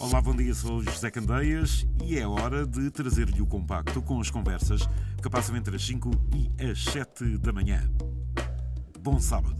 Olá, 0.00 0.20
bom 0.20 0.32
dia, 0.32 0.54
sou 0.54 0.80
José 0.80 1.10
Candeias 1.10 1.84
e 2.04 2.16
é 2.16 2.24
hora 2.24 2.64
de 2.64 2.88
trazer-lhe 2.88 3.42
o 3.42 3.46
compacto 3.46 4.00
com 4.00 4.20
as 4.20 4.30
conversas 4.30 4.88
que 5.20 5.28
passam 5.28 5.56
entre 5.56 5.74
as 5.74 5.84
5 5.84 6.08
e 6.32 6.70
as 6.70 6.84
7 6.84 7.36
da 7.38 7.52
manhã. 7.52 7.82
Bom 9.00 9.18
sábado. 9.18 9.58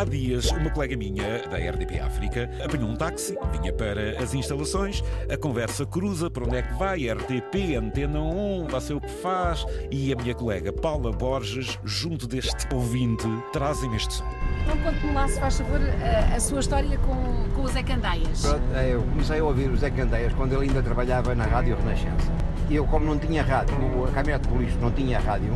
Há 0.00 0.04
dias, 0.04 0.50
uma 0.50 0.70
colega 0.70 0.96
minha 0.96 1.46
da 1.50 1.58
RDP 1.58 2.00
África 2.00 2.48
apanhou 2.64 2.88
um 2.88 2.96
táxi, 2.96 3.36
vinha 3.52 3.70
para 3.70 4.18
as 4.18 4.32
instalações, 4.32 5.04
a 5.30 5.36
conversa 5.36 5.84
cruza 5.84 6.30
para 6.30 6.42
onde 6.42 6.56
é 6.56 6.62
que 6.62 6.72
vai, 6.72 7.06
RTP, 7.06 7.76
Antena 7.76 8.18
1, 8.18 8.68
vai 8.68 8.80
ser 8.80 8.94
o 8.94 9.00
que 9.02 9.10
faz, 9.10 9.66
e 9.90 10.10
a 10.10 10.16
minha 10.16 10.34
colega 10.34 10.72
Paula 10.72 11.12
Borges, 11.12 11.78
junto 11.84 12.26
deste 12.26 12.66
ouvinte, 12.74 13.26
trazem 13.52 13.94
este 13.94 14.14
som. 14.14 14.24
Então 14.62 14.78
conte-me 14.78 15.12
lá, 15.12 15.28
se 15.28 15.38
faz 15.38 15.58
favor, 15.58 15.78
a, 15.78 16.34
a 16.34 16.40
sua 16.40 16.60
história 16.60 16.96
com, 16.96 17.50
com 17.54 17.60
o 17.60 17.68
Zé 17.68 17.82
Candeias. 17.82 18.40
Pronto, 18.40 18.74
é, 18.74 18.94
eu 18.94 19.02
comecei 19.02 19.38
a 19.38 19.44
ouvir 19.44 19.68
o 19.68 19.76
Zé 19.76 19.90
Candeias 19.90 20.32
quando 20.32 20.54
ele 20.54 20.62
ainda 20.62 20.82
trabalhava 20.82 21.34
na 21.34 21.44
Rádio 21.44 21.76
Renascença. 21.76 22.32
E 22.70 22.76
eu, 22.76 22.86
como 22.86 23.04
não 23.04 23.18
tinha 23.18 23.42
rádio, 23.42 23.76
a 24.08 24.12
caminhonete 24.12 24.48
de 24.48 24.56
lixo 24.56 24.78
não 24.80 24.90
tinha 24.90 25.20
rádio, 25.20 25.54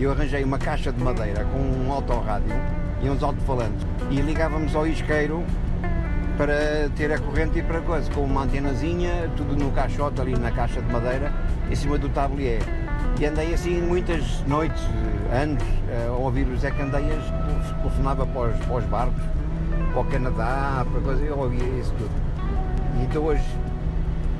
eu 0.00 0.10
arranjei 0.10 0.42
uma 0.42 0.58
caixa 0.58 0.90
de 0.90 1.04
madeira 1.04 1.44
com 1.44 1.58
um 1.58 1.92
autorrádio 1.92 2.54
e 3.02 3.10
uns 3.10 3.22
alto-falantes. 3.22 3.84
E 4.10 4.20
ligávamos 4.20 4.74
ao 4.74 4.86
isqueiro 4.86 5.44
para 6.36 6.88
ter 6.96 7.12
a 7.12 7.18
corrente 7.18 7.58
e 7.58 7.62
para 7.62 7.80
coisa, 7.80 8.10
com 8.12 8.22
uma 8.22 8.44
antenazinha, 8.44 9.30
tudo 9.36 9.56
no 9.56 9.70
caixote 9.72 10.20
ali 10.20 10.38
na 10.38 10.50
caixa 10.50 10.80
de 10.80 10.90
madeira, 10.90 11.32
em 11.70 11.74
cima 11.74 11.98
do 11.98 12.08
tablier. 12.08 12.62
E 13.20 13.26
andei 13.26 13.52
assim 13.52 13.80
muitas 13.80 14.42
noites, 14.46 14.82
anos, 15.32 15.62
a 16.08 16.12
ouvir 16.12 16.46
o 16.48 16.56
Zé 16.56 16.70
Candeias, 16.70 17.22
telefonava 17.82 18.26
para 18.26 18.48
os, 18.48 18.64
para 18.64 18.76
os 18.76 18.84
barcos, 18.84 19.22
para 19.92 20.00
o 20.00 20.04
Canadá, 20.04 20.86
para 20.90 21.00
coisa, 21.00 21.22
eu 21.22 21.38
ouvia 21.38 21.68
isso 21.78 21.92
tudo. 21.98 22.10
E 22.98 23.04
então 23.04 23.22
hoje, 23.22 23.44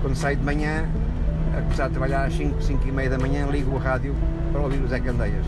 quando 0.01 0.17
saio 0.17 0.37
de 0.37 0.45
manhã, 0.45 0.89
a 1.57 1.61
começar 1.61 1.85
a 1.85 1.91
trabalhar 1.91 2.25
às 2.25 2.35
5, 2.35 2.63
5 2.63 2.89
e 2.89 2.93
meia 2.93 3.11
da 3.11 3.19
manhã, 3.19 3.47
ligo 3.47 3.75
o 3.75 3.79
rádio 3.79 4.15
para 4.51 4.63
ouvir 4.63 4.83
o 4.83 4.89
Zé 4.89 4.99
Candeias. 4.99 5.45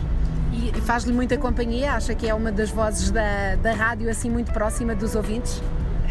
E 0.55 0.81
faz-lhe 0.81 1.11
muita 1.11 1.37
companhia? 1.37 1.93
Acha 1.93 2.15
que 2.15 2.27
é 2.27 2.33
uma 2.33 2.51
das 2.51 2.69
vozes 2.69 3.11
da, 3.11 3.55
da 3.61 3.73
rádio 3.73 4.09
assim 4.09 4.29
muito 4.29 4.53
próxima 4.53 4.95
dos 4.95 5.15
ouvintes? 5.15 5.61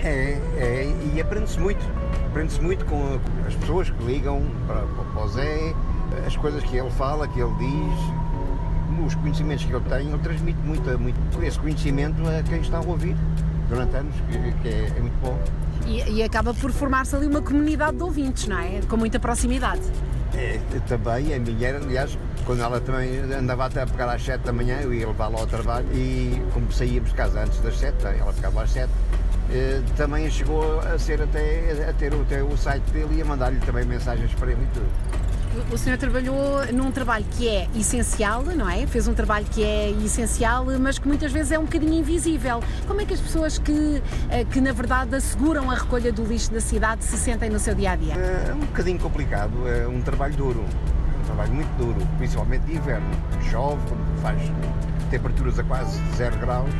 É, 0.02 0.38
é 0.58 0.94
e 1.14 1.20
aprende-se 1.20 1.58
muito. 1.58 1.84
Aprende-se 2.26 2.60
muito 2.60 2.84
com 2.84 3.18
as 3.46 3.54
pessoas 3.54 3.88
que 3.88 4.04
ligam 4.04 4.42
para, 4.66 4.82
para 4.82 5.24
o 5.24 5.28
Zé, 5.28 5.74
as 6.26 6.36
coisas 6.36 6.62
que 6.64 6.76
ele 6.76 6.90
fala, 6.90 7.26
que 7.26 7.40
ele 7.40 7.54
diz, 7.54 9.06
os 9.06 9.14
conhecimentos 9.14 9.64
que 9.64 9.72
ele 9.72 9.84
tem, 9.88 10.08
ele 10.08 10.18
transmite 10.18 10.58
muito, 10.60 10.98
muito 10.98 11.42
esse 11.42 11.58
conhecimento 11.58 12.16
a 12.28 12.42
quem 12.42 12.60
está 12.60 12.78
a 12.78 12.82
ouvir 12.82 13.16
durante 13.68 13.96
anos, 13.96 14.14
que, 14.30 14.52
que 14.62 14.68
é, 14.68 14.92
é, 14.96 15.00
muito 15.00 15.18
bom. 15.22 15.38
E, 15.86 16.18
e 16.18 16.22
acaba 16.22 16.52
por 16.54 16.70
formar-se 16.70 17.16
ali 17.16 17.26
uma 17.26 17.40
comunidade 17.40 17.96
de 17.96 18.02
ouvintes, 18.02 18.46
não 18.46 18.58
é? 18.58 18.80
Com 18.88 18.96
muita 18.96 19.18
proximidade. 19.18 19.82
É, 20.34 20.58
também, 20.86 21.34
a 21.34 21.38
minha, 21.38 21.76
aliás, 21.76 22.18
quando 22.44 22.62
ela 22.62 22.80
também 22.80 23.20
andava 23.32 23.66
até 23.66 23.82
a 23.82 23.86
pegar 23.86 24.12
às 24.12 24.22
7 24.22 24.42
da 24.42 24.52
manhã, 24.52 24.78
eu 24.80 24.92
ia 24.92 25.06
levá-la 25.06 25.40
ao 25.40 25.46
trabalho 25.46 25.86
e 25.92 26.42
como 26.52 26.70
saíamos 26.70 27.10
de 27.10 27.16
casa 27.16 27.42
antes 27.42 27.58
das 27.60 27.78
7, 27.78 28.04
ela 28.04 28.32
ficava 28.32 28.62
às 28.62 28.70
7, 28.70 28.90
eh, 29.50 29.80
também 29.96 30.30
chegou 30.30 30.80
a 30.80 30.98
ser 30.98 31.22
até 31.22 31.88
a 31.88 31.92
ter 31.92 32.12
até 32.14 32.42
o 32.42 32.56
site 32.56 32.84
dele 32.92 33.16
e 33.16 33.22
a 33.22 33.24
mandar-lhe 33.24 33.60
também 33.60 33.84
mensagens 33.84 34.32
para 34.34 34.52
ele 34.52 34.62
e 34.62 34.74
tudo. 34.74 34.86
O 35.72 35.78
senhor 35.78 35.96
trabalhou 35.96 36.66
num 36.72 36.90
trabalho 36.90 37.24
que 37.30 37.48
é 37.48 37.68
essencial, 37.76 38.42
não 38.42 38.68
é? 38.68 38.88
Fez 38.88 39.06
um 39.06 39.14
trabalho 39.14 39.46
que 39.46 39.62
é 39.62 39.90
essencial, 40.04 40.66
mas 40.80 40.98
que 40.98 41.06
muitas 41.06 41.30
vezes 41.30 41.52
é 41.52 41.58
um 41.58 41.62
bocadinho 41.62 41.94
invisível. 41.94 42.60
Como 42.88 43.00
é 43.00 43.04
que 43.04 43.14
as 43.14 43.20
pessoas 43.20 43.56
que, 43.56 44.02
eh, 44.30 44.44
que 44.44 44.60
na 44.60 44.72
verdade 44.72 45.14
asseguram 45.14 45.70
a 45.70 45.74
recolha 45.74 46.12
do 46.12 46.24
lixo 46.24 46.52
da 46.52 46.60
cidade 46.60 47.04
se 47.04 47.16
sentem 47.16 47.48
no 47.48 47.60
seu 47.60 47.74
dia 47.74 47.92
a 47.92 47.96
dia? 47.96 48.14
É 48.14 48.52
um 48.52 48.66
bocadinho 48.66 48.98
complicado, 48.98 49.52
é 49.68 49.86
um 49.86 50.00
trabalho 50.02 50.34
duro, 50.34 50.64
trabalho 51.34 51.52
muito 51.52 51.76
duro, 51.76 52.06
principalmente 52.16 52.62
de 52.62 52.76
inverno. 52.76 53.06
Chove, 53.50 53.82
faz 54.22 54.40
temperaturas 55.10 55.58
a 55.58 55.64
quase 55.64 56.00
zero 56.16 56.38
graus, 56.38 56.70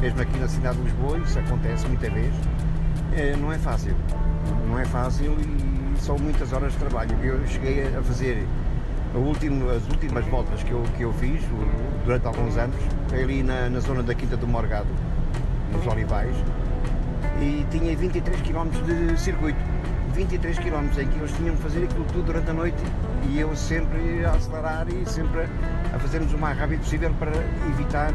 mesmo 0.00 0.20
aqui 0.20 0.38
na 0.38 0.48
cidade 0.48 0.76
de 0.78 0.84
Lisboa, 0.84 1.18
isso 1.18 1.38
acontece 1.38 1.86
muitas 1.88 2.12
vezes. 2.12 2.40
É, 3.12 3.36
não 3.36 3.52
é 3.52 3.58
fácil, 3.58 3.96
não 4.68 4.78
é 4.78 4.84
fácil 4.84 5.36
e 5.40 5.98
são 5.98 6.16
muitas 6.18 6.52
horas 6.52 6.72
de 6.72 6.78
trabalho. 6.78 7.16
Eu 7.22 7.46
cheguei 7.46 7.82
a 7.96 8.02
fazer 8.02 8.46
último, 9.14 9.70
as 9.70 9.84
últimas 9.88 10.24
voltas 10.26 10.62
que 10.62 10.70
eu, 10.70 10.82
que 10.96 11.02
eu 11.02 11.12
fiz 11.14 11.42
durante 12.04 12.26
alguns 12.26 12.56
anos, 12.56 12.76
ali 13.12 13.42
na, 13.42 13.68
na 13.68 13.80
zona 13.80 14.02
da 14.02 14.14
Quinta 14.14 14.36
do 14.36 14.46
Morgado, 14.46 14.88
nos 15.72 15.86
Olivais, 15.86 16.36
e 17.40 17.66
tinha 17.70 17.96
23 17.96 18.40
km 18.42 18.68
de 18.84 19.18
circuito. 19.18 19.75
23 20.16 20.58
km 20.58 20.86
em 20.98 21.08
que 21.08 21.18
eles 21.18 21.30
tinham 21.32 21.54
que 21.54 21.62
fazer 21.62 21.84
aquilo 21.84 22.04
tudo 22.06 22.24
durante 22.24 22.48
a 22.48 22.54
noite 22.54 22.82
e 23.28 23.38
eu 23.38 23.54
sempre 23.54 24.24
a 24.24 24.30
acelerar 24.30 24.86
e 24.88 25.06
sempre 25.06 25.42
a 25.94 25.98
fazermos 25.98 26.32
o 26.32 26.38
mais 26.38 26.58
rápido 26.58 26.80
possível 26.80 27.12
para 27.18 27.32
evitar 27.70 28.14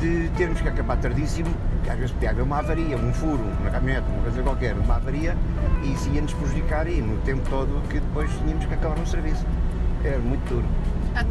de 0.00 0.30
termos 0.38 0.58
que 0.60 0.68
acabar 0.68 0.96
tardíssimo, 0.96 1.50
que 1.84 1.90
às 1.90 1.98
vezes 1.98 2.12
podia 2.12 2.30
haver 2.30 2.42
uma 2.42 2.58
avaria, 2.60 2.96
um 2.96 3.12
furo 3.12 3.44
na 3.62 3.70
caminhonete, 3.70 4.08
uma 4.10 4.22
coisa 4.22 4.42
qualquer, 4.42 4.74
uma 4.74 4.96
avaria, 4.96 5.36
e 5.84 5.92
isso 5.92 6.08
ia-nos 6.08 6.32
prejudicar 6.32 6.88
e 6.88 7.02
no 7.02 7.18
tempo 7.18 7.42
todo 7.50 7.86
que 7.88 8.00
depois 8.00 8.30
tínhamos 8.38 8.64
que 8.64 8.72
acabar 8.72 8.96
no 8.96 9.06
serviço. 9.06 9.44
Era 10.02 10.18
muito 10.18 10.48
duro. 10.48 10.66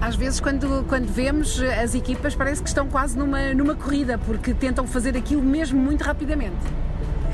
Às 0.01 0.15
vezes, 0.15 0.39
quando, 0.39 0.85
quando 0.87 1.07
vemos 1.07 1.59
as 1.81 1.95
equipas, 1.95 2.35
parece 2.35 2.61
que 2.61 2.67
estão 2.67 2.87
quase 2.87 3.17
numa, 3.17 3.53
numa 3.53 3.73
corrida, 3.73 4.17
porque 4.17 4.53
tentam 4.53 4.85
fazer 4.85 5.15
aquilo 5.17 5.41
mesmo 5.41 5.79
muito 5.79 6.03
rapidamente. 6.03 6.57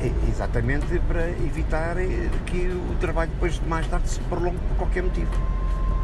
É, 0.04 0.12
exatamente 0.28 0.98
para 1.08 1.30
evitar 1.30 1.96
que 2.44 2.66
o 2.66 2.94
trabalho 3.00 3.30
depois 3.30 3.58
mais 3.66 3.86
tarde 3.86 4.06
se 4.10 4.20
prolongue 4.20 4.58
por 4.68 4.76
qualquer 4.76 5.02
motivo. 5.02 5.30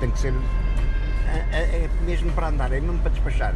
Tem 0.01 0.11
que 0.11 0.19
ser 0.19 0.33
é, 1.53 1.59
é 1.59 1.91
mesmo 2.07 2.33
para 2.33 2.49
andar, 2.49 2.73
é 2.73 2.81
mesmo 2.81 2.99
para 2.99 3.11
despachar. 3.11 3.55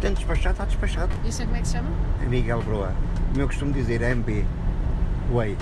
Tem 0.00 0.12
despachado, 0.14 0.52
está 0.52 0.64
despachado. 0.64 1.12
E 1.24 1.28
isso 1.28 1.42
como 1.42 1.56
é 1.56 1.60
que 1.60 1.66
se 1.66 1.74
chama? 1.74 1.90
Miguel 2.28 2.62
Broa. 2.62 2.92
Como 3.30 3.40
eu 3.40 3.46
costumo 3.48 3.72
dizer, 3.72 4.00
MB. 4.02 4.44
Way. 5.32 5.56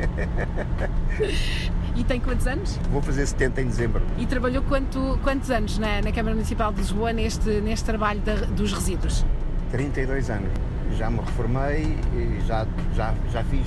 e 1.96 2.04
tem 2.04 2.20
quantos 2.20 2.46
anos? 2.46 2.78
Vou 2.90 3.02
fazer 3.02 3.26
70 3.26 3.62
em 3.62 3.66
dezembro. 3.66 4.02
E 4.16 4.26
trabalhou 4.26 4.62
quanto, 4.62 5.18
quantos 5.24 5.50
anos 5.50 5.76
na, 5.78 6.00
na 6.00 6.12
Câmara 6.12 6.34
Municipal 6.34 6.72
de 6.72 6.80
Lisboa 6.80 7.12
neste, 7.12 7.48
neste 7.60 7.84
trabalho 7.84 8.20
da, 8.20 8.34
dos 8.34 8.72
resíduos? 8.72 9.24
32 9.72 10.30
anos. 10.30 10.69
Já 10.96 11.10
me 11.10 11.18
reformei 11.18 11.82
e 12.14 12.40
já, 12.46 12.66
já, 12.94 13.14
já 13.30 13.42
fiz 13.44 13.66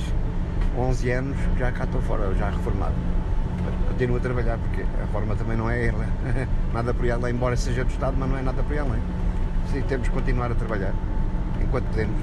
11 0.77 1.11
anos, 1.11 1.37
já 1.57 1.71
cá 1.71 1.83
estou 1.85 2.01
fora, 2.01 2.33
já 2.35 2.49
reformado. 2.49 2.95
Continuo 3.87 4.17
a 4.17 4.19
trabalhar 4.19 4.57
porque 4.57 4.81
a 4.81 5.07
forma 5.07 5.35
também 5.35 5.57
não 5.57 5.69
é 5.69 5.87
ela. 5.87 6.05
nada 6.73 6.93
por 6.93 7.05
ir 7.05 7.11
além, 7.11 7.33
embora 7.33 7.55
seja 7.55 7.83
do 7.83 7.91
Estado, 7.91 8.15
mas 8.17 8.29
não 8.29 8.37
é 8.37 8.41
nada 8.41 8.61
por 8.63 8.73
ir 8.73 8.79
além. 8.79 9.01
Sim, 9.71 9.81
temos 9.83 10.07
que 10.07 10.13
continuar 10.13 10.51
a 10.51 10.55
trabalhar 10.55 10.93
enquanto 11.61 11.85
podemos. 11.85 12.19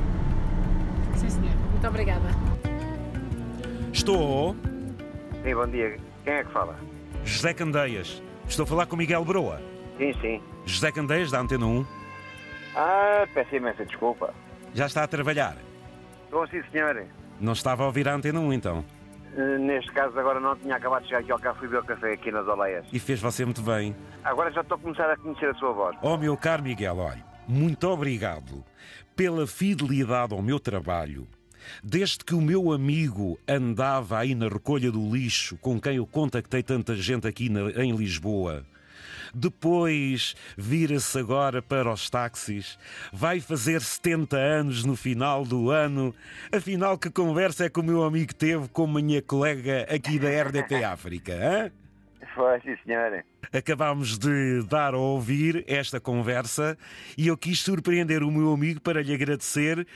Sim, 1.17 1.31
senhor. 1.31 1.55
Muito 1.71 1.87
obrigada. 1.87 2.29
Estou. 3.93 4.55
Sim, 5.43 5.55
bom 5.55 5.67
dia. 5.67 5.97
Quem 6.25 6.35
é 6.35 6.45
que 6.45 6.53
fala? 6.53 6.77
José 7.25 7.55
Candeias. 7.55 8.23
Estou 8.47 8.65
a 8.65 8.67
falar 8.67 8.87
com 8.87 8.97
Miguel 8.97 9.25
Broa. 9.25 9.61
Sim, 9.97 10.13
sim. 10.21 10.43
José 10.67 10.93
Candeias, 10.93 11.31
da 11.31 11.41
Antena 11.41 11.67
1. 11.67 11.87
Ah, 12.77 13.27
peço 13.35 13.57
imensa 13.57 13.85
desculpa. 13.85 14.33
Já 14.75 14.87
está 14.87 15.03
a 15.05 15.09
trabalhar? 15.09 15.57
Bom, 16.31 16.47
sim, 16.47 16.63
senhor. 16.71 17.05
Não 17.41 17.53
estava 17.53 17.83
a 17.83 17.87
ouvir 17.87 18.09
a 18.09 18.15
Antena 18.15 18.41
1, 18.41 18.53
então? 18.53 18.85
Uh, 19.35 19.59
neste 19.59 19.91
caso, 19.93 20.19
agora 20.19 20.41
não 20.41 20.57
tinha 20.57 20.77
acabado 20.77 21.03
de 21.03 21.09
chegar 21.09 21.21
aqui 21.21 21.33
ao 21.33 21.39
café 21.39 21.59
e 21.59 21.69
beber 21.69 21.81
o 21.81 21.85
café 21.85 22.13
aqui 22.13 22.31
nas 22.31 22.47
Oleias. 22.47 22.87
E 22.93 22.99
fez 22.99 23.21
você 23.21 23.45
muito 23.45 23.63
bem. 23.63 23.95
Agora 24.25 24.51
já 24.51 24.61
estou 24.61 24.77
a 24.77 24.81
começar 24.81 25.11
a 25.11 25.17
conhecer 25.17 25.51
a 25.51 25.55
sua 25.55 25.73
voz. 25.73 25.97
Oh, 26.03 26.17
meu 26.17 26.37
caro 26.37 26.63
Miguel, 26.63 26.99
olha, 26.99 27.25
muito 27.49 27.89
obrigado 27.89 28.65
pela 29.17 29.47
fidelidade 29.47 30.35
ao 30.35 30.43
meu 30.43 30.59
trabalho. 30.59 31.27
Desde 31.83 32.25
que 32.25 32.35
o 32.35 32.41
meu 32.41 32.73
amigo 32.73 33.39
andava 33.47 34.19
aí 34.19 34.35
na 34.35 34.49
recolha 34.49 34.91
do 34.91 35.15
lixo, 35.15 35.57
com 35.59 35.81
quem 35.81 35.97
eu 35.97 36.07
contactei 36.07 36.63
tanta 36.63 36.97
gente 36.97 37.27
aqui 37.27 37.49
na, 37.49 37.71
em 37.83 37.95
Lisboa, 37.95 38.65
depois 39.35 40.35
vira-se 40.57 41.19
agora 41.19 41.63
para 41.63 41.93
os 41.93 42.09
táxis, 42.09 42.79
vai 43.13 43.41
fazer 43.41 43.81
70 43.81 44.37
anos 44.37 44.85
no 44.85 44.97
final 44.97 45.45
do 45.45 45.71
ano. 45.71 46.15
Afinal, 46.53 46.99
que 46.99 47.11
conversa 47.11 47.67
é 47.67 47.71
que 47.71 47.81
o 47.81 47.85
meu 47.85 48.03
amigo 48.03 48.35
teve 48.35 48.69
com 48.69 48.85
a 48.85 49.01
minha 49.01 49.23
colega 49.23 49.87
aqui 49.95 50.19
da 50.19 50.29
RDP 50.29 50.83
África? 50.85 51.33
Hein? 51.33 51.73
Foi, 52.35 52.61
sim, 52.61 52.77
senhora. 52.85 53.25
Acabámos 53.53 54.19
de 54.19 54.63
dar 54.69 54.95
a 54.95 54.99
ouvir 54.99 55.65
esta 55.67 56.01
conversa 56.01 56.77
e 57.19 57.29
eu 57.29 57.37
quis 57.37 57.61
surpreender 57.61 58.23
o 58.23 58.31
meu 58.31 58.53
amigo 58.53 58.81
para 58.81 59.03
lhe 59.03 59.13
agradecer 59.13 59.87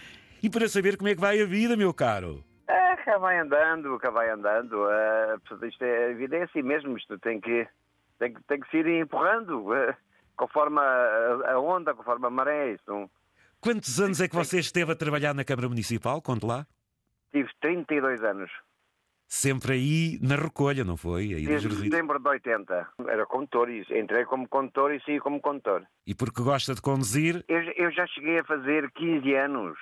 e 0.42 0.50
para 0.50 0.68
saber 0.68 0.96
como 0.96 1.08
é 1.08 1.14
que 1.14 1.20
vai 1.20 1.40
a 1.40 1.46
vida, 1.46 1.76
meu 1.76 1.94
caro. 1.94 2.44
É, 2.68 2.96
cá 2.96 3.18
vai 3.18 3.38
andando, 3.38 3.98
cá 3.98 4.10
vai 4.10 4.30
andando. 4.30 4.74
Uh, 4.74 5.66
isto 5.66 5.84
é, 5.84 6.10
a 6.10 6.14
vida 6.14 6.36
é 6.36 6.42
assim 6.42 6.62
mesmo, 6.62 6.96
isto 6.96 7.18
tem 7.18 7.40
que, 7.40 7.66
tem 8.18 8.32
que, 8.34 8.42
tem 8.44 8.60
que 8.60 8.70
se 8.70 8.78
ir 8.78 8.86
empurrando. 9.02 9.68
Uh, 9.70 9.94
conforme 10.36 10.80
a, 10.80 11.58
onda, 11.58 11.94
conforme 11.94 12.26
a 12.26 12.30
maré. 12.30 12.72
Isso. 12.72 13.10
Quantos 13.60 14.00
anos 14.00 14.20
é 14.20 14.28
que 14.28 14.34
você 14.34 14.58
esteve 14.58 14.92
a 14.92 14.96
trabalhar 14.96 15.34
na 15.34 15.44
Câmara 15.44 15.68
Municipal? 15.68 16.20
Conte 16.20 16.44
lá. 16.44 16.66
Tive 17.32 17.48
32 17.60 18.22
anos. 18.22 18.50
Sempre 19.26 19.72
aí 19.72 20.18
na 20.22 20.36
recolha, 20.36 20.84
não 20.84 20.96
foi? 20.96 21.34
Aí 21.34 21.46
Desde 21.46 21.74
setembro 21.74 22.18
de 22.20 22.28
80. 22.28 22.88
Era 23.08 23.26
condutor 23.26 23.70
e 23.70 23.80
entrei 23.98 24.24
como 24.26 24.46
condutor 24.48 24.94
e 24.94 25.00
saí 25.00 25.18
como 25.18 25.40
condutor. 25.40 25.84
E 26.06 26.14
porque 26.14 26.42
gosta 26.42 26.74
de 26.74 26.82
conduzir? 26.82 27.42
Eu, 27.48 27.62
eu 27.72 27.90
já 27.90 28.06
cheguei 28.06 28.38
a 28.40 28.44
fazer 28.44 28.90
15 28.92 29.34
anos. 29.34 29.78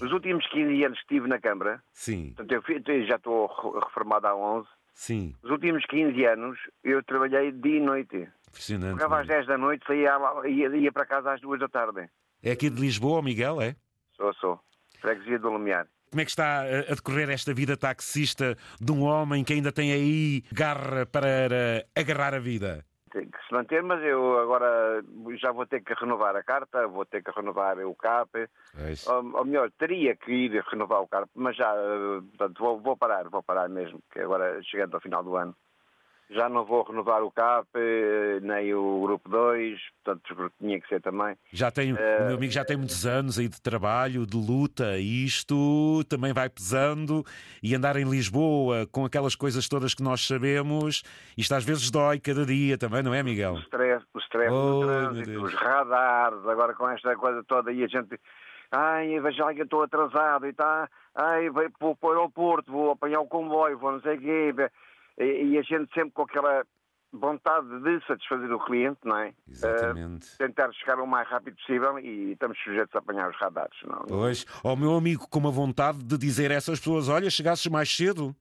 Os 0.00 0.10
últimos 0.12 0.46
15 0.48 0.84
anos 0.84 0.98
que 0.98 1.04
estive 1.04 1.28
na 1.28 1.40
Câmara, 1.40 1.82
Sim, 1.92 2.32
portanto, 2.36 2.90
eu, 2.90 3.06
já 3.06 3.16
estou 3.16 3.46
re- 3.46 3.80
reformado 3.84 4.26
há 4.26 4.34
11. 4.34 4.66
Sim. 4.96 5.34
Os 5.42 5.50
últimos 5.50 5.84
15 5.86 6.24
anos 6.24 6.58
eu 6.82 7.02
trabalhei 7.04 7.52
dia 7.52 7.76
e 7.76 7.80
noite. 7.80 8.28
Impressionante. 8.48 8.94
Chegava 8.94 9.20
às 9.20 9.26
10 9.28 9.46
da 9.46 9.58
noite, 9.58 9.86
saía, 9.86 10.18
ia, 10.46 10.76
ia 10.76 10.90
para 10.90 11.06
casa 11.06 11.32
às 11.32 11.40
2 11.40 11.60
da 11.60 11.68
tarde. 11.68 12.08
É 12.42 12.50
aqui 12.50 12.70
de 12.70 12.80
Lisboa, 12.80 13.22
Miguel, 13.22 13.60
é? 13.60 13.76
Sou, 14.16 14.32
sou. 14.34 14.60
Freguesia 15.00 15.38
do 15.38 15.50
Lumiar. 15.50 15.86
Como 16.10 16.20
é 16.20 16.24
que 16.24 16.30
está 16.30 16.62
a 16.62 16.94
decorrer 16.94 17.28
esta 17.28 17.52
vida 17.52 17.76
taxista 17.76 18.56
de 18.80 18.92
um 18.92 19.02
homem 19.02 19.44
que 19.44 19.52
ainda 19.52 19.70
tem 19.70 19.92
aí 19.92 20.42
garra 20.52 21.04
para 21.04 21.84
agarrar 21.94 22.34
a 22.34 22.38
vida? 22.38 22.84
Tem 23.16 23.30
que 23.30 23.46
se 23.46 23.54
manter, 23.54 23.82
mas 23.82 24.02
eu 24.04 24.40
agora 24.40 25.02
já 25.40 25.50
vou 25.50 25.64
ter 25.64 25.82
que 25.82 25.94
renovar 25.94 26.36
a 26.36 26.42
carta, 26.42 26.86
vou 26.86 27.06
ter 27.06 27.24
que 27.24 27.30
renovar 27.30 27.78
o 27.78 27.94
CAP. 27.94 28.46
Pois. 28.74 29.06
Ou, 29.06 29.38
ou 29.38 29.44
melhor, 29.46 29.70
teria 29.78 30.14
que 30.14 30.30
ir 30.30 30.62
renovar 30.70 31.00
o 31.00 31.08
CAP, 31.08 31.26
mas 31.34 31.56
já, 31.56 31.74
eh, 31.74 32.20
portanto, 32.36 32.58
vou, 32.58 32.78
vou 32.78 32.94
parar, 32.94 33.26
vou 33.30 33.42
parar 33.42 33.70
mesmo, 33.70 34.00
que 34.12 34.20
agora 34.20 34.62
chegando 34.62 34.96
ao 34.96 35.00
final 35.00 35.24
do 35.24 35.34
ano. 35.34 35.56
Já 36.28 36.48
não 36.48 36.64
vou 36.64 36.82
renovar 36.82 37.22
o 37.22 37.30
CAP, 37.30 37.68
eh, 37.76 38.40
nem 38.42 38.74
o 38.74 39.00
Grupo 39.02 39.28
2, 39.28 39.78
portanto, 40.04 40.52
tinha 40.58 40.80
que 40.80 40.88
ser 40.88 41.00
também. 41.00 41.36
Já 41.52 41.70
tem, 41.70 41.92
o 41.92 41.96
meu 42.26 42.34
amigo 42.36 42.52
já 42.52 42.64
tem 42.64 42.76
muitos 42.76 43.06
anos 43.06 43.38
aí 43.38 43.48
de 43.48 43.62
trabalho, 43.62 44.26
de 44.26 44.36
luta, 44.36 44.98
e 44.98 45.24
isto 45.24 46.02
também 46.08 46.32
vai 46.32 46.48
pesando. 46.48 47.24
E 47.62 47.74
andar 47.76 47.94
em 47.96 48.04
Lisboa 48.10 48.86
com 48.90 49.04
aquelas 49.04 49.36
coisas 49.36 49.68
todas 49.68 49.94
que 49.94 50.02
nós 50.02 50.26
sabemos, 50.26 51.04
isto 51.38 51.54
às 51.54 51.64
vezes 51.64 51.90
dói 51.92 52.18
cada 52.18 52.44
dia 52.44 52.76
também, 52.76 53.04
não 53.04 53.14
é, 53.14 53.22
O 53.22 53.24
Miguel? 53.24 53.58
stress, 53.58 54.04
o 54.12 54.18
stress 54.18 54.52
Oh, 54.52 54.80
do 54.80 54.86
trânsito, 54.86 55.42
os 55.44 55.54
radares, 55.54 56.44
agora 56.48 56.74
com 56.74 56.88
esta 56.90 57.14
coisa 57.16 57.44
toda 57.44 57.72
e 57.72 57.84
a 57.84 57.86
gente. 57.86 58.18
Ai, 58.72 59.20
veja 59.20 59.44
lá 59.44 59.54
que 59.54 59.60
eu 59.60 59.64
estou 59.64 59.82
atrasado 59.84 60.44
e 60.46 60.50
está. 60.50 60.88
Ai, 61.14 61.48
vou 61.50 61.64
vou 61.80 61.94
para 61.96 62.08
o 62.08 62.12
aeroporto, 62.12 62.72
vou 62.72 62.90
apanhar 62.90 63.20
o 63.20 63.26
comboio, 63.28 63.78
vou 63.78 63.92
não 63.92 64.00
sei 64.00 64.16
o 64.16 64.20
quê. 64.20 64.52
E, 65.18 65.56
a 65.58 65.62
gente 65.62 65.92
sempre 65.94 66.10
com 66.10 66.22
aquela 66.22 66.64
vontade 67.12 67.66
de 67.80 68.06
satisfazer 68.06 68.52
o 68.52 68.58
cliente, 68.64 68.98
não 69.04 69.16
é? 69.16 69.32
Exatamente. 69.48 70.28
Eh, 70.34 70.46
tentar 70.46 70.70
chegar 70.72 71.00
o 71.00 71.06
mais 71.06 71.26
rápido 71.28 71.56
possível 71.56 71.98
e 71.98 72.32
estamos 72.32 72.58
sujeitos 72.58 72.94
a 72.94 72.98
apanhar 72.98 73.30
os 73.30 73.36
radares. 73.36 73.76
Não? 73.84 74.04
Pois, 74.06 74.44
ao 74.62 74.76
meu 74.76 74.94
amigo 74.94 75.26
com 75.28 75.38
uma 75.38 75.50
vontade 75.50 75.98
de 76.04 76.18
dizer 76.18 76.50
a 76.50 76.54
essas 76.56 76.78
pessoas: 76.78 77.08
olha, 77.08 77.30
chegasses 77.30 77.66
mais 77.68 77.94
cedo. 77.94 78.34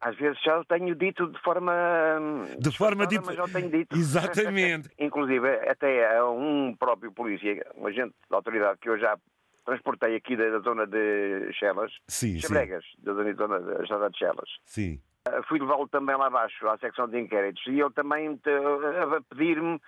Às 0.00 0.16
vezes 0.16 0.40
já 0.42 0.58
o 0.58 0.64
tenho 0.64 0.94
dito 0.94 1.26
de 1.26 1.38
forma. 1.42 1.72
hum, 2.20 2.44
De 2.58 2.70
forma 2.70 3.06
tipo- 3.06 3.26
Mas 3.26 3.36
já 3.36 3.48
tenho 3.48 3.70
dito. 3.70 3.94
Exatamente. 3.96 4.88
Inclusive, 4.98 5.46
até 5.68 6.16
a 6.16 6.26
um 6.30 6.74
próprio 6.78 7.12
polícia, 7.12 7.66
um 7.76 7.86
agente 7.86 8.14
da 8.30 8.36
autoridade 8.36 8.78
que 8.78 8.88
eu 8.88 8.98
já 8.98 9.18
transportei 9.66 10.16
aqui 10.16 10.36
da, 10.36 10.48
da 10.50 10.58
zona 10.60 10.86
de 10.86 11.52
Chelas, 11.52 11.92
Sim, 12.08 12.32
sim. 12.34 12.40
Chebregas, 12.40 12.84
da 12.98 13.12
zona, 13.12 13.34
zona 13.34 13.60
da 13.60 13.82
estrada 13.82 14.10
de 14.10 14.18
Chelas. 14.18 14.48
Sim. 14.64 15.00
Uh, 15.38 15.42
Fui 15.48 15.58
levá-lo 15.58 15.88
também 15.88 16.16
lá 16.16 16.26
abaixo, 16.26 16.66
à 16.68 16.78
secção 16.78 17.08
de 17.08 17.20
inquéritos, 17.20 17.64
e 17.66 17.80
ele 17.80 17.90
também 17.90 18.36
te- 18.36 18.50
a 18.50 19.20
pedir-me, 19.34 19.80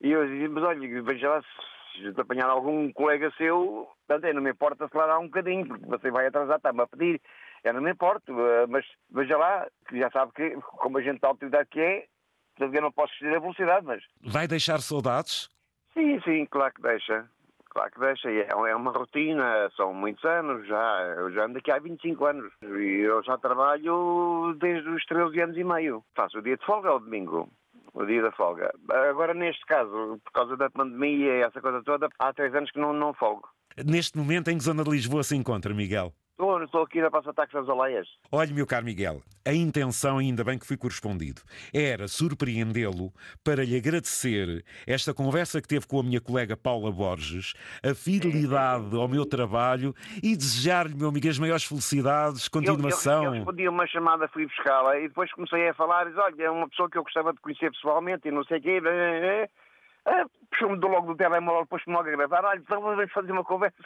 e 0.00 0.10
eu 0.10 0.26
dizia, 0.26 0.48
mas 0.48 0.64
olha, 0.64 1.02
veja 1.02 1.28
lá 1.30 1.42
se 1.42 2.20
apanhar 2.20 2.48
algum 2.48 2.92
colega 2.92 3.32
seu, 3.36 3.88
portanto, 4.06 4.32
não 4.34 4.42
me 4.42 4.50
importa 4.50 4.84
acelerar 4.84 5.18
um 5.18 5.24
bocadinho, 5.24 5.66
porque 5.66 5.86
você 5.86 6.10
vai 6.10 6.26
atrasar, 6.26 6.56
está-me 6.56 6.82
a 6.82 6.86
pedir, 6.86 7.20
eu 7.64 7.74
não 7.74 7.82
me 7.82 7.90
importo, 7.90 8.32
uh, 8.32 8.66
mas 8.68 8.84
veja 9.10 9.36
lá, 9.36 9.66
que 9.88 9.98
já 9.98 10.10
sabe 10.10 10.32
que, 10.32 10.50
como 10.60 10.98
a 10.98 11.02
gente 11.02 11.20
da 11.20 11.28
autoridade 11.28 11.68
que 11.70 11.80
é, 11.80 12.06
eu 12.58 12.82
não 12.82 12.92
posso 12.92 13.12
exceder 13.14 13.36
a 13.36 13.40
velocidade, 13.40 13.86
mas 13.86 14.02
Vai 14.22 14.46
deixar 14.46 14.80
saudades? 14.80 15.48
Sim, 15.94 16.20
sim, 16.20 16.46
claro 16.46 16.72
que 16.74 16.82
deixa. 16.82 17.28
Claro 17.70 17.90
que 17.92 18.00
deixa. 18.00 18.30
É 18.30 18.48
é 18.50 18.76
uma 18.76 18.90
rotina, 18.90 19.70
são 19.76 19.94
muitos 19.94 20.24
anos 20.24 20.66
já. 20.66 21.14
Eu 21.16 21.32
já 21.32 21.44
ando 21.44 21.58
aqui 21.58 21.70
há 21.70 21.78
25 21.78 22.24
anos. 22.24 22.52
E 22.62 23.00
eu 23.02 23.22
já 23.22 23.38
trabalho 23.38 24.56
desde 24.58 24.88
os 24.88 25.04
13 25.06 25.40
anos 25.40 25.56
e 25.56 25.64
meio. 25.64 26.04
Faço 26.14 26.38
o 26.38 26.42
dia 26.42 26.56
de 26.56 26.66
folga 26.66 26.88
ao 26.88 27.00
domingo. 27.00 27.48
O 27.94 28.04
dia 28.04 28.22
da 28.22 28.32
folga. 28.32 28.72
Agora, 29.10 29.34
neste 29.34 29.64
caso, 29.66 30.20
por 30.24 30.32
causa 30.32 30.56
da 30.56 30.70
pandemia 30.70 31.38
e 31.38 31.42
essa 31.42 31.60
coisa 31.60 31.82
toda, 31.82 32.08
há 32.18 32.32
três 32.32 32.54
anos 32.54 32.70
que 32.70 32.78
não, 32.78 32.92
não 32.92 33.14
folgo. 33.14 33.48
Neste 33.84 34.18
momento, 34.18 34.48
em 34.48 34.58
que 34.58 34.64
zona 34.64 34.84
de 34.84 34.90
Lisboa 34.90 35.22
se 35.22 35.36
encontra, 35.36 35.72
Miguel? 35.72 36.12
Estou, 36.40 36.62
estou 36.64 36.82
aqui 36.84 37.02
na 37.02 37.10
Praça 37.10 37.34
Taques 37.34 37.52
das 37.52 37.68
Aleias. 37.68 38.08
Olhe, 38.32 38.54
meu 38.54 38.66
caro 38.66 38.86
Miguel, 38.86 39.20
a 39.46 39.52
intenção, 39.52 40.16
ainda 40.16 40.42
bem 40.42 40.58
que 40.58 40.66
fui 40.66 40.74
correspondido, 40.74 41.42
era 41.70 42.08
surpreendê-lo 42.08 43.12
para 43.44 43.62
lhe 43.62 43.76
agradecer 43.76 44.64
esta 44.86 45.12
conversa 45.12 45.60
que 45.60 45.68
teve 45.68 45.86
com 45.86 46.00
a 46.00 46.02
minha 46.02 46.18
colega 46.18 46.56
Paula 46.56 46.90
Borges, 46.90 47.52
a 47.84 47.94
fidelidade 47.94 48.96
ao 48.96 49.06
meu 49.06 49.26
trabalho 49.26 49.94
e 50.22 50.34
desejar-lhe, 50.34 50.94
meu 50.94 51.10
amigo, 51.10 51.28
as 51.28 51.38
maiores 51.38 51.64
felicidades, 51.64 52.44
Eu, 52.44 52.46
eu, 52.46 52.50
continuação. 52.50 53.24
eu 53.26 53.32
respondi 53.32 53.68
uma 53.68 53.86
chamada, 53.86 54.26
fui 54.28 54.46
buscá-la 54.46 54.98
e 54.98 55.08
depois 55.08 55.30
comecei 55.34 55.68
a 55.68 55.74
falar, 55.74 56.06
disse, 56.06 56.18
olha, 56.18 56.42
é 56.44 56.50
uma 56.50 56.70
pessoa 56.70 56.88
que 56.88 56.96
eu 56.96 57.02
gostava 57.02 57.34
de 57.34 57.40
conhecer 57.40 57.70
pessoalmente 57.70 58.28
e 58.28 58.30
não 58.30 58.44
sei 58.44 58.60
o 58.60 58.62
quê. 58.62 58.80
Ah, 60.06 60.24
Puxou-me 60.50 60.80
do 60.80 60.88
logo 60.88 61.06
do 61.06 61.16
telemóvel, 61.16 61.64
pôs-me 61.66 61.92
logo 61.92 62.08
a 62.08 62.10
gravar, 62.10 62.44
olha, 62.44 62.58
então 62.58 62.80
vamos 62.80 63.10
fazer 63.12 63.30
uma 63.30 63.44
conversa. 63.44 63.76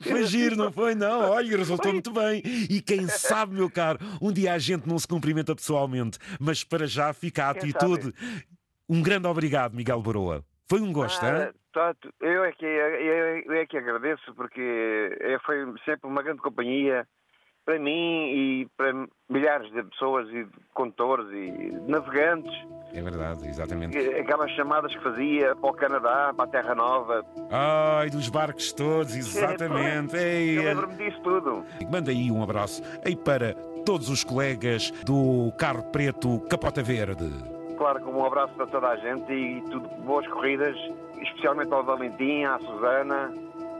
Foi 0.00 0.24
giro, 0.24 0.56
não 0.56 0.72
foi? 0.72 0.94
Não, 0.94 1.20
olha, 1.32 1.56
resultou 1.56 1.92
muito 1.92 2.10
bem. 2.10 2.40
E 2.44 2.80
quem 2.80 3.06
sabe, 3.08 3.54
meu 3.54 3.70
caro, 3.70 3.98
um 4.20 4.32
dia 4.32 4.54
a 4.54 4.58
gente 4.58 4.88
não 4.88 4.98
se 4.98 5.06
cumprimenta 5.06 5.54
pessoalmente, 5.54 6.18
mas 6.40 6.64
para 6.64 6.86
já 6.86 7.12
fica 7.12 7.50
a 7.50 7.54
Quem 7.54 7.70
atitude. 7.70 8.14
Um 8.88 9.02
grande 9.02 9.26
obrigado, 9.26 9.74
Miguel 9.74 10.00
Boroa. 10.00 10.42
Foi 10.68 10.80
um 10.80 10.92
gosto, 10.92 11.24
Ah, 11.24 11.46
hein? 11.46 11.52
tanto, 11.72 12.12
eu, 12.20 12.44
é 12.44 12.52
que, 12.52 12.64
eu, 12.64 13.38
eu 13.44 13.52
é 13.52 13.66
que 13.66 13.76
agradeço 13.76 14.34
porque 14.34 15.14
é, 15.20 15.38
foi 15.44 15.56
sempre 15.84 16.08
uma 16.08 16.22
grande 16.22 16.40
companhia 16.40 17.06
para 17.68 17.78
mim 17.78 18.32
e 18.32 18.66
para 18.78 18.94
milhares 19.28 19.70
de 19.70 19.82
pessoas 19.82 20.26
e 20.30 20.44
de 20.44 20.50
condutores 20.72 21.26
e 21.30 21.70
navegantes. 21.86 22.50
É 22.94 23.02
verdade, 23.02 23.46
exatamente. 23.46 23.98
Aquelas 23.98 24.50
chamadas 24.52 24.90
que 24.94 25.02
fazia 25.02 25.54
para 25.54 25.70
o 25.70 25.74
Canadá, 25.74 26.32
para 26.34 26.46
a 26.46 26.48
Terra 26.48 26.74
Nova. 26.74 27.22
Ai, 27.50 28.08
dos 28.08 28.30
barcos 28.30 28.72
todos, 28.72 29.12
exatamente. 29.14 30.16
Ei, 30.16 30.56
Eu 30.56 30.62
lembro-me 30.62 30.94
disso 30.94 31.20
tudo. 31.20 31.62
Manda 31.92 32.10
aí 32.10 32.30
um 32.30 32.42
abraço 32.42 32.82
aí 33.04 33.14
para 33.14 33.52
todos 33.84 34.08
os 34.08 34.24
colegas 34.24 34.90
do 35.04 35.52
Carro 35.58 35.82
Preto 35.92 36.40
Capota 36.48 36.82
Verde. 36.82 37.30
Claro 37.76 38.00
que 38.00 38.08
um 38.08 38.24
abraço 38.24 38.54
para 38.54 38.66
toda 38.68 38.88
a 38.88 38.96
gente 38.96 39.30
e 39.30 39.60
tudo 39.70 39.86
boas 40.06 40.26
corridas, 40.28 40.74
especialmente 41.20 41.70
ao 41.70 41.84
Valentim, 41.84 42.44
à 42.44 42.58
Susana, 42.60 43.30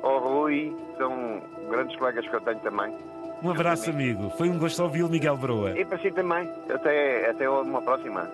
ao 0.02 0.18
Rui, 0.18 0.76
são 0.98 1.42
grandes 1.70 1.96
colegas 1.96 2.28
que 2.28 2.36
eu 2.36 2.40
tenho 2.42 2.60
também. 2.60 2.94
Um 3.42 3.50
abraço, 3.50 3.90
amigo. 3.90 4.30
Foi 4.36 4.48
um 4.48 4.58
gosto 4.58 4.82
ouvi-lo, 4.82 5.08
Miguel 5.08 5.36
Broa. 5.36 5.78
E 5.78 5.84
para 5.84 5.98
si 5.98 6.10
também. 6.10 6.50
Até, 6.68 7.30
até 7.30 7.48
uma 7.48 7.80
próxima. 7.80 8.28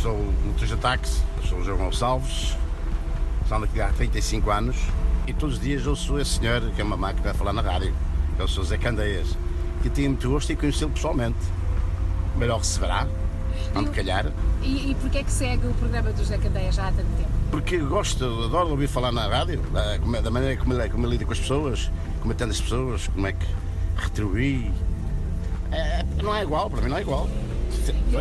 Sou 0.00 0.16
motorista 0.44 0.76
de 0.76 0.82
táxi, 0.82 1.22
sou 1.48 1.58
o 1.58 1.64
João 1.64 1.78
Gonçalves, 1.78 2.56
ando 3.50 3.64
aqui 3.64 3.80
há 3.80 3.88
35 3.88 4.50
anos 4.50 4.76
e 5.26 5.32
todos 5.32 5.56
os 5.56 5.60
dias 5.62 5.86
ouço 5.86 6.18
esse 6.18 6.38
senhor, 6.38 6.60
que 6.72 6.80
é 6.80 6.84
uma 6.84 6.96
máquina 6.96 7.30
a 7.30 7.34
falar 7.34 7.54
na 7.54 7.62
rádio, 7.62 7.94
que 8.36 8.42
é 8.42 8.44
o 8.44 8.48
Sr. 8.48 8.64
Zé 8.64 8.76
Candeias, 8.78 9.34
que 9.82 9.88
tenho 9.88 10.10
muito 10.10 10.28
gosto 10.28 10.52
em 10.52 10.56
conhecê-lo 10.56 10.90
pessoalmente. 10.90 11.38
Melhor 12.36 12.60
que 12.60 12.66
se 12.66 12.78
verá, 12.78 13.06
onde 13.74 13.90
calhar, 13.90 14.26
E, 14.62 14.90
e 14.90 14.96
porquê 15.00 15.18
é 15.18 15.22
que 15.24 15.32
segue 15.32 15.66
o 15.66 15.74
programa 15.74 16.10
do 16.12 16.18
José 16.18 16.38
Candeia 16.38 16.70
já 16.72 16.88
há 16.88 16.92
tanto 16.92 17.08
tempo? 17.16 17.28
porque 17.50 17.78
gosto, 17.78 18.24
adoro 18.44 18.70
ouvir 18.70 18.88
falar 18.88 19.12
na 19.12 19.28
rádio, 19.28 19.60
da, 19.72 19.98
como 20.00 20.16
é- 20.16 20.22
da 20.22 20.30
maneira 20.30 20.56
como 20.60 20.74
ele, 20.74 20.88
como 20.88 21.04
ele 21.06 21.12
lida 21.12 21.24
com 21.24 21.32
as 21.32 21.38
pessoas, 21.38 21.90
como 22.20 22.32
atende 22.32 22.50
as 22.52 22.60
pessoas, 22.60 23.06
como 23.08 23.26
é 23.28 23.32
que 23.32 23.46
retribui. 23.96 24.72
É, 25.70 26.04
não 26.22 26.34
é 26.34 26.42
igual, 26.42 26.68
para 26.70 26.80
mim 26.82 26.88
não 26.88 26.96
é 26.96 27.00
igual. 27.02 27.28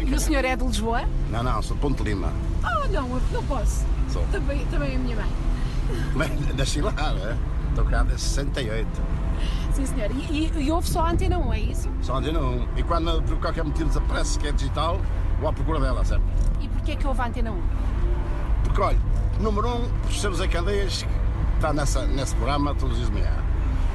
E 0.06 0.14
o 0.14 0.20
senhor 0.20 0.44
é 0.46 0.56
de 0.56 0.64
Lisboa? 0.64 1.04
Não, 1.32 1.42
não, 1.44 1.62
sou 1.62 1.76
de 1.76 1.82
Ponte 1.82 2.04
Lima. 2.04 2.32
Oh, 2.64 2.88
não, 2.90 3.08
eu 3.10 3.22
não 3.32 3.44
posso. 3.46 3.86
Sou. 4.12 4.24
Também, 4.32 4.66
também 4.66 4.96
a 4.96 5.00
minha 5.00 5.16
mãe. 5.16 5.30
Mas 6.16 6.30
nasci 6.56 6.82
lá, 6.82 6.92
né? 6.92 7.38
Estou 7.70 7.86
cá 7.86 8.04
desde 8.04 8.22
68. 8.26 8.88
Sim, 9.74 9.86
senhor. 9.86 10.12
E, 10.12 10.52
e, 10.56 10.64
e 10.64 10.72
ouve 10.72 10.88
só 10.90 11.02
a 11.02 11.12
Antena 11.12 11.38
1, 11.40 11.54
é 11.54 11.60
isso? 11.60 11.90
Só 12.02 12.16
antena 12.18 12.40
1. 12.40 12.68
E 12.78 12.84
quando 12.84 13.22
por 13.24 13.38
qualquer 13.40 13.64
motivo 13.64 13.88
desaparece 13.88 14.38
que 14.38 14.48
é 14.48 14.52
digital, 14.52 15.00
vou 15.44 15.50
à 15.50 15.54
procura 15.54 15.80
dela, 15.80 16.06
sempre. 16.06 16.24
E 16.62 16.68
porquê 16.70 16.94
é 16.94 16.96
que 16.96 17.06
ouve 17.06 17.22
a 17.22 17.28
Antena 17.28 17.52
1? 17.52 17.62
Porque 18.64 18.82
olha, 18.82 18.98
número 19.42 19.68
1, 19.68 19.76
um, 19.76 19.90
por 19.90 20.14
ser 20.14 20.30
o 20.30 20.36
Zé 20.36 20.48
Candeias, 20.48 21.04
que 21.04 21.10
está 21.56 21.74
nessa, 21.74 22.08
nesse 22.08 22.34
programa 22.36 22.74
todos 22.74 22.94
os 22.94 22.98
dias 22.98 23.10
de 23.10 23.16
manhã. 23.16 23.44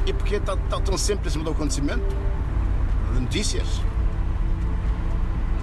E 0.05 0.12
porque 0.12 0.37
estão 0.37 0.99
sempre 0.99 1.28
em 1.28 1.31
cima 1.31 1.45
do 1.45 1.50
acontecimento, 1.50 2.05
de 3.14 3.21
notícias. 3.21 3.81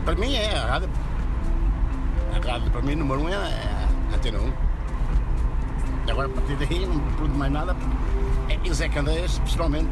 para 0.03 0.15
mim 0.15 0.33
é 0.33 0.57
a 0.57 0.65
rádio. 0.65 0.89
A 2.31 2.51
rádio 2.51 2.71
para 2.71 2.81
mim, 2.81 2.95
número 2.95 3.21
um, 3.21 3.29
é 3.29 3.35
a 3.35 4.15
Antena 4.15 4.39
1. 4.39 4.53
Agora, 6.09 6.27
a 6.27 6.31
partir 6.31 6.55
daí, 6.55 6.85
não 6.85 6.99
pergunto 6.99 7.37
mais 7.37 7.51
nada. 7.51 7.75
É, 8.49 8.59
e 8.63 8.73
Zé 8.73 8.89
Candeias, 8.89 9.37
pessoalmente. 9.39 9.89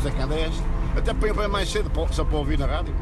Zé 0.00 0.12
Candeias. 0.12 0.54
Até 0.96 1.12
põe 1.12 1.32
bem 1.32 1.48
mais 1.48 1.68
cedo 1.70 1.90
só 2.12 2.24
para 2.24 2.36
ouvir 2.36 2.58
na 2.58 2.66
rádio. 2.66 2.94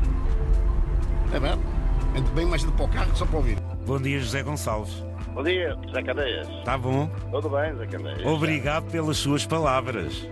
É 1.32 1.38
verdade. 1.38 1.75
Entro 2.16 2.32
bem 2.35 2.46
mais 2.46 2.62
cedo 2.62 2.73
para 2.73 2.87
o 2.87 2.88
carro 2.88 3.14
só 3.14 3.26
para 3.26 3.37
ouvir. 3.37 3.58
Bom 3.87 4.00
dia, 4.00 4.18
José 4.18 4.42
Gonçalves. 4.42 5.04
Bom 5.35 5.42
dia, 5.42 5.76
Zé 5.92 6.02
Candeias. 6.02 6.49
Está 6.49 6.78
bom? 6.78 7.11
Tudo 7.30 7.50
bem, 7.50 7.75
Zé 7.76 7.87
Candeias? 7.87 8.25
Obrigado 8.25 8.90
pelas 8.90 9.18
suas 9.18 9.44
palavras. 9.44 10.26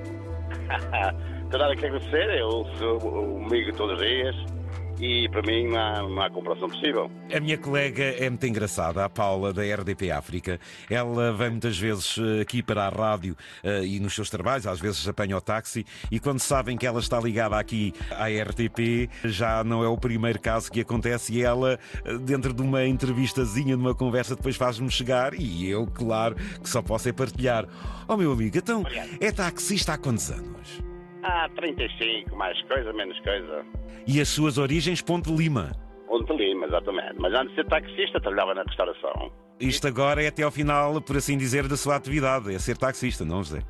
Tenho 1.50 1.62
nada 1.62 1.76
que 1.76 1.84
agradecer, 1.86 2.38
eu 2.38 2.66
sou 2.78 2.98
o 3.02 3.44
amigo 3.44 3.70
todos 3.76 4.00
os 4.00 4.06
dias 4.06 4.53
e 5.00 5.28
para 5.28 5.42
mim 5.42 5.68
não 5.68 5.78
há, 5.78 6.02
não 6.02 6.22
há 6.22 6.30
comparação 6.30 6.68
possível. 6.68 7.10
A 7.32 7.40
minha 7.40 7.58
colega 7.58 8.02
é 8.02 8.28
muito 8.28 8.46
engraçada, 8.46 9.04
a 9.04 9.08
Paula, 9.08 9.52
da 9.52 9.62
RDP 9.62 10.10
África. 10.10 10.60
Ela 10.88 11.32
vem 11.32 11.50
muitas 11.50 11.78
vezes 11.78 12.16
eh, 12.18 12.42
aqui 12.42 12.62
para 12.62 12.86
a 12.86 12.88
rádio 12.88 13.36
uh, 13.62 13.84
e 13.84 13.98
nos 14.00 14.14
seus 14.14 14.30
trabalhos, 14.30 14.66
às 14.66 14.80
vezes 14.80 15.06
apanha 15.06 15.36
o 15.36 15.40
táxi, 15.40 15.84
e 16.10 16.20
quando 16.20 16.40
sabem 16.40 16.76
que 16.76 16.86
ela 16.86 17.00
está 17.00 17.20
ligada 17.20 17.58
aqui 17.58 17.92
à 18.10 18.26
RTP, 18.28 19.10
já 19.24 19.64
não 19.64 19.82
é 19.82 19.88
o 19.88 19.96
primeiro 19.96 20.40
caso 20.40 20.70
que 20.70 20.80
acontece, 20.80 21.34
e 21.34 21.42
ela, 21.42 21.78
eh, 22.04 22.18
dentro 22.18 22.52
de 22.52 22.62
uma 22.62 22.84
entrevistazinha, 22.84 23.76
numa 23.76 23.94
conversa, 23.94 24.36
depois 24.36 24.56
faz-me 24.56 24.90
chegar, 24.90 25.34
e 25.34 25.68
eu, 25.68 25.86
claro, 25.86 26.36
que 26.62 26.68
só 26.68 26.82
posso 26.82 27.08
é 27.08 27.12
partilhar. 27.12 27.66
Oh, 28.06 28.16
meu 28.16 28.32
amigo, 28.32 28.56
então, 28.56 28.84
é 29.20 29.32
taxista 29.32 29.94
há 29.94 29.98
quantos 29.98 30.30
anos? 30.30 30.93
Há 31.24 31.48
35, 31.56 32.36
mais 32.36 32.60
coisa, 32.62 32.92
menos 32.92 33.18
coisa. 33.20 33.64
E 34.06 34.20
as 34.20 34.28
suas 34.28 34.58
origens, 34.58 35.00
Ponte 35.00 35.32
Lima? 35.34 35.72
Ponte 36.06 36.30
Lima, 36.34 36.66
exatamente. 36.66 37.14
Mas 37.18 37.32
antes 37.32 37.48
de 37.50 37.54
ser 37.62 37.64
taxista, 37.66 38.20
trabalhava 38.20 38.54
na 38.54 38.62
restauração. 38.62 39.32
Isto 39.58 39.88
agora 39.88 40.22
é 40.22 40.26
até 40.28 40.42
ao 40.42 40.50
final, 40.50 41.00
por 41.00 41.16
assim 41.16 41.38
dizer, 41.38 41.66
da 41.66 41.78
sua 41.78 41.96
atividade. 41.96 42.54
É 42.54 42.58
ser 42.58 42.76
taxista, 42.76 43.24
não, 43.24 43.42
José? 43.42 43.62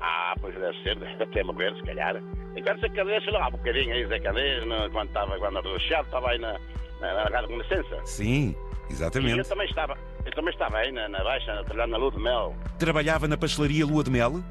Ah, 0.00 0.34
pois 0.40 0.54
deve 0.54 0.82
ser, 0.82 0.96
até 1.22 1.44
morrer, 1.44 1.74
se 1.76 1.82
calhar. 1.82 2.16
Enquanto 2.56 2.80
Zé 2.80 2.88
Cadeias, 2.88 3.26
lá, 3.26 3.48
um 3.48 3.50
bocadinho 3.50 3.92
aí, 3.92 4.06
Zé 4.06 4.18
Cadeias, 4.20 4.64
quando 4.90 5.08
estava, 5.08 5.38
quando 5.38 5.58
era 5.58 5.62
do 5.62 5.80
Chave, 5.80 6.06
estava 6.06 6.30
aí 6.30 6.38
na, 6.38 6.58
na, 7.02 7.28
na 7.28 7.42
licença. 7.42 8.00
Sim, 8.06 8.56
exatamente. 8.90 9.36
E 9.36 9.38
eu 9.40 9.44
também 9.44 9.66
estava, 9.68 9.98
eu 10.24 10.32
também 10.32 10.54
estava 10.54 10.78
aí 10.78 10.90
na, 10.90 11.06
na 11.06 11.22
Baixa, 11.22 11.64
trabalhando 11.64 11.90
na 11.90 11.98
Lua 11.98 12.12
de 12.12 12.18
Mel. 12.18 12.54
Trabalhava 12.78 13.28
na 13.28 13.36
pastelaria 13.36 13.84
Lua 13.84 14.02
de 14.02 14.10
Mel? 14.10 14.42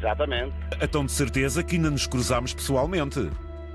Exatamente. 0.00 0.52
Então, 0.80 1.04
de 1.04 1.12
certeza 1.12 1.62
que 1.62 1.76
ainda 1.76 1.90
nos 1.90 2.06
cruzámos 2.06 2.54
pessoalmente. 2.54 3.30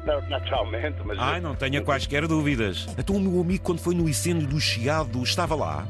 Não, 0.06 0.22
naturalmente, 0.28 0.98
mas. 1.06 1.18
Ai, 1.20 1.40
não 1.40 1.56
tenha 1.56 1.82
quaisquer 1.82 2.28
dúvidas. 2.28 2.88
Então, 2.98 3.16
o 3.16 3.20
meu 3.20 3.42
amigo, 3.42 3.64
quando 3.64 3.80
foi 3.80 3.96
no 3.96 4.10
incêndio 4.10 4.48
do 4.48 4.60
Chiado, 4.60 5.22
estava 5.24 5.56
lá? 5.56 5.88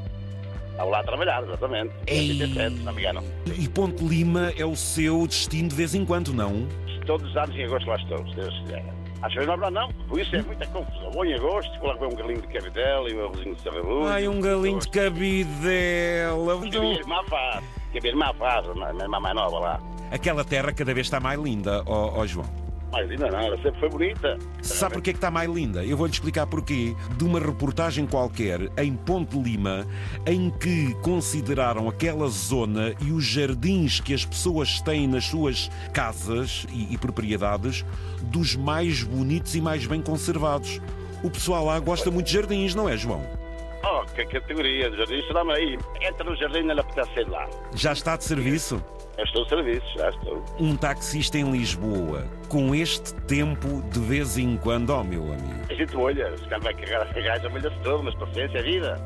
Estava 0.72 0.90
lá 0.90 1.00
a 1.00 1.04
trabalhar, 1.04 1.44
exatamente. 1.44 1.94
Em 2.08 2.32
87, 2.32 2.76
não 2.84 2.94
me 2.94 3.02
engano. 3.02 3.24
E 3.58 3.68
Ponte 3.70 4.04
Lima 4.04 4.54
é 4.58 4.66
o 4.66 4.76
seu 4.76 5.26
destino 5.26 5.70
de 5.70 5.76
vez 5.76 5.96
em 5.96 6.06
quando, 6.06 6.34
não? 6.34 6.68
Todos 7.06 7.30
os 7.30 7.38
anos 7.38 7.56
em 7.56 7.64
agosto 7.64 7.88
lá 7.88 7.96
estou, 7.96 8.28
se 8.28 8.36
Deus 8.36 8.60
quiser. 8.60 8.84
Às 9.22 9.34
vezes 9.34 9.48
não, 9.48 9.72
não, 9.72 9.92
por 10.08 10.20
isso 10.20 10.36
é 10.36 10.42
muita 10.42 10.66
confusão. 10.68 11.12
Vou 11.12 11.26
em 11.26 11.34
agosto, 11.34 11.80
comer 11.80 12.06
um 12.06 12.16
galinho 12.16 12.42
de 12.42 12.48
cabidela 12.48 13.10
e 13.10 13.16
um 13.16 13.26
arrozinho 13.26 13.56
de 13.56 13.62
sarrabujo. 13.62 14.06
Ai, 14.06 14.28
um 14.28 14.40
galinho 14.40 14.80
de 14.80 14.90
cabidela. 14.90 16.60
Minha 16.60 16.94
irmã 16.94 17.24
faz, 17.28 17.64
que 17.92 17.98
a 17.98 18.02
minha 18.02 18.14
irmã 18.14 18.34
faz, 18.38 18.70
a 18.70 18.74
minha 18.74 19.04
irmã 19.04 19.20
mais 19.20 19.36
nova 19.36 19.60
lá. 19.60 19.82
Aquela 20.12 20.44
terra 20.44 20.72
cada 20.72 20.94
vez 20.94 21.08
está 21.08 21.20
mais 21.20 21.40
linda, 21.40 21.84
ó 21.86 22.20
oh, 22.20 22.28
João. 22.28 22.66
Mais 22.92 23.10
linda 23.10 23.30
não, 23.30 23.40
ela 23.40 23.58
sempre 23.58 23.78
foi 23.80 23.90
bonita. 23.90 24.38
Sabe 24.62 24.94
porquê 24.94 25.12
que 25.12 25.18
está 25.18 25.30
mais 25.30 25.50
linda? 25.52 25.84
Eu 25.84 25.98
vou-lhe 25.98 26.14
explicar 26.14 26.48
porquê. 26.48 26.96
De 27.18 27.26
uma 27.26 27.40
reportagem 27.40 28.08
qualquer 28.08 28.72
em 28.78 28.96
Ponte 28.96 29.38
Lima, 29.38 29.86
em 30.26 30.50
que 30.50 30.94
consideraram 31.02 31.90
aquela 31.90 32.30
zona 32.30 32.94
e 33.02 33.12
os 33.12 33.26
jardins 33.26 34.00
que 34.00 34.14
as 34.14 34.24
pessoas 34.24 34.80
têm 34.80 35.08
nas 35.08 35.26
suas 35.26 35.70
casas 35.92 36.66
e, 36.72 36.94
e 36.94 36.98
propriedades 36.98 37.84
dos 38.24 38.56
mais 38.56 39.04
bonitos 39.04 39.56
e 39.56 39.62
mais 39.62 39.86
bem 39.86 40.02
conservados. 40.02 40.80
O 41.22 41.30
pessoal 41.30 41.66
lá 41.66 41.80
gosta 41.80 42.10
muito 42.10 42.28
de 42.28 42.34
jardins, 42.34 42.74
não 42.74 42.88
é, 42.88 42.96
João? 42.96 43.45
Oh, 43.86 44.04
que 44.16 44.26
categoria 44.26 44.90
de 44.90 44.98
jardim. 44.98 45.22
Dá-me 45.32 45.54
aí. 45.54 45.78
Entra 46.02 46.24
no 46.24 46.36
jardim 46.36 46.68
e 46.68 47.06
sair 47.14 47.30
lá. 47.30 47.48
Já 47.74 47.94
está 47.94 48.18
de 48.18 48.24
serviço? 48.24 48.84
Eu 49.18 49.24
estou 49.24 49.44
de 49.44 49.50
serviço, 49.50 49.86
já 49.98 50.10
estou. 50.10 50.44
Um 50.60 50.76
taxista 50.76 51.38
em 51.38 51.50
Lisboa, 51.50 52.28
com 52.50 52.76
este 52.76 53.14
tempo, 53.14 53.82
de 53.90 54.00
vez 54.00 54.38
em 54.38 54.58
quando, 54.58 54.90
ó 54.90 55.02
oh, 55.02 55.04
meu 55.04 55.24
amigo. 55.24 55.62
A 55.70 55.74
gente 55.74 55.96
olha, 55.96 56.36
se 56.38 56.44
cara 56.46 56.62
vai 56.62 56.74
carregar 56.74 57.08
a 57.08 57.22
gaja, 57.22 57.50
molha-se 57.50 57.80
todo, 57.80 58.04
mas 58.04 58.16
paciência, 58.16 58.58
é 58.58 58.64
vida. 58.64 59.06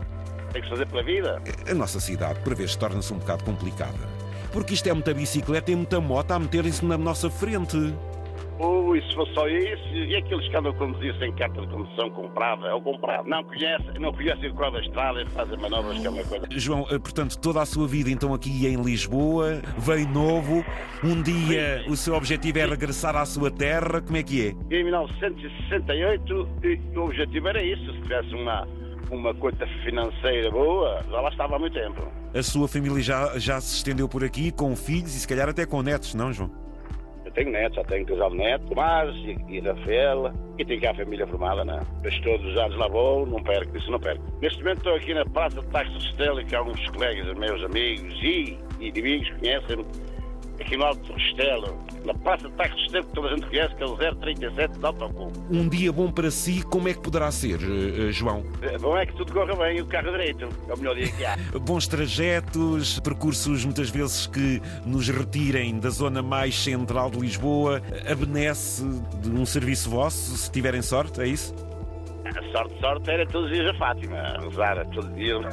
Tem 0.52 0.62
que 0.62 0.68
se 0.68 0.74
fazer 0.74 0.88
pela 0.88 1.04
vida. 1.04 1.42
A 1.70 1.74
nossa 1.76 2.00
cidade, 2.00 2.40
por 2.40 2.56
vezes, 2.56 2.76
torna-se 2.76 3.14
um 3.14 3.20
bocado 3.20 3.44
complicada. 3.44 4.00
Porque 4.52 4.74
isto 4.74 4.88
é 4.90 4.94
muita 4.94 5.14
bicicleta 5.14 5.72
e 5.72 5.76
muita 5.76 6.02
moto 6.02 6.32
a 6.32 6.40
meterem-se 6.40 6.84
na 6.84 6.98
nossa 6.98 7.30
frente. 7.30 7.94
Ui, 8.60 9.02
se 9.02 9.16
fosse 9.16 9.34
só 9.34 9.48
isso, 9.48 9.88
e 9.94 10.18
aqueles 10.18 10.46
que 10.50 10.58
andam 10.58 10.74
a 10.74 10.76
conduzir 10.76 11.18
sem 11.18 11.32
carta 11.34 11.62
de 11.62 11.68
condução 11.68 12.10
comprada 12.10 12.76
ou 12.76 12.82
comprada, 12.82 13.24
não 13.24 13.42
conhecem, 13.42 13.94
não 13.98 14.12
conhecem 14.12 14.50
o 14.50 14.54
código 14.54 14.78
da 14.78 14.82
estrada 14.82 15.22
e 15.22 15.26
fazem 15.28 15.58
manobras 15.58 15.98
que 15.98 16.06
é 16.06 16.10
uma 16.10 16.24
coisa. 16.26 16.46
João, 16.52 16.86
eh, 16.92 17.00
portanto, 17.00 17.38
toda 17.38 17.62
a 17.62 17.66
sua 17.66 17.88
vida 17.88 18.12
então 18.12 18.34
aqui 18.34 18.68
em 18.68 18.76
Lisboa, 18.82 19.62
veio 19.78 20.10
novo, 20.10 20.66
um 21.02 21.22
dia 21.22 21.86
o 21.88 21.96
seu 21.96 22.16
objetivo 22.16 22.60
é 22.60 22.66
regressar 22.66 23.16
à 23.16 23.26
sua 23.26 23.50
terra, 23.50 24.02
como 24.02 24.18
é 24.18 24.24
que 24.24 24.48
é? 24.48 24.76
Em 24.76 24.84
1968 24.84 26.50
o 26.96 27.00
objetivo 27.00 27.48
era 27.48 27.64
isso, 27.64 27.94
se 27.94 28.02
tivesse 28.02 28.36
uma, 28.36 28.68
uma 29.10 29.34
conta 29.36 29.66
financeira 29.86 30.52
boa, 30.52 31.02
já 31.10 31.22
lá 31.22 31.30
estava 31.30 31.56
há 31.56 31.60
muito 31.60 31.74
tempo. 31.74 32.06
A 32.36 32.44
sua 32.44 32.68
família 32.68 33.02
já, 33.02 33.40
já 33.40 33.62
se 33.62 33.78
estendeu 33.78 34.10
por 34.10 34.22
aqui 34.22 34.52
com 34.52 34.76
filhos 34.76 35.16
e 35.16 35.20
se 35.22 35.28
calhar 35.28 35.48
até 35.48 35.66
com 35.66 35.82
netos, 35.82 36.14
não, 36.14 36.34
João? 36.34 36.69
Tenho 37.40 37.52
netos, 37.52 37.78
já 37.78 37.84
tenho 37.86 38.06
casal 38.06 38.32
de 38.32 38.36
neto, 38.36 38.66
Tomás 38.68 39.16
e, 39.16 39.38
e 39.48 39.60
Rafael, 39.62 40.34
e 40.58 40.66
tenho 40.66 40.82
cá 40.82 40.92
a 40.92 40.96
família 40.96 41.26
formada, 41.26 41.64
né? 41.64 41.80
Mas 42.04 42.20
todos 42.20 42.46
os 42.46 42.58
anos 42.58 42.78
lá 42.78 42.90
vou, 42.90 43.26
não 43.26 43.42
perco, 43.42 43.78
isso 43.78 43.90
não 43.90 43.98
perco. 43.98 44.22
Neste 44.42 44.60
momento 44.60 44.80
estou 44.80 44.96
aqui 44.96 45.14
na 45.14 45.24
Praça 45.24 45.62
de 45.62 45.68
Taxi 45.68 45.94
Restelo, 45.94 46.44
que 46.44 46.54
alguns 46.54 46.86
colegas, 46.90 47.38
meus 47.38 47.64
amigos 47.64 48.14
e, 48.22 48.60
e 48.82 48.90
amigos 48.90 49.30
conhecem-me, 49.40 49.86
aqui 50.60 50.78
no 50.78 50.86
Alto 50.86 51.14
Restelo, 51.14 51.78
na 52.06 52.14
Praça 52.14 52.48
de 52.48 52.54
Taxi 52.56 52.76
Restelo, 52.82 53.06
que 53.06 53.14
toda 53.14 53.28
a 53.28 53.36
gente 53.36 53.48
conhece, 53.48 53.76
que 53.76 53.84
é 53.84 53.86
o 53.86 53.98
037 53.98 54.80
de 54.80 54.86
Autocom. 54.86 55.32
Um 55.50 55.70
dia 55.70 55.92
bom 55.92 56.12
para 56.12 56.32
si, 56.32 56.62
como 56.64 56.88
é 56.88 56.94
que 56.94 57.02
poderá 57.02 57.32
ser, 57.32 57.60
uh, 57.60 58.12
João? 58.12 58.44
É, 58.62 58.78
bom 58.78 58.98
é 58.98 59.06
que 59.06 59.14
tudo 59.16 59.32
corra 59.34 59.56
bem, 59.56 59.82
o 59.82 59.86
carro 59.86 60.12
direito, 60.12 60.48
é 60.68 60.74
o 60.74 60.78
melhor 60.78 60.96
dia 60.96 61.12
que 61.12 61.26
há. 61.26 61.38
Bons 61.60 61.88
trajetos, 61.88 63.00
percursos 63.00 63.66
muitas 63.66 63.90
vezes 63.90 64.28
que 64.28 64.62
nos 64.86 65.08
retirem 65.10 65.80
da 65.80 65.90
zona 65.90 66.22
mais 66.22 66.58
central 66.62 67.10
de 67.10 67.20
Lisboa, 67.20 67.82
abenece 68.10 68.84
de 69.22 69.30
um 69.30 69.46
serviço 69.46 69.90
vosso, 69.90 70.38
se 70.38 70.52
tiverem 70.52 70.82
sorte, 70.82 71.22
é 71.22 71.28
isso? 71.28 71.54
A 72.26 72.52
sorte, 72.52 72.80
sorte 72.80 73.10
era 73.10 73.26
todos 73.26 73.50
os 73.50 73.56
dias 73.56 73.70
a 73.70 73.74
Fátima, 73.78 74.18
a 74.18 74.42
rezar 74.42 74.86
todos 74.88 75.10
os 75.10 75.16
dias 75.16 75.46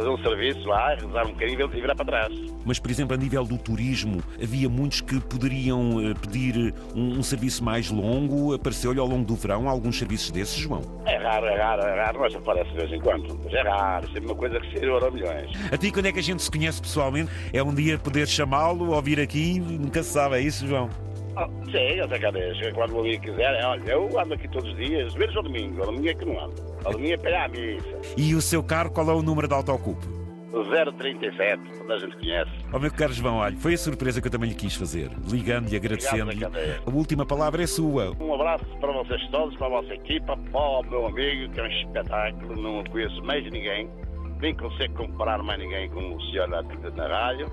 fazer 0.00 0.08
um 0.08 0.18
serviço 0.18 0.66
lá, 0.66 0.94
rezar 0.94 1.26
um 1.26 1.32
bocadinho 1.32 1.60
e 1.60 1.80
virar 1.80 1.94
para 1.94 2.04
trás. 2.04 2.32
Mas, 2.64 2.78
por 2.78 2.90
exemplo, 2.90 3.14
a 3.14 3.16
nível 3.18 3.44
do 3.44 3.58
turismo, 3.58 4.22
havia 4.42 4.68
muitos 4.68 5.00
que 5.02 5.20
poderiam 5.20 6.00
eh, 6.00 6.14
pedir 6.14 6.74
um, 6.94 7.18
um 7.18 7.22
serviço 7.22 7.62
mais 7.62 7.90
longo. 7.90 8.54
Apareceu-lhe 8.54 8.98
ao 8.98 9.06
longo 9.06 9.24
do 9.24 9.34
verão 9.34 9.68
alguns 9.68 9.98
serviços 9.98 10.30
desses, 10.30 10.56
João? 10.56 10.82
É 11.04 11.16
raro, 11.16 11.46
é 11.46 11.56
raro, 11.56 11.82
é 11.82 12.04
raro, 12.04 12.20
mas 12.20 12.34
aparece 12.34 12.70
de 12.70 12.76
vez 12.76 12.92
em 12.92 13.00
quando. 13.00 13.38
Mas 13.44 13.52
é 13.52 13.62
raro, 13.62 14.06
sempre 14.06 14.26
uma 14.26 14.34
coisa 14.34 14.58
que 14.58 14.78
se 14.78 14.84
euro 14.84 15.12
milhões. 15.12 15.50
A 15.70 15.76
ti, 15.76 15.90
quando 15.90 16.06
é 16.06 16.12
que 16.12 16.18
a 16.18 16.22
gente 16.22 16.42
se 16.42 16.50
conhece 16.50 16.80
pessoalmente? 16.80 17.30
É 17.52 17.62
um 17.62 17.74
dia 17.74 17.98
poder 17.98 18.26
chamá-lo 18.26 18.90
ou 18.90 19.02
vir 19.02 19.20
aqui? 19.20 19.60
Nunca 19.60 20.02
se 20.02 20.12
sabe, 20.12 20.36
é 20.36 20.40
isso, 20.40 20.66
João? 20.66 20.88
Oh, 21.40 21.70
sim, 21.70 22.00
até 22.00 22.18
cadeias. 22.18 22.58
Quando 22.74 22.96
o 22.96 23.00
amigo 23.00 23.22
quiser, 23.22 23.64
olha, 23.64 23.90
eu 23.90 24.20
ando 24.20 24.34
aqui 24.34 24.46
todos 24.48 24.70
os 24.70 24.76
dias, 24.76 25.14
menos 25.14 25.34
ao 25.36 25.42
domingo. 25.42 25.80
Ao 25.80 25.86
domingo 25.86 26.08
é 26.08 26.14
que 26.14 26.24
não 26.24 26.38
ando. 26.38 26.54
Ao 26.84 26.92
domingo 26.92 27.14
é 27.14 27.16
para 27.16 27.44
à 27.44 27.48
missa. 27.48 28.00
E 28.16 28.34
o 28.34 28.42
seu 28.42 28.62
carro, 28.62 28.90
qual 28.90 29.08
é 29.10 29.14
o 29.14 29.22
número 29.22 29.48
de 29.48 29.54
autocupo? 29.54 30.06
O 30.52 30.64
037, 30.64 31.62
toda 31.78 31.94
a 31.94 31.98
gente 31.98 32.16
conhece. 32.16 32.50
Ó 32.72 32.76
oh, 32.76 32.80
meu 32.80 32.90
caro 32.92 33.12
João, 33.12 33.36
olha, 33.36 33.56
foi 33.56 33.74
a 33.74 33.78
surpresa 33.78 34.20
que 34.20 34.26
eu 34.26 34.32
também 34.32 34.50
lhe 34.50 34.54
quis 34.56 34.74
fazer. 34.74 35.08
Ligando 35.30 35.72
e 35.72 35.76
agradecendo-lhe. 35.76 36.44
A 36.44 36.90
última 36.90 37.24
palavra 37.24 37.62
é 37.62 37.66
sua. 37.66 38.12
Um 38.20 38.34
abraço 38.34 38.66
para 38.80 38.92
vocês 38.92 39.26
todos, 39.30 39.56
para 39.56 39.68
a 39.68 39.70
vossa 39.70 39.94
equipa, 39.94 40.36
para 40.36 40.60
o 40.60 40.82
meu 40.82 41.06
amigo, 41.06 41.52
que 41.52 41.60
é 41.60 41.62
um 41.62 41.66
espetáculo, 41.66 42.60
não 42.60 42.84
conheço 42.84 43.22
mais 43.22 43.44
ninguém, 43.44 43.88
nem 44.40 44.54
consigo 44.56 44.94
comparar 44.94 45.40
mais 45.42 45.60
ninguém 45.60 45.88
com 45.88 46.16
o 46.16 46.20
senhor 46.24 46.48
na 46.48 47.06
rádio. 47.06 47.46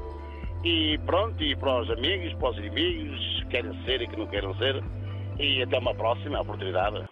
E 0.64 0.98
pronto, 1.06 1.42
e 1.42 1.56
para 1.56 1.82
os 1.82 1.90
amigos, 1.92 2.34
para 2.34 2.50
os 2.50 2.58
inimigos, 2.58 3.20
que 3.44 3.46
querem 3.48 3.86
ser 3.86 4.02
e 4.02 4.08
que 4.08 4.18
não 4.18 4.28
querem 4.28 4.54
ser. 4.58 4.84
E 5.40 5.62
até 5.62 5.78
uma 5.78 5.94
próxima 5.94 6.42
oportunidade. 6.42 7.08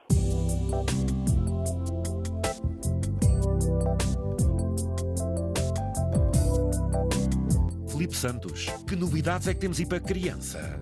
Felipe 7.92 8.16
Santos, 8.16 8.66
que 8.88 8.96
novidades 8.96 9.48
é 9.48 9.54
que 9.54 9.60
temos 9.60 9.80
aí 9.80 9.86
para 9.86 9.98
a 9.98 10.02
criança? 10.02 10.80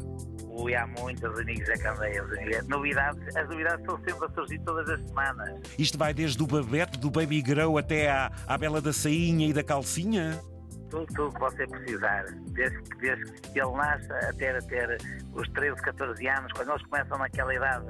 Ui, 0.50 0.74
há 0.76 0.88
muitas 0.88 1.38
amigos 1.38 1.70
a 1.70 1.78
candeias. 1.78 2.26
Novidades, 2.68 3.36
as 3.36 3.50
novidades 3.50 3.80
estão 3.82 3.98
sempre 3.98 4.26
a 4.26 4.30
surgir 4.30 4.60
todas 4.60 4.90
as 4.90 5.08
semanas. 5.08 5.60
Isto 5.78 5.98
vai 5.98 6.14
desde 6.14 6.42
o 6.42 6.48
babete, 6.48 6.98
do 6.98 7.12
baby 7.12 7.42
grow 7.42 7.78
até 7.78 8.10
à, 8.10 8.32
à 8.48 8.58
bela 8.58 8.82
da 8.82 8.94
sainha 8.94 9.48
e 9.48 9.54
da 9.54 9.64
calcinha? 9.64 10.40
Tudo, 10.94 11.08
tudo 11.16 11.34
que 11.34 11.40
você 11.40 11.66
precisar. 11.66 12.26
Desde, 12.52 12.84
desde 13.00 13.32
que 13.32 13.60
ele 13.60 13.72
nasce 13.72 14.12
até 14.12 14.62
ter 14.62 14.98
os 15.34 15.50
13, 15.50 15.82
14 15.82 16.28
anos, 16.28 16.54
quando 16.54 16.70
eles 16.70 16.84
começam 16.84 17.18
naquela 17.18 17.56
idade 17.56 17.88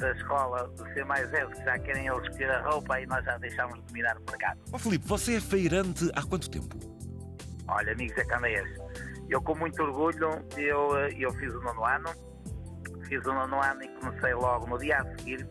da 0.00 0.10
escola 0.10 0.68
de 0.76 0.92
ser 0.92 1.04
mais 1.04 1.30
velhos, 1.30 1.56
que 1.56 1.64
já 1.64 1.78
querem 1.78 2.08
eles 2.08 2.22
escolher 2.24 2.50
a 2.50 2.62
roupa 2.62 3.00
e 3.00 3.06
nós 3.06 3.24
já 3.24 3.38
deixamos 3.38 3.76
de 3.76 3.86
dominar 3.86 4.16
o 4.16 4.24
mercado. 4.28 4.60
Ó 4.72 4.78
Filipe, 4.78 5.06
você 5.06 5.36
é 5.36 5.40
feirante 5.40 6.10
há 6.16 6.22
quanto 6.24 6.50
tempo? 6.50 6.76
Olha, 7.68 7.92
amigos 7.92 8.18
é 8.18 8.24
candeias, 8.24 8.68
eu 9.28 9.40
com 9.40 9.54
muito 9.54 9.80
orgulho, 9.80 10.30
eu, 10.56 10.98
eu 11.16 11.32
fiz 11.34 11.54
o 11.54 11.60
nono 11.60 11.84
ano, 11.84 12.08
fiz 13.06 13.24
o 13.24 13.32
nono 13.32 13.62
ano 13.62 13.84
e 13.84 13.88
comecei 14.00 14.34
logo 14.34 14.66
no 14.66 14.78
dia 14.78 14.98
a 14.98 15.04
seguir, 15.16 15.48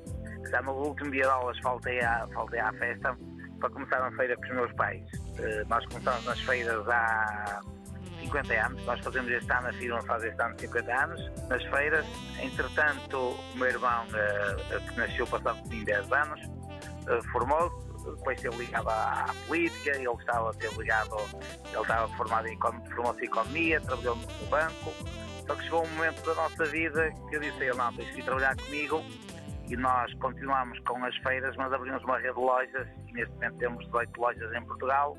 já 0.49 0.61
no 0.61 0.73
último 0.73 1.09
dia 1.09 1.23
de 1.23 1.29
aulas 1.29 1.57
faltei 1.59 2.01
à, 2.01 2.27
faltei 2.33 2.59
à 2.59 2.73
festa 2.73 3.17
para 3.61 3.69
começar 3.69 4.05
a 4.05 4.11
feira 4.11 4.35
com 4.35 4.43
os 4.43 4.49
meus 4.49 4.73
pais. 4.73 5.01
Uh, 5.39 5.67
nós 5.69 5.85
começamos 5.85 6.25
nas 6.25 6.39
feiras 6.41 6.87
há 6.89 7.61
50 8.19 8.53
anos, 8.53 8.85
nós 8.85 8.99
fazemos 8.99 9.31
este 9.31 9.51
ano, 9.51 9.67
a 9.67 9.73
firma 9.73 10.01
faz 10.03 10.23
este 10.23 10.41
ano 10.41 10.59
50 10.59 11.03
anos, 11.03 11.31
nas 11.47 11.63
feiras. 11.63 12.05
Entretanto, 12.39 13.17
o 13.17 13.57
meu 13.57 13.67
irmão, 13.67 14.05
uh, 14.07 14.89
que 14.89 14.97
nasceu 14.97 15.25
passado 15.27 15.61
de 15.69 15.83
10 15.85 16.11
anos, 16.11 16.41
uh, 16.41 17.31
formou-se, 17.31 17.91
depois 18.15 18.37
esteve 18.37 18.57
ligado 18.57 18.89
à, 18.89 19.33
política, 19.47 19.91
ele 19.91 20.07
estava 20.07 20.49
a 20.49 20.77
ligado, 20.77 21.17
ele 21.71 21.81
estava 21.81 22.07
formado 22.15 22.47
em 22.47 22.57
formou-se 22.57 23.21
em 23.21 23.25
economia, 23.25 23.81
trabalhou 23.81 24.15
no 24.15 24.47
banco, 24.47 24.93
só 25.45 25.55
que 25.55 25.63
chegou 25.63 25.83
um 25.83 25.89
momento 25.89 26.25
da 26.25 26.33
nossa 26.35 26.65
vida 26.65 27.11
que 27.29 27.35
eu 27.35 27.39
disse 27.39 27.61
a 27.61 27.65
ele, 27.65 27.77
não, 27.77 27.93
tens 27.93 28.15
que 28.15 28.23
trabalhar 28.23 28.55
comigo 28.55 29.03
e 29.71 29.77
nós 29.77 30.13
continuamos 30.15 30.77
com 30.79 31.03
as 31.05 31.15
feiras, 31.17 31.55
mas 31.55 31.71
abrimos 31.71 32.03
uma 32.03 32.17
rede 32.17 32.33
de 32.33 32.41
lojas 32.41 32.87
e 33.07 33.13
neste 33.13 33.33
momento 33.35 33.57
temos 33.57 33.85
18 33.85 34.19
lojas 34.19 34.53
em 34.53 34.65
Portugal 34.65 35.17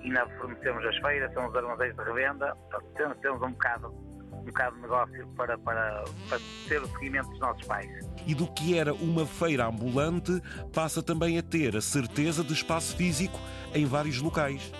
e 0.00 0.06
ainda 0.08 0.26
fornecemos 0.38 0.84
as 0.84 0.96
feiras, 0.96 1.32
são 1.32 1.48
os 1.48 1.54
armazéns 1.54 1.94
de 1.94 2.02
revenda, 2.02 2.56
temos, 2.96 3.16
temos 3.18 3.42
um 3.42 3.52
bocado 3.52 3.94
um 4.32 4.44
bocado 4.44 4.74
de 4.74 4.82
negócio 4.82 5.28
para, 5.36 5.56
para, 5.58 6.02
para 6.28 6.38
ter 6.66 6.82
o 6.82 6.88
seguimento 6.88 7.28
dos 7.30 7.38
nossos 7.38 7.64
pais. 7.64 7.88
E 8.26 8.34
do 8.34 8.52
que 8.52 8.76
era 8.76 8.92
uma 8.92 9.24
feira 9.24 9.66
ambulante, 9.66 10.42
passa 10.74 11.00
também 11.00 11.38
a 11.38 11.42
ter 11.42 11.76
a 11.76 11.80
certeza 11.80 12.42
de 12.42 12.52
espaço 12.52 12.96
físico 12.96 13.38
em 13.72 13.86
vários 13.86 14.20
locais. 14.20 14.72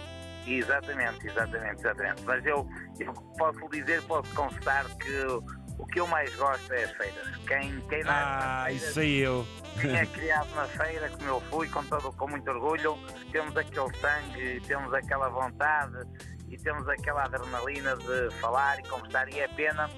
Exatamente, 0.48 1.28
exatamente, 1.28 1.80
exatamente. 1.80 2.22
Mas 2.24 2.44
eu, 2.44 2.68
eu 2.98 3.12
posso 3.38 3.68
dizer, 3.70 4.02
posso 4.02 4.34
constar 4.34 4.84
que 4.96 5.61
o 5.82 5.86
que 5.86 5.98
eu 5.98 6.06
mais 6.06 6.32
gosto 6.36 6.72
é 6.72 6.84
as 6.84 6.92
feiras. 6.92 7.36
Quem, 7.38 7.80
quem 7.88 8.02
ah, 8.06 8.64
feiras, 8.66 8.82
isso 8.82 9.00
aí 9.00 9.18
eu. 9.18 9.44
Quem 9.80 9.96
é 9.96 10.06
criado 10.14 10.48
na 10.54 10.64
feira, 10.66 11.08
como 11.10 11.28
eu 11.28 11.40
fui, 11.50 11.68
com, 11.68 11.84
todo, 11.84 12.12
com 12.12 12.28
muito 12.28 12.48
orgulho, 12.48 12.96
temos 13.32 13.56
aquele 13.56 13.92
sangue, 13.96 14.60
temos 14.64 14.94
aquela 14.94 15.28
vontade 15.28 16.06
e 16.48 16.56
temos 16.56 16.88
aquela 16.88 17.24
adrenalina 17.24 17.96
de 17.96 18.30
falar 18.40 18.78
e 18.78 18.82
conversar. 18.84 19.28
E 19.32 19.40
é 19.40 19.48
pena, 19.48 19.90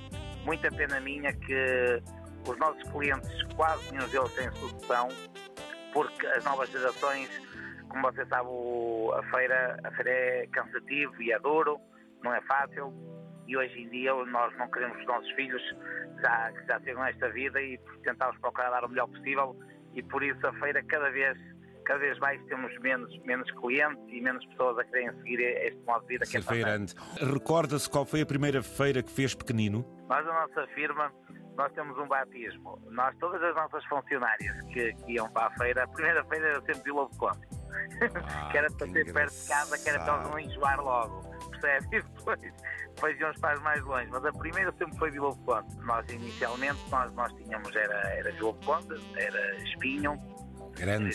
muita 0.47 0.71
pena 0.71 0.99
minha, 1.01 1.35
que 1.35 2.03
os 2.49 2.57
nossos 2.57 2.83
clientes, 2.91 3.31
quase 3.55 3.93
nenhum 3.93 4.09
deles 4.09 4.33
têm 4.33 4.51
solução, 4.53 5.09
porque 5.93 6.27
as 6.29 6.43
novas 6.45 6.71
gerações, 6.71 7.29
como 7.91 8.11
você 8.11 8.25
sabe, 8.25 8.49
a 9.19 9.23
feira, 9.31 9.79
a 9.85 9.91
feira 9.91 10.11
é 10.11 10.47
cansativo 10.47 11.23
e 11.23 11.31
é 11.31 11.39
duro, 11.39 11.79
não 12.23 12.35
é 12.35 12.41
fácil 12.43 12.91
e 13.47 13.57
hoje 13.57 13.79
em 13.81 13.89
dia 13.89 14.13
nós 14.27 14.57
não 14.57 14.71
queremos 14.71 14.99
os 14.99 15.07
nossos 15.07 15.31
filhos 15.33 15.63
já, 16.21 16.53
que 16.53 16.67
já 16.67 16.81
chegam 16.81 17.05
esta 17.05 17.29
vida 17.31 17.61
e 17.61 17.79
tentamos 18.03 18.39
procurar 18.39 18.71
dar 18.71 18.85
o 18.85 18.89
melhor 18.89 19.09
possível 19.09 19.57
e 19.95 20.03
por 20.03 20.23
isso 20.23 20.47
a 20.47 20.53
feira 20.55 20.83
cada 20.85 21.11
vez 21.11 21.39
cada 21.85 22.01
vez 22.01 22.19
mais 22.19 22.43
temos 22.47 22.77
menos, 22.79 23.17
menos 23.25 23.51
clientes 23.53 24.03
e 24.09 24.21
menos 24.21 24.45
pessoas 24.47 24.79
a 24.79 24.85
quererem 24.85 25.15
seguir 25.19 25.41
este 25.41 25.79
modo 25.85 26.01
de 26.03 26.15
vida 26.15 26.25
que 26.25 26.39
é 26.39 26.41
feirante. 26.41 26.95
Recorda-se 27.21 27.91
qual 27.91 28.07
foi 28.07 28.23
a 28.23 28.27
primeira 28.27 28.63
feira 28.63 29.03
que 29.03 29.11
fez 29.11 29.35
pequenino? 29.35 29.85
Nós, 30.09 30.27
a 30.27 30.33
nossa 30.33 30.67
firma, 30.69 31.13
nós 31.57 31.73
temos 31.73 31.97
um 31.99 32.09
batismo. 32.09 32.81
Nós, 32.91 33.15
todas 33.19 33.43
as 33.43 33.55
nossas 33.55 33.85
funcionárias 33.85 34.61
que, 34.73 34.95
que 34.95 35.13
iam 35.13 35.29
para 35.31 35.49
a 35.49 35.51
feira, 35.59 35.85
a 35.85 35.89
primeira 35.89 36.25
feira 36.25 36.49
era 36.49 36.61
sempre 36.63 36.85
Vila 36.85 37.09
de 37.11 37.19
Conde. 37.19 37.47
Ah, 38.27 38.49
que 38.51 38.59
era 38.59 38.71
para 38.71 38.87
ter 38.89 39.13
perto 39.13 39.35
de 39.35 39.49
casa, 39.49 39.79
que 39.79 39.89
era 39.89 40.05
para 40.05 40.29
não 40.29 40.39
enjoar 40.39 40.81
logo. 40.81 41.23
Percebe? 41.51 41.97
E 41.97 42.03
depois 42.03 42.39
depois 42.95 43.19
íamos 43.19 43.39
para 43.39 43.55
as 43.55 43.63
mais 43.63 43.83
longe, 43.83 44.09
mas 44.11 44.25
a 44.25 44.33
primeira 44.33 44.73
sempre 44.79 44.97
foi 44.97 45.11
Vila 45.11 45.31
do 45.31 45.37
Conde. 45.39 45.77
Nós 45.81 46.09
inicialmente 46.09 46.79
nós, 46.91 47.13
nós 47.15 47.33
tínhamos, 47.35 47.75
era, 47.75 47.99
era 48.15 48.33
Vila 48.33 48.53
do 48.53 48.65
Conde, 48.65 49.01
era 49.17 49.57
Espinho, 49.65 50.19
Grande. 50.77 51.15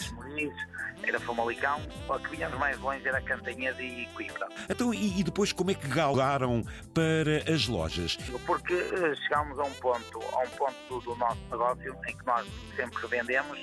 era 1.04 1.20
Famalicão, 1.20 1.82
o 2.08 2.20
que 2.20 2.30
vinhamos 2.30 2.58
mais 2.60 2.78
longe 2.80 3.08
era 3.08 3.22
Cantanhede 3.22 3.84
e 3.84 4.06
Coimbra. 4.14 4.48
Então, 4.70 4.94
e, 4.94 5.20
e, 5.20 5.24
depois 5.24 5.52
como 5.52 5.72
é 5.72 5.74
que 5.74 5.88
galgaram 5.88 6.64
para 6.94 7.52
as 7.52 7.68
lojas? 7.68 8.18
Porque 8.46 8.74
uh, 8.74 9.16
chegámos 9.24 9.60
a 9.60 9.64
um 9.64 9.74
ponto, 9.74 10.20
a 10.34 10.40
um 10.40 10.50
ponto 10.50 11.02
do 11.02 11.16
nosso 11.16 11.42
negócio 11.50 11.96
em 12.08 12.18
que 12.18 12.26
nós 12.26 12.48
sempre 12.76 13.02
revendemos, 13.02 13.60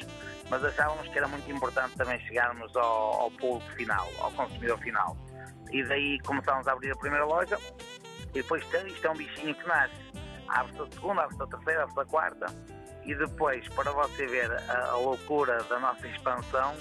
mas 0.50 0.64
achávamos 0.64 1.08
que 1.08 1.18
era 1.18 1.28
muito 1.28 1.50
importante 1.50 1.96
também 1.96 2.18
chegarmos 2.20 2.74
ao, 2.76 3.22
ao 3.22 3.30
público 3.32 3.70
final, 3.72 4.08
ao 4.18 4.30
consumidor 4.32 4.78
final. 4.78 5.16
E 5.70 5.82
daí 5.84 6.18
começámos 6.20 6.66
a 6.68 6.72
abrir 6.72 6.92
a 6.92 6.96
primeira 6.96 7.24
loja, 7.24 7.58
e 8.30 8.42
depois 8.42 8.62
isto 8.62 9.06
é 9.06 9.10
um 9.10 9.16
bichinho 9.16 9.54
que 9.54 9.66
nasce. 9.66 9.94
Abre-se 10.48 10.80
a 10.80 10.86
segunda, 10.92 11.22
abre-se 11.22 11.42
a 11.42 11.46
terceira, 11.46 11.82
abre-se 11.82 12.00
a 12.00 12.04
quarta. 12.04 12.46
E 13.04 13.14
depois, 13.14 13.68
para 13.70 13.90
você 13.92 14.26
ver 14.26 14.50
a, 14.52 14.90
a, 14.90 14.96
loucura 14.96 15.62
da 15.64 15.78
nossa 15.78 16.06
expansão, 16.06 16.74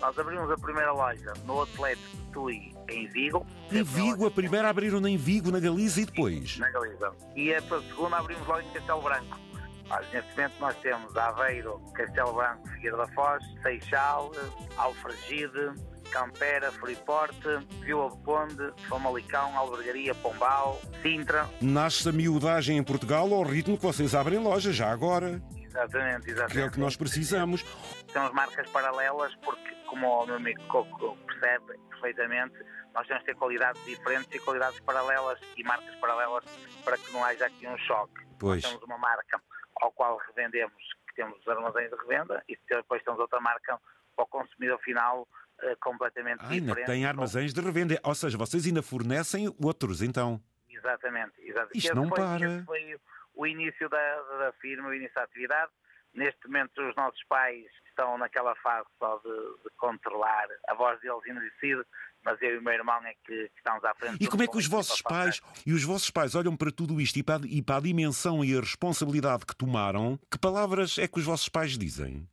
nós 0.00 0.18
abrimos 0.18 0.50
a 0.50 0.56
primeira 0.56 0.92
loja 0.92 1.32
no 1.44 1.60
Outlet 1.60 1.98
de 1.98 2.32
Tui, 2.32 2.72
em 2.88 3.06
Vigo. 3.08 3.46
Em 3.70 3.82
Vigo? 3.82 4.26
A 4.26 4.30
primeira 4.30 4.68
abriram 4.68 5.06
em 5.06 5.16
Vigo, 5.16 5.50
na 5.50 5.60
Galiza 5.60 6.00
e 6.00 6.06
depois? 6.06 6.58
Na 6.58 6.70
Galiza. 6.70 7.12
E 7.36 7.54
a 7.54 7.62
segunda 7.62 8.16
abrimos 8.18 8.46
logo 8.46 8.60
em 8.60 8.70
Castelo 8.70 9.02
Branco. 9.02 9.49
Mas, 9.90 10.08
neste 10.12 10.30
momento 10.36 10.54
nós 10.60 10.76
temos 10.76 11.16
Aveiro, 11.16 11.80
Castelo 11.94 12.32
Branco, 12.32 12.68
Figueira 12.68 12.96
da 12.96 13.08
Foz, 13.08 13.42
Seixal, 13.60 14.30
Alfragide, 14.76 15.72
Campera, 16.12 16.70
Freeporte, 16.70 17.48
Vila 17.80 18.08
do 18.08 18.16
Conde, 18.18 18.72
Famalicão, 18.88 19.56
Albergaria, 19.58 20.14
Pombal, 20.14 20.80
Sintra. 21.02 21.48
Nasce 21.60 22.08
a 22.08 22.12
miudagem 22.12 22.78
em 22.78 22.84
Portugal 22.84 23.34
ao 23.34 23.42
ritmo 23.42 23.76
que 23.76 23.82
vocês 23.82 24.14
abrem 24.14 24.38
loja, 24.38 24.72
já 24.72 24.90
agora. 24.92 25.42
Exatamente, 25.60 26.30
exatamente. 26.30 26.52
Que 26.52 26.60
é 26.60 26.66
o 26.66 26.70
que 26.70 26.80
nós 26.80 26.96
precisamos. 26.96 27.64
Temos 28.12 28.32
marcas 28.32 28.68
paralelas 28.70 29.34
porque, 29.44 29.74
como 29.88 30.06
o 30.06 30.26
meu 30.26 30.36
amigo 30.36 30.62
Coco 30.68 31.16
percebe 31.26 31.78
perfeitamente, 31.90 32.54
nós 32.94 33.06
temos 33.08 33.22
que 33.24 33.32
ter 33.32 33.36
qualidades 33.36 33.84
diferentes 33.84 34.28
e 34.32 34.38
qualidades 34.38 34.78
paralelas 34.80 35.38
e 35.56 35.64
marcas 35.64 35.94
paralelas 35.96 36.44
para 36.84 36.96
que 36.96 37.12
não 37.12 37.24
haja 37.24 37.46
aqui 37.46 37.66
um 37.66 37.78
choque. 37.78 38.20
Pois. 38.38 38.62
Nós 38.62 38.72
temos 38.72 38.84
uma 38.86 38.98
marca 38.98 39.40
ao 39.80 39.92
qual 39.92 40.18
revendemos, 40.28 40.82
que 41.08 41.14
temos 41.14 41.38
os 41.38 41.48
armazéns 41.48 41.90
de 41.90 41.96
revenda, 41.96 42.42
e 42.48 42.58
depois 42.68 43.02
temos 43.02 43.20
outra 43.20 43.40
marca 43.40 43.80
para 44.14 44.24
o 44.24 44.28
consumidor 44.28 44.78
final 44.80 45.22
uh, 45.62 45.76
completamente 45.80 46.40
ah, 46.40 46.48
ainda 46.48 46.66
diferente. 46.66 46.86
tem 46.86 47.04
armazéns 47.04 47.52
de 47.52 47.60
revenda, 47.60 47.98
ou 48.02 48.14
seja, 48.14 48.36
vocês 48.36 48.66
ainda 48.66 48.82
fornecem 48.82 49.54
outros, 49.62 50.02
então. 50.02 50.40
Exatamente, 50.68 51.32
exatamente. 51.38 51.78
Isto 51.78 51.94
não 51.94 52.08
foi, 52.08 52.18
para. 52.18 52.64
foi 52.64 52.96
o 53.34 53.46
início 53.46 53.88
da, 53.88 54.22
da 54.38 54.52
firma, 54.60 54.88
o 54.88 54.94
início 54.94 55.14
da 55.14 55.22
atividade. 55.22 55.70
Neste 56.14 56.46
momento 56.46 56.80
os 56.82 56.96
nossos 56.96 57.22
pais 57.24 57.66
estão 57.88 58.18
naquela 58.18 58.54
fase 58.56 58.88
só 58.98 59.18
de, 59.18 59.62
de 59.62 59.70
controlar, 59.76 60.46
a 60.68 60.74
voz 60.74 61.00
deles 61.00 61.20
ainda 61.26 61.40
decide, 61.40 61.82
mas 62.24 62.40
eu 62.42 62.54
e 62.54 62.58
o 62.58 62.62
meu 62.62 62.72
irmão 62.72 63.00
é 63.04 63.14
que, 63.24 63.48
que 63.48 63.52
estamos 63.56 63.84
à 63.84 63.94
frente. 63.94 64.22
E 64.22 64.26
como 64.26 64.42
é 64.42 64.46
que 64.46 64.56
os 64.56 64.66
vossos 64.66 65.00
pais 65.02 65.40
e 65.64 65.72
os 65.72 65.84
vossos 65.84 66.10
pais 66.10 66.34
olham 66.34 66.56
para 66.56 66.72
tudo 66.72 67.00
isto 67.00 67.18
e 67.18 67.22
para, 67.22 67.46
e 67.46 67.62
para 67.62 67.76
a 67.76 67.80
dimensão 67.80 68.44
e 68.44 68.56
a 68.56 68.60
responsabilidade 68.60 69.46
que 69.46 69.54
tomaram? 69.54 70.18
Que 70.30 70.38
palavras 70.38 70.98
é 70.98 71.06
que 71.06 71.18
os 71.18 71.24
vossos 71.24 71.48
pais 71.48 71.78
dizem? 71.78 72.28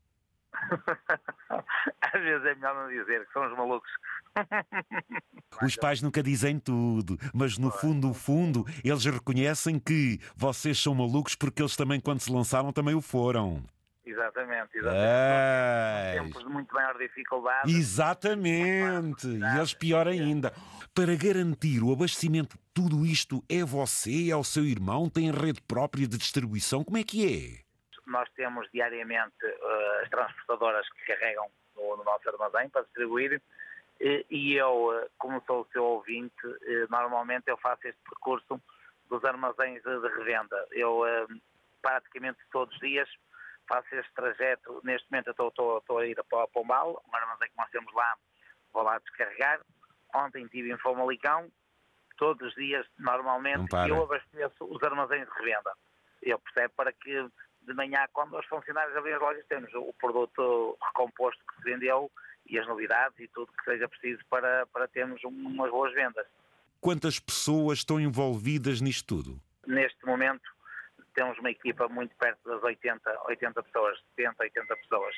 Às 2.13 2.21
vezes 2.21 2.45
é 2.45 2.55
melhor 2.55 2.75
não 2.75 2.89
dizer 2.89 3.25
que 3.25 3.33
são 3.33 3.45
os 3.45 3.57
malucos. 3.57 3.89
Os 5.63 5.75
pais 5.75 6.01
nunca 6.01 6.21
dizem 6.21 6.59
tudo, 6.59 7.17
mas 7.33 7.57
no 7.57 7.71
fundo, 7.71 8.07
no 8.07 8.13
fundo, 8.13 8.65
eles 8.83 9.05
reconhecem 9.05 9.79
que 9.79 10.19
vocês 10.35 10.77
são 10.79 10.93
malucos 10.93 11.35
porque 11.35 11.61
eles 11.61 11.75
também, 11.75 11.99
quando 11.99 12.19
se 12.19 12.31
lançaram, 12.31 12.71
também 12.71 12.93
o 12.93 13.01
foram. 13.01 13.63
Exatamente, 14.05 14.77
exatamente. 14.77 16.23
Tempos 16.23 16.43
de 16.43 16.49
muito 16.49 16.73
maior 16.73 16.97
dificuldade. 16.97 17.71
Exatamente, 17.71 19.27
e 19.27 19.57
eles 19.57 19.73
pior 19.73 20.07
ainda. 20.07 20.53
Para 20.93 21.15
garantir 21.15 21.83
o 21.83 21.91
abastecimento 21.91 22.57
de 22.57 22.63
tudo 22.73 23.05
isto, 23.05 23.43
é 23.49 23.63
você, 23.63 24.31
é 24.31 24.35
o 24.35 24.43
seu 24.43 24.63
irmão, 24.63 25.09
tem 25.09 25.29
rede 25.31 25.61
própria 25.61 26.07
de 26.07 26.17
distribuição? 26.17 26.83
Como 26.83 26.97
é 26.97 27.03
que 27.03 27.25
é? 27.25 27.67
Nós 28.07 28.29
temos 28.35 28.65
diariamente 28.71 29.45
uh, 29.45 30.03
as 30.03 30.09
transportadoras 30.09 30.87
que 30.89 31.13
carregam 31.13 31.47
no, 31.77 31.97
no, 31.97 32.03
nosso 32.03 32.27
armazém 32.29 32.69
para 32.69 32.83
distribuir 32.83 33.37
uh, 33.37 34.25
e 34.29 34.55
eu, 34.55 34.89
uh, 34.89 35.09
como 35.17 35.41
sou 35.45 35.61
o 35.61 35.67
seu 35.71 35.83
ouvinte, 35.83 36.35
normalmente 36.89 37.47
eu 37.47 37.57
faço 37.57 37.87
este 37.87 38.01
percurso 38.09 38.59
dos 39.09 39.23
armazéns 39.23 39.81
de, 39.83 40.01
de 40.01 40.07
revenda. 40.09 40.67
Eu 40.71 41.03
praticamente 41.81 42.39
todos 42.51 42.73
os 42.75 42.81
dias 42.81 43.09
faço 43.67 43.87
este 43.95 44.13
trajeto. 44.13 44.81
Neste 44.83 45.09
momento 45.11 45.27
eu 45.27 45.31
estou, 45.31 45.47
estou, 45.49 45.77
estou 45.77 45.97
a 45.99 46.05
ir 46.05 46.21
para 46.29 46.47
Pombal, 46.47 47.01
um 47.07 47.15
armazém 47.15 47.49
que 47.49 47.57
nós 47.57 47.69
temos 47.69 47.93
lá, 47.93 48.15
vou 48.73 48.83
lá 48.83 48.97
descarregar. 48.99 49.61
Ontem 50.15 50.43
estive 50.43 50.71
em 50.71 50.77
Famalicão, 50.77 51.49
todos 52.17 52.47
os 52.47 52.55
dias, 52.55 52.85
normalmente, 52.97 53.73
eu 53.87 54.03
abasteço 54.03 54.65
os 54.65 54.81
armazéns 54.83 55.27
de 55.27 55.33
revenda. 55.35 55.73
Eu 56.21 56.39
percebo 56.39 56.73
para 56.75 56.91
que 56.91 57.29
de 57.67 57.73
manhã, 57.73 58.05
quando 58.13 58.37
os 58.37 58.45
funcionários 58.45 58.95
abrem 58.95 59.13
as 59.13 59.21
lojas, 59.21 59.45
temos 59.47 59.71
o 59.73 59.93
produto 59.99 60.77
recomposto 60.81 61.43
que 61.45 61.55
se 61.57 61.63
vendeu 61.63 62.09
e 62.47 62.57
as 62.57 62.65
novidades 62.65 63.19
e 63.19 63.27
tudo 63.27 63.51
que 63.51 63.63
seja 63.65 63.87
preciso 63.89 64.23
para, 64.29 64.65
para 64.67 64.87
termos 64.87 65.21
umas 65.23 65.69
boas 65.69 65.93
vendas. 65.93 66.25
Quantas 66.79 67.19
pessoas 67.19 67.79
estão 67.79 67.99
envolvidas 67.99 68.79
nisto 68.79 69.05
tudo? 69.05 69.41
Neste 69.65 70.05
momento 70.05 70.49
temos 71.13 71.37
uma 71.39 71.51
equipa 71.51 71.87
muito 71.89 72.15
perto 72.15 72.39
das 72.47 72.63
80, 72.63 73.23
80 73.25 73.63
pessoas, 73.63 73.99
70, 74.15 74.43
80 74.43 74.75
pessoas, 74.77 75.15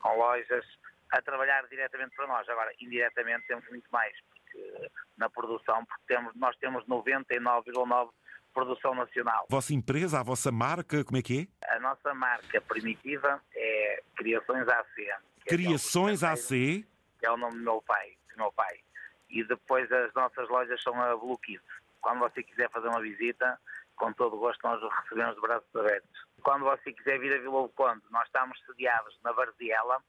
com 0.00 0.16
lojas 0.16 0.64
a 1.10 1.22
trabalhar 1.22 1.66
diretamente 1.68 2.14
para 2.14 2.26
nós. 2.26 2.48
Agora, 2.48 2.70
indiretamente 2.80 3.46
temos 3.46 3.68
muito 3.70 3.88
mais, 3.90 4.14
porque 4.20 4.90
na 5.16 5.28
produção, 5.28 5.84
porque 5.86 6.04
temos, 6.06 6.34
nós 6.36 6.56
temos 6.58 6.84
99,9% 6.84 8.10
produção 8.58 8.92
nacional. 8.92 9.46
Vossa 9.48 9.72
empresa, 9.72 10.18
a 10.18 10.22
vossa 10.22 10.50
marca, 10.50 11.04
como 11.04 11.16
é 11.16 11.22
que 11.22 11.48
é? 11.62 11.74
A 11.74 11.78
nossa 11.78 12.12
marca 12.12 12.60
primitiva 12.62 13.40
é 13.54 14.02
Criações 14.16 14.66
AC. 14.68 14.98
É 14.98 15.18
Criações 15.48 16.22
é 16.24 16.26
AC? 16.26 16.48
Que 17.20 17.26
é 17.26 17.30
o 17.30 17.36
nome 17.36 17.58
do 17.58 17.62
meu 17.62 17.80
pai, 17.82 18.16
do 18.32 18.36
meu 18.36 18.52
pai. 18.52 18.80
E 19.30 19.44
depois 19.44 19.90
as 19.92 20.12
nossas 20.12 20.48
lojas 20.48 20.82
são 20.82 21.00
a 21.00 21.16
Blue 21.16 21.38
Kids. 21.38 21.62
Quando 22.00 22.18
você 22.18 22.42
quiser 22.42 22.68
fazer 22.70 22.88
uma 22.88 23.00
visita, 23.00 23.60
com 23.94 24.12
todo 24.12 24.34
o 24.34 24.38
gosto 24.40 24.60
nós 24.64 24.82
o 24.82 24.88
recebemos 24.88 25.36
de 25.36 25.40
braços 25.40 25.76
abertos. 25.76 26.26
Quando 26.42 26.64
você 26.64 26.92
quiser 26.92 27.20
vir 27.20 27.32
a 27.34 27.38
Vila 27.38 27.62
do 27.62 27.68
Conde, 27.68 28.02
nós 28.10 28.26
estamos 28.26 28.58
sediados 28.66 29.16
na 29.22 29.30
Varziela, 29.32 30.02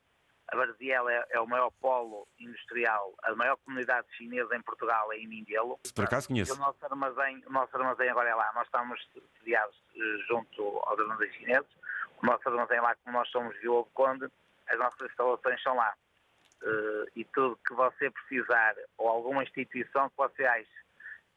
a 0.52 0.56
Varziela 0.56 1.12
é, 1.12 1.26
é, 1.32 1.40
o 1.40 1.48
maior 1.48 1.72
polo 1.80 2.28
industrial, 2.40 3.14
a 3.24 3.36
maior 3.36 3.56
comunidade 3.58 4.08
chinesa 4.16 4.56
em 4.56 4.62
Portugal 4.62 5.12
é 5.14 5.18
em 5.18 5.28
Mindelo. 5.28 5.80
Por 5.94 6.06
acaso 6.06 6.28
conheço. 6.28 6.54
o 6.54 6.58
nosso, 6.58 6.84
armazém, 6.84 7.44
o 7.46 7.52
nosso 7.52 7.76
armazém 7.78 8.10
agora 8.10 8.30
é 8.30 8.36
lá. 8.36 8.52
Nós 8.56 8.66
estamos 8.66 9.00
sediados 9.38 9.76
eh, 9.96 10.18
junto 10.28 10.62
aos 10.86 11.00
armazéns 11.00 11.34
chineses. 11.36 11.70
O 12.22 12.26
nosso 12.26 12.50
armazém 12.50 12.78
é 12.78 12.82
lá, 12.82 12.96
como 13.04 13.18
nós 13.18 13.30
somos 13.30 13.56
Vila 13.60 13.84
do 13.84 13.90
Conde, 13.94 14.28
as 14.68 14.78
nossas 14.78 15.10
instalações 15.10 15.62
são 15.62 15.76
lá. 15.76 15.94
Uh, 16.62 17.08
e 17.16 17.24
tudo 17.24 17.58
que 17.66 17.74
você 17.74 18.12
precisar, 18.12 18.76
ou 18.98 19.08
alguma 19.08 19.44
instituição 19.44 20.10
que 20.10 20.18
você 20.18 20.46
ache 20.46 20.68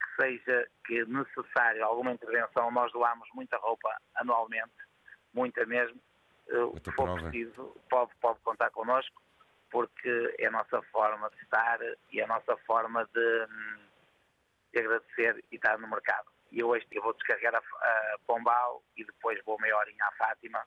que 0.03 0.22
seja 0.22 0.68
que 0.85 1.05
necessário 1.05 1.85
alguma 1.85 2.12
intervenção, 2.12 2.72
nós 2.72 2.90
doamos 2.90 3.29
muita 3.33 3.57
roupa 3.59 3.88
anualmente, 4.16 4.72
muita 5.33 5.64
mesmo, 5.64 6.01
se 6.46 6.92
for 6.92 7.05
prova. 7.05 7.31
preciso, 7.31 7.76
pode, 7.88 8.12
pode 8.20 8.40
contar 8.40 8.70
connosco, 8.70 9.20
porque 9.70 10.35
é 10.38 10.46
a 10.46 10.50
nossa 10.50 10.83
forma 10.90 11.31
de 11.31 11.42
estar 11.42 11.78
e 12.11 12.20
é 12.20 12.24
a 12.24 12.28
nossa 12.28 12.57
forma 12.59 13.09
de, 13.14 13.46
de 14.72 14.81
agradecer 14.81 15.44
e 15.50 15.57
estar 15.57 15.78
no 15.78 15.88
mercado. 15.88 16.26
E 16.50 16.62
hoje 16.62 16.87
eu 16.90 17.02
vou 17.02 17.14
descarregar 17.14 17.55
a, 17.55 17.59
a 17.59 18.18
Pombal 18.26 18.83
e 18.96 19.05
depois 19.05 19.42
vou 19.44 19.59
meia 19.61 19.76
horinha 19.76 20.05
à 20.05 20.12
Fátima, 20.12 20.62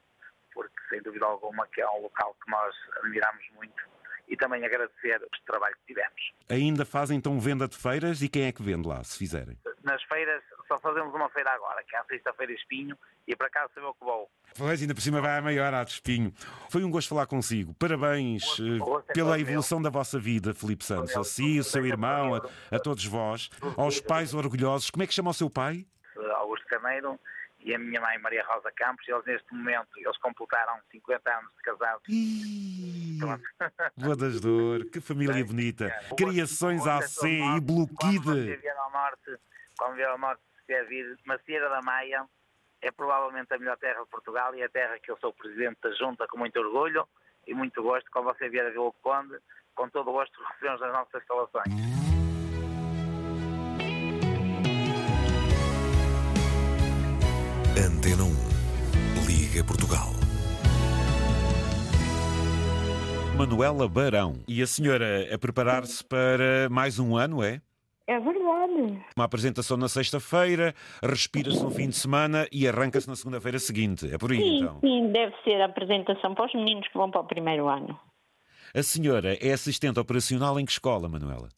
porque 0.53 0.75
sem 0.89 1.01
dúvida 1.01 1.25
alguma 1.25 1.67
que 1.67 1.81
é 1.81 1.89
um 1.89 2.01
local 2.01 2.35
que 2.43 2.49
nós 2.49 2.75
admiramos 2.97 3.43
muito 3.51 3.83
e 4.27 4.35
também 4.35 4.65
agradecer 4.65 5.21
o 5.21 5.45
trabalho 5.45 5.75
que 5.75 5.93
tivemos. 5.93 6.33
Ainda 6.49 6.85
fazem 6.85 7.17
então 7.17 7.39
venda 7.39 7.67
de 7.67 7.77
feiras 7.77 8.21
e 8.21 8.29
quem 8.29 8.47
é 8.47 8.51
que 8.51 8.63
vende 8.63 8.87
lá, 8.87 9.03
se 9.03 9.17
fizerem? 9.17 9.57
Nas 9.83 10.01
feiras, 10.03 10.43
só 10.67 10.79
fazemos 10.79 11.13
uma 11.13 11.29
feira 11.29 11.51
agora, 11.51 11.83
que 11.83 11.95
é 11.95 11.99
a 11.99 12.05
sexta-feira 12.05 12.53
Espinho, 12.53 12.97
e 13.27 13.35
para 13.35 13.49
cá 13.49 13.67
sou 13.73 13.83
eu 13.83 13.93
que 13.93 14.03
vou. 14.03 14.29
Pois, 14.57 14.81
ainda 14.81 14.95
por 14.95 15.01
cima 15.01 15.21
vai 15.21 15.37
a 15.37 15.41
maior, 15.41 15.73
a 15.73 15.83
de 15.83 15.91
Espinho. 15.91 16.33
Foi 16.69 16.83
um 16.83 16.89
gosto 16.89 17.09
falar 17.09 17.27
consigo. 17.27 17.73
Parabéns 17.75 18.59
uh, 18.59 19.03
pela 19.13 19.39
evolução 19.39 19.81
da 19.81 19.89
vossa 19.89 20.17
vida, 20.19 20.53
Felipe 20.53 20.83
Santos. 20.83 21.15
A 21.15 21.23
si, 21.23 21.59
o 21.59 21.63
seu 21.63 21.85
irmão, 21.85 22.35
a, 22.35 22.75
a 22.75 22.79
todos 22.79 23.05
vós, 23.05 23.49
aos 23.77 23.99
pais 23.99 24.33
orgulhosos. 24.33 24.89
Como 24.89 25.03
é 25.03 25.07
que 25.07 25.13
chama 25.13 25.31
o 25.31 25.33
seu 25.33 25.49
pai? 25.49 25.85
Augusto 26.37 26.65
Carneiro 26.67 27.19
e 27.65 27.73
a 27.73 27.79
minha 27.79 27.99
mãe 27.99 28.17
Maria 28.19 28.45
Rosa 28.45 28.71
Campos, 28.75 29.07
eles 29.07 29.25
neste 29.25 29.51
momento, 29.53 29.89
eles 29.97 30.17
completaram 30.19 30.79
50 30.91 31.31
anos 31.31 31.51
de 31.55 31.61
casados. 31.63 32.03
Boa 33.97 34.15
das 34.15 34.39
dor, 34.39 34.85
que 34.85 35.01
família 35.01 35.43
bonita. 35.43 35.89
Criações 36.15 36.85
AC 36.85 37.23
e 37.23 37.59
Bloquide. 37.59 38.23
Quando 38.23 38.61
vier 38.61 38.77
ao 38.77 38.91
norte, 38.91 39.39
quando 39.77 39.95
vier 39.95 40.09
ao 40.09 40.17
norte, 40.19 40.41
se 40.65 40.73
quer 40.73 40.85
vir, 40.87 41.17
Macieira 41.25 41.69
da 41.69 41.81
Maia 41.81 42.25
é 42.81 42.91
provavelmente 42.91 43.53
a 43.53 43.57
melhor 43.57 43.77
terra 43.77 44.01
de 44.01 44.09
Portugal 44.09 44.53
e 44.55 44.61
é 44.61 44.65
a 44.65 44.69
terra 44.69 44.99
que 44.99 45.11
eu 45.11 45.17
sou 45.17 45.31
presidente 45.31 45.77
da 45.81 45.91
Junta 45.91 46.27
com 46.27 46.37
muito 46.37 46.59
orgulho 46.59 47.07
e 47.47 47.53
muito 47.53 47.81
gosto. 47.81 48.09
Quando 48.11 48.25
você 48.25 48.49
vier 48.49 48.65
a 48.65 48.69
Vila 48.71 48.91
Conde, 49.01 49.37
com 49.75 49.89
todo 49.89 50.09
o 50.09 50.13
gosto 50.13 50.39
recebemos 50.43 50.81
as 50.81 50.91
nossas 50.91 51.21
instalações. 51.21 51.65
Antena 57.77 58.23
1. 58.23 59.27
Liga 59.27 59.63
Portugal. 59.65 60.11
Manuela 63.37 63.87
Barão. 63.87 64.41
E 64.47 64.61
a 64.61 64.67
senhora 64.67 65.33
a 65.33 65.37
preparar-se 65.37 66.03
para 66.03 66.69
mais 66.69 66.99
um 66.99 67.17
ano, 67.17 67.43
é? 67.43 67.61
É 68.07 68.19
verdade. 68.19 69.03
Uma 69.15 69.25
apresentação 69.25 69.77
na 69.77 69.89
sexta-feira, 69.89 70.75
respira-se 71.03 71.63
no 71.63 71.71
fim 71.71 71.89
de 71.89 71.95
semana 71.95 72.47
e 72.51 72.67
arranca-se 72.67 73.07
na 73.07 73.15
segunda-feira 73.15 73.57
seguinte. 73.57 74.13
É 74.13 74.17
por 74.17 74.31
aí, 74.31 74.37
sim, 74.37 74.57
então? 74.57 74.79
Sim, 74.79 75.11
deve 75.11 75.35
ser 75.43 75.59
a 75.61 75.65
apresentação 75.65 76.35
para 76.35 76.45
os 76.45 76.53
meninos 76.53 76.87
que 76.87 76.97
vão 76.97 77.09
para 77.09 77.21
o 77.21 77.25
primeiro 77.25 77.67
ano. 77.67 77.99
A 78.75 78.83
senhora 78.83 79.35
é 79.41 79.53
assistente 79.53 79.99
operacional 79.99 80.59
em 80.59 80.65
que 80.65 80.71
escola, 80.71 81.09
Manuela? 81.09 81.49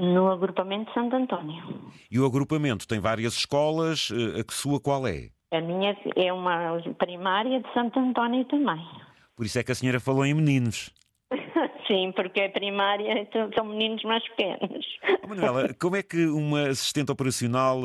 No 0.00 0.30
agrupamento 0.30 0.86
de 0.86 0.94
Santo 0.94 1.14
António. 1.14 1.62
E 2.10 2.18
o 2.18 2.24
agrupamento 2.24 2.88
tem 2.88 2.98
várias 2.98 3.34
escolas, 3.34 4.08
eh, 4.10 4.40
a 4.40 4.44
que 4.44 4.54
sua 4.54 4.80
qual 4.80 5.06
é? 5.06 5.28
A 5.52 5.60
minha 5.60 5.94
é 6.16 6.32
uma 6.32 6.80
primária 6.98 7.60
de 7.60 7.72
Santo 7.74 7.98
António 7.98 8.44
também. 8.46 8.80
Por 9.36 9.44
isso 9.44 9.58
é 9.58 9.62
que 9.62 9.72
a 9.72 9.74
senhora 9.74 10.00
falou 10.00 10.24
em 10.24 10.32
meninos. 10.32 10.90
Sim, 11.92 12.10
porque 12.12 12.40
é 12.40 12.48
primária 12.48 13.12
então 13.20 13.50
são 13.54 13.66
meninos 13.66 14.02
mais 14.02 14.26
pequenos. 14.28 14.86
Oh, 15.22 15.28
Manuela, 15.28 15.68
como 15.78 15.96
é 15.96 16.02
que 16.02 16.26
uma 16.26 16.68
assistente 16.68 17.12
operacional, 17.12 17.80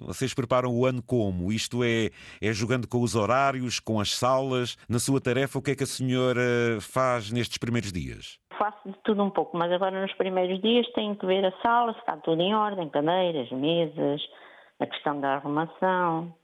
vocês 0.00 0.32
preparam 0.32 0.74
o 0.74 0.86
ano 0.86 1.02
como? 1.02 1.52
Isto 1.52 1.84
é, 1.84 2.08
é 2.40 2.52
jogando 2.54 2.88
com 2.88 3.02
os 3.02 3.14
horários, 3.14 3.78
com 3.78 4.00
as 4.00 4.14
salas? 4.14 4.78
Na 4.88 4.98
sua 4.98 5.20
tarefa, 5.20 5.58
o 5.58 5.62
que 5.62 5.72
é 5.72 5.76
que 5.76 5.84
a 5.84 5.86
senhora 5.86 6.40
faz 6.80 7.30
nestes 7.30 7.58
primeiros 7.58 7.92
dias? 7.92 8.38
Faço 8.58 8.88
de 8.88 8.96
tudo 9.04 9.22
um 9.22 9.30
pouco, 9.30 9.56
mas 9.56 9.70
agora 9.70 10.00
nos 10.00 10.12
primeiros 10.14 10.60
dias 10.62 10.86
tenho 10.94 11.14
que 11.16 11.26
ver 11.26 11.44
a 11.44 11.52
sala, 11.60 11.92
se 11.92 12.00
está 12.00 12.16
tudo 12.16 12.40
em 12.40 12.54
ordem, 12.54 12.88
cadeiras, 12.88 13.50
mesas, 13.52 14.22
a 14.78 14.86
questão 14.86 15.20
da 15.20 15.34
arrumação, 15.34 16.34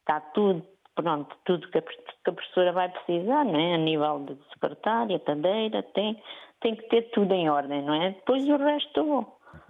está 0.00 0.20
tudo, 0.20 0.64
pronto, 0.94 1.34
tudo 1.44 1.68
que 1.70 1.78
a, 1.78 1.82
que 1.82 2.30
a 2.30 2.32
professora 2.32 2.72
vai 2.72 2.88
precisar, 2.88 3.44
não 3.44 3.58
é? 3.58 3.74
A 3.74 3.78
nível 3.78 4.24
de 4.26 4.38
secretária, 4.52 5.18
cadeira, 5.20 5.82
tem, 5.94 6.20
tem 6.60 6.76
que 6.76 6.88
ter 6.88 7.02
tudo 7.10 7.32
em 7.32 7.48
ordem, 7.48 7.82
não 7.82 7.94
é? 7.94 8.10
Depois 8.10 8.46
o 8.48 8.56
resto. 8.56 9.26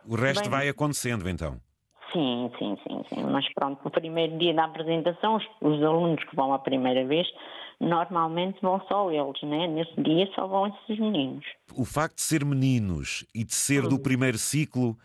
O 0.06 0.16
resto 0.16 0.42
bem, 0.42 0.50
vai 0.50 0.68
acontecendo 0.68 1.28
então? 1.28 1.60
Sim, 2.12 2.50
sim, 2.58 2.78
sim, 2.86 3.04
sim. 3.08 3.24
Mas 3.24 3.44
pronto, 3.54 3.80
no 3.84 3.90
primeiro 3.90 4.38
dia 4.38 4.54
da 4.54 4.64
apresentação, 4.64 5.36
os, 5.36 5.44
os 5.60 5.82
alunos 5.82 6.22
que 6.24 6.36
vão 6.36 6.52
a 6.52 6.58
primeira 6.58 7.04
vez, 7.06 7.26
normalmente 7.80 8.60
vão 8.62 8.80
só 8.88 9.10
eles, 9.10 9.42
né? 9.42 9.66
Nesse 9.66 10.00
dia 10.00 10.28
só 10.34 10.46
vão 10.46 10.68
esses 10.68 10.98
meninos. 10.98 11.44
O 11.74 11.84
facto 11.84 12.16
de 12.16 12.22
ser 12.22 12.44
meninos 12.44 13.26
e 13.34 13.44
de 13.44 13.54
ser 13.54 13.82
do 13.88 13.98
primeiro 13.98 14.38
ciclo 14.38 14.96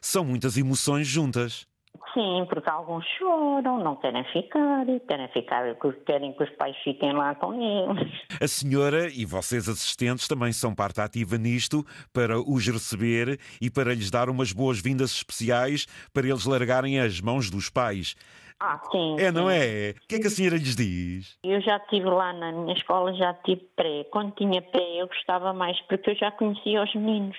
são 0.00 0.24
muitas 0.24 0.56
emoções 0.56 1.06
juntas. 1.06 1.66
Sim, 2.14 2.46
porque 2.48 2.70
alguns 2.70 3.04
choram, 3.18 3.78
não 3.78 3.96
querem 3.96 4.24
ficar, 4.24 4.84
querem 5.06 5.28
ficar, 5.28 5.74
querem 6.06 6.32
que 6.32 6.42
os 6.42 6.50
pais 6.50 6.76
fiquem 6.82 7.12
lá 7.12 7.34
com 7.34 7.52
eles. 7.54 8.12
A 8.40 8.48
senhora 8.48 9.08
e 9.08 9.24
vocês 9.24 9.68
assistentes 9.68 10.26
também 10.26 10.52
são 10.52 10.74
parte 10.74 11.00
ativa 11.00 11.36
nisto 11.36 11.84
para 12.12 12.40
os 12.40 12.66
receber 12.66 13.38
e 13.60 13.70
para 13.70 13.94
lhes 13.94 14.10
dar 14.10 14.30
umas 14.30 14.52
boas-vindas 14.52 15.12
especiais 15.12 15.86
para 16.12 16.26
eles 16.26 16.46
largarem 16.46 16.98
as 17.00 17.20
mãos 17.20 17.50
dos 17.50 17.68
pais. 17.68 18.14
Ah, 18.60 18.80
sim. 18.90 19.16
É, 19.18 19.26
sim. 19.26 19.30
não 19.30 19.48
é? 19.48 19.94
O 20.02 20.08
que 20.08 20.16
é 20.16 20.18
que 20.18 20.26
a 20.26 20.30
senhora 20.30 20.56
lhes 20.56 20.74
diz? 20.74 21.38
Eu 21.44 21.60
já 21.60 21.76
estive 21.76 22.06
lá 22.06 22.32
na 22.32 22.50
minha 22.50 22.74
escola, 22.74 23.14
já 23.14 23.32
tive 23.34 23.62
pré. 23.76 24.04
Quando 24.10 24.32
tinha 24.34 24.60
pré, 24.60 25.00
eu 25.00 25.06
gostava 25.06 25.52
mais, 25.52 25.80
porque 25.82 26.10
eu 26.10 26.16
já 26.16 26.30
conhecia 26.32 26.82
os 26.82 26.94
meninos. 26.94 27.36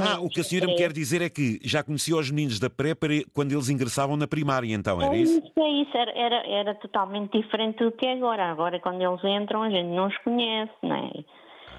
Ah, 0.00 0.20
o 0.20 0.28
que 0.28 0.40
a 0.40 0.44
senhora 0.44 0.66
me 0.66 0.76
quer 0.76 0.92
dizer 0.92 1.22
é 1.22 1.30
que 1.30 1.60
já 1.62 1.82
conhecia 1.82 2.16
os 2.16 2.30
meninos 2.30 2.58
da 2.58 2.68
pré 2.68 2.94
quando 3.32 3.52
eles 3.52 3.68
ingressavam 3.68 4.16
na 4.16 4.26
primária, 4.26 4.74
então, 4.74 5.00
era 5.00 5.16
isso? 5.16 5.40
É 5.56 5.68
isso, 5.68 5.96
era, 5.96 6.10
era, 6.10 6.48
era 6.48 6.74
totalmente 6.74 7.40
diferente 7.40 7.84
do 7.84 7.92
que 7.92 8.04
é 8.04 8.14
agora. 8.14 8.50
Agora, 8.50 8.80
quando 8.80 9.00
eles 9.00 9.22
entram, 9.22 9.62
a 9.62 9.70
gente 9.70 9.88
não 9.88 10.08
os 10.08 10.18
conhece, 10.18 10.72
não 10.82 10.96
é? 10.96 11.24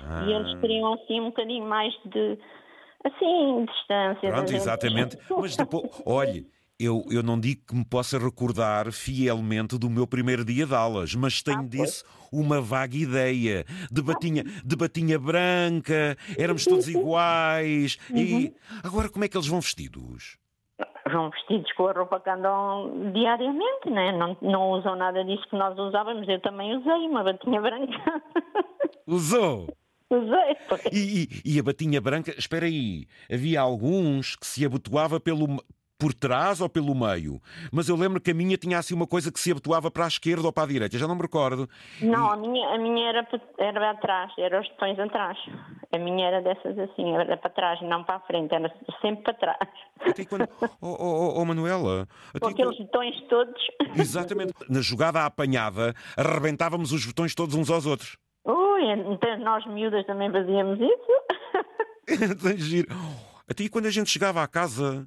Ah. 0.07 0.25
E 0.25 0.33
eles 0.33 0.59
teriam 0.61 0.93
assim 0.93 1.19
um 1.19 1.25
bocadinho 1.25 1.65
mais 1.65 1.93
de, 2.05 2.37
assim, 3.03 3.65
distância. 3.65 4.31
Pronto, 4.31 4.53
exatamente. 4.53 5.17
Mas 5.29 5.57
depois, 5.57 5.83
olhe, 6.05 6.47
Eu, 6.83 7.05
eu 7.11 7.21
não 7.21 7.39
digo 7.39 7.61
que 7.67 7.75
me 7.75 7.85
possa 7.85 8.17
recordar 8.17 8.91
fielmente 8.91 9.77
do 9.77 9.89
meu 9.89 10.07
primeiro 10.07 10.43
dia 10.43 10.65
de 10.65 10.73
aulas, 10.73 11.13
mas 11.13 11.41
tenho 11.43 11.59
Ah, 11.59 11.63
disso 11.67 12.03
uma 12.31 12.59
vaga 12.59 12.95
ideia. 12.97 13.65
De 13.91 14.01
batinha, 14.01 14.43
de 14.43 14.75
batinha 14.75 15.19
branca, 15.19 16.17
éramos 16.37 16.65
todos 16.65 16.87
iguais. 16.87 17.97
E 18.13 18.33
Uhum. 18.45 18.53
agora 18.83 19.09
como 19.09 19.23
é 19.25 19.27
que 19.27 19.37
eles 19.37 19.47
vão 19.47 19.59
vestidos? 19.61 20.37
Vão 21.11 21.29
vestidos 21.29 21.71
com 21.73 21.87
a 21.87 21.91
roupa 21.93 22.19
que 22.19 22.29
andam 22.29 23.11
diariamente, 23.13 23.89
né? 23.89 24.11
não, 24.17 24.35
não 24.41 24.71
usam 24.71 24.95
nada 24.95 25.23
disso 25.23 25.43
que 25.49 25.55
nós 25.57 25.77
usávamos. 25.77 26.27
Eu 26.27 26.39
também 26.41 26.75
usei 26.77 27.07
uma 27.07 27.23
batinha 27.23 27.61
branca. 27.61 28.23
Usou! 29.05 29.67
E, 30.91 31.23
e- 31.23 31.53
e 31.55 31.59
a 31.59 31.63
batinha 31.63 32.01
branca, 32.01 32.33
espera 32.37 32.65
aí, 32.65 33.05
havia 33.31 33.61
alguns 33.61 34.35
que 34.35 34.45
se 34.45 34.65
abotoava 34.65 35.19
pelo 35.19 35.47
por 36.01 36.15
trás 36.15 36.59
ou 36.61 36.67
pelo 36.67 36.95
meio, 36.95 37.39
mas 37.71 37.87
eu 37.87 37.95
lembro 37.95 38.19
que 38.19 38.31
a 38.31 38.33
minha 38.33 38.57
tinha 38.57 38.79
assim 38.79 38.95
uma 38.95 39.05
coisa 39.05 39.31
que 39.31 39.39
se 39.39 39.51
abotoava 39.51 39.91
para 39.91 40.05
a 40.05 40.07
esquerda 40.07 40.47
ou 40.47 40.51
para 40.51 40.63
a 40.63 40.67
direita, 40.67 40.97
já 40.97 41.07
não 41.07 41.13
me 41.13 41.21
recordo. 41.21 41.69
Não, 42.01 42.31
a 42.31 42.35
minha, 42.35 42.67
a 42.69 42.77
minha 42.79 43.07
era, 43.09 43.27
era 43.59 43.91
atrás, 43.91 44.31
era 44.39 44.59
os 44.59 44.67
botões 44.69 44.97
atrás. 44.97 45.37
A 45.93 45.97
minha 45.99 46.25
era 46.25 46.41
dessas 46.41 46.75
assim, 46.79 47.13
era 47.15 47.37
para 47.37 47.51
trás, 47.51 47.79
não 47.83 48.03
para 48.03 48.15
a 48.15 48.19
frente, 48.21 48.51
era 48.51 48.73
sempre 48.99 49.21
para 49.25 49.33
trás. 49.35 49.69
Até 49.99 50.25
quando... 50.25 50.47
Oh, 50.81 50.97
oh, 50.99 51.35
oh, 51.37 51.41
oh, 51.41 51.45
Manuela, 51.45 52.07
Com 52.39 52.47
aqueles 52.47 52.75
quando- 52.75 52.87
botões 52.87 53.21
todos. 53.29 53.61
exatamente, 53.95 54.53
na 54.67 54.81
jogada 54.81 55.19
à 55.19 55.27
apanhada, 55.27 55.93
arrebentávamos 56.17 56.91
os 56.91 57.05
botões 57.05 57.35
todos 57.35 57.53
uns 57.53 57.69
aos 57.69 57.85
outros. 57.85 58.17
Ui, 58.43 58.81
então 59.13 59.37
nós 59.41 59.63
miúdas 59.67 60.03
também 60.07 60.31
fazíamos 60.31 60.79
isso. 60.79 61.61
Tão 62.41 62.57
giro. 62.57 62.87
Até 63.47 63.69
quando 63.69 63.85
a 63.85 63.91
gente 63.91 64.09
chegava 64.09 64.41
à 64.41 64.47
casa 64.47 65.05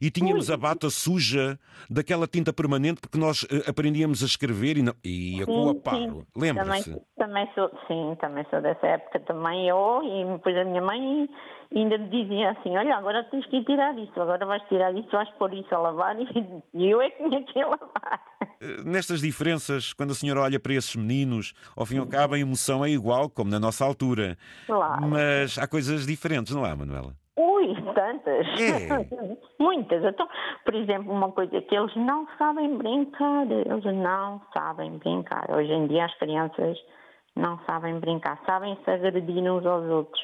e 0.00 0.10
tínhamos 0.10 0.50
a 0.50 0.56
bata 0.56 0.90
suja 0.90 1.58
daquela 1.88 2.26
tinta 2.26 2.52
permanente 2.52 3.00
porque 3.00 3.18
nós 3.18 3.46
eh, 3.50 3.68
aprendíamos 3.68 4.22
a 4.22 4.26
escrever 4.26 4.78
e, 4.78 4.82
não... 4.82 4.94
e 5.04 5.42
a 5.42 5.46
cua 5.46 5.72
Sim, 5.72 5.80
paro. 5.80 6.26
Lembra-se? 6.36 6.90
Também, 6.90 7.02
também 7.16 7.48
sou, 7.54 7.70
sim, 7.86 8.16
também 8.20 8.46
sou 8.50 8.60
dessa 8.60 8.86
época 8.86 9.20
também 9.20 9.68
eu, 9.68 10.02
e 10.04 10.32
depois 10.32 10.56
a 10.56 10.64
minha 10.64 10.82
mãe 10.82 11.28
ainda 11.74 11.98
me 11.98 12.08
dizia 12.08 12.50
assim, 12.50 12.76
olha, 12.76 12.96
agora 12.96 13.24
tens 13.24 13.46
que 13.46 13.56
ir 13.56 13.64
tirar 13.64 13.96
isso, 13.98 14.20
agora 14.20 14.44
vais 14.46 14.62
tirar 14.68 14.94
isso, 14.94 15.10
vais 15.10 15.28
pôr 15.32 15.52
isso 15.54 15.74
a 15.74 15.78
lavar 15.78 16.16
e, 16.20 16.90
eu 16.90 17.00
é 17.00 17.10
que 17.10 17.28
tinha 17.28 17.42
que 17.44 17.64
lavar. 17.64 18.20
Eh, 18.60 18.82
Nestas 18.84 19.20
diferenças, 19.20 19.92
quando 19.92 20.12
a 20.12 20.14
senhora 20.14 20.42
olha 20.42 20.60
para 20.60 20.74
esses 20.74 20.94
meninos, 20.96 21.54
ao 21.76 21.84
fim 21.86 21.96
e 21.96 21.98
ao 21.98 22.06
cabo 22.06 22.34
a 22.34 22.38
emoção 22.38 22.84
é 22.84 22.90
igual, 22.90 23.28
como 23.28 23.50
na 23.50 23.58
nossa 23.58 23.84
altura. 23.84 24.36
Claro. 24.66 25.06
Mas 25.08 25.58
há 25.58 25.66
coisas 25.66 26.06
diferentes, 26.06 26.54
não 26.54 26.64
há, 26.64 26.74
Manuela? 26.74 27.14
Ui, 27.36 27.74
tantas. 27.94 28.46
É. 28.58 29.36
Muitas. 29.62 30.02
Então, 30.04 30.28
por 30.64 30.74
exemplo, 30.74 31.12
uma 31.12 31.30
coisa 31.32 31.60
que 31.60 31.74
eles 31.74 31.94
não 31.94 32.26
sabem 32.38 32.76
brincar. 32.76 33.50
Eles 33.50 33.84
não 33.84 34.40
sabem 34.52 34.98
brincar. 34.98 35.50
Hoje 35.50 35.72
em 35.72 35.86
dia 35.86 36.06
as 36.06 36.14
crianças 36.18 36.78
não 37.34 37.58
sabem 37.66 37.98
brincar. 38.00 38.40
Sabem 38.46 38.76
se 38.84 38.90
agredir 38.90 39.42
uns 39.50 39.66
aos 39.66 39.84
outros. 39.88 40.20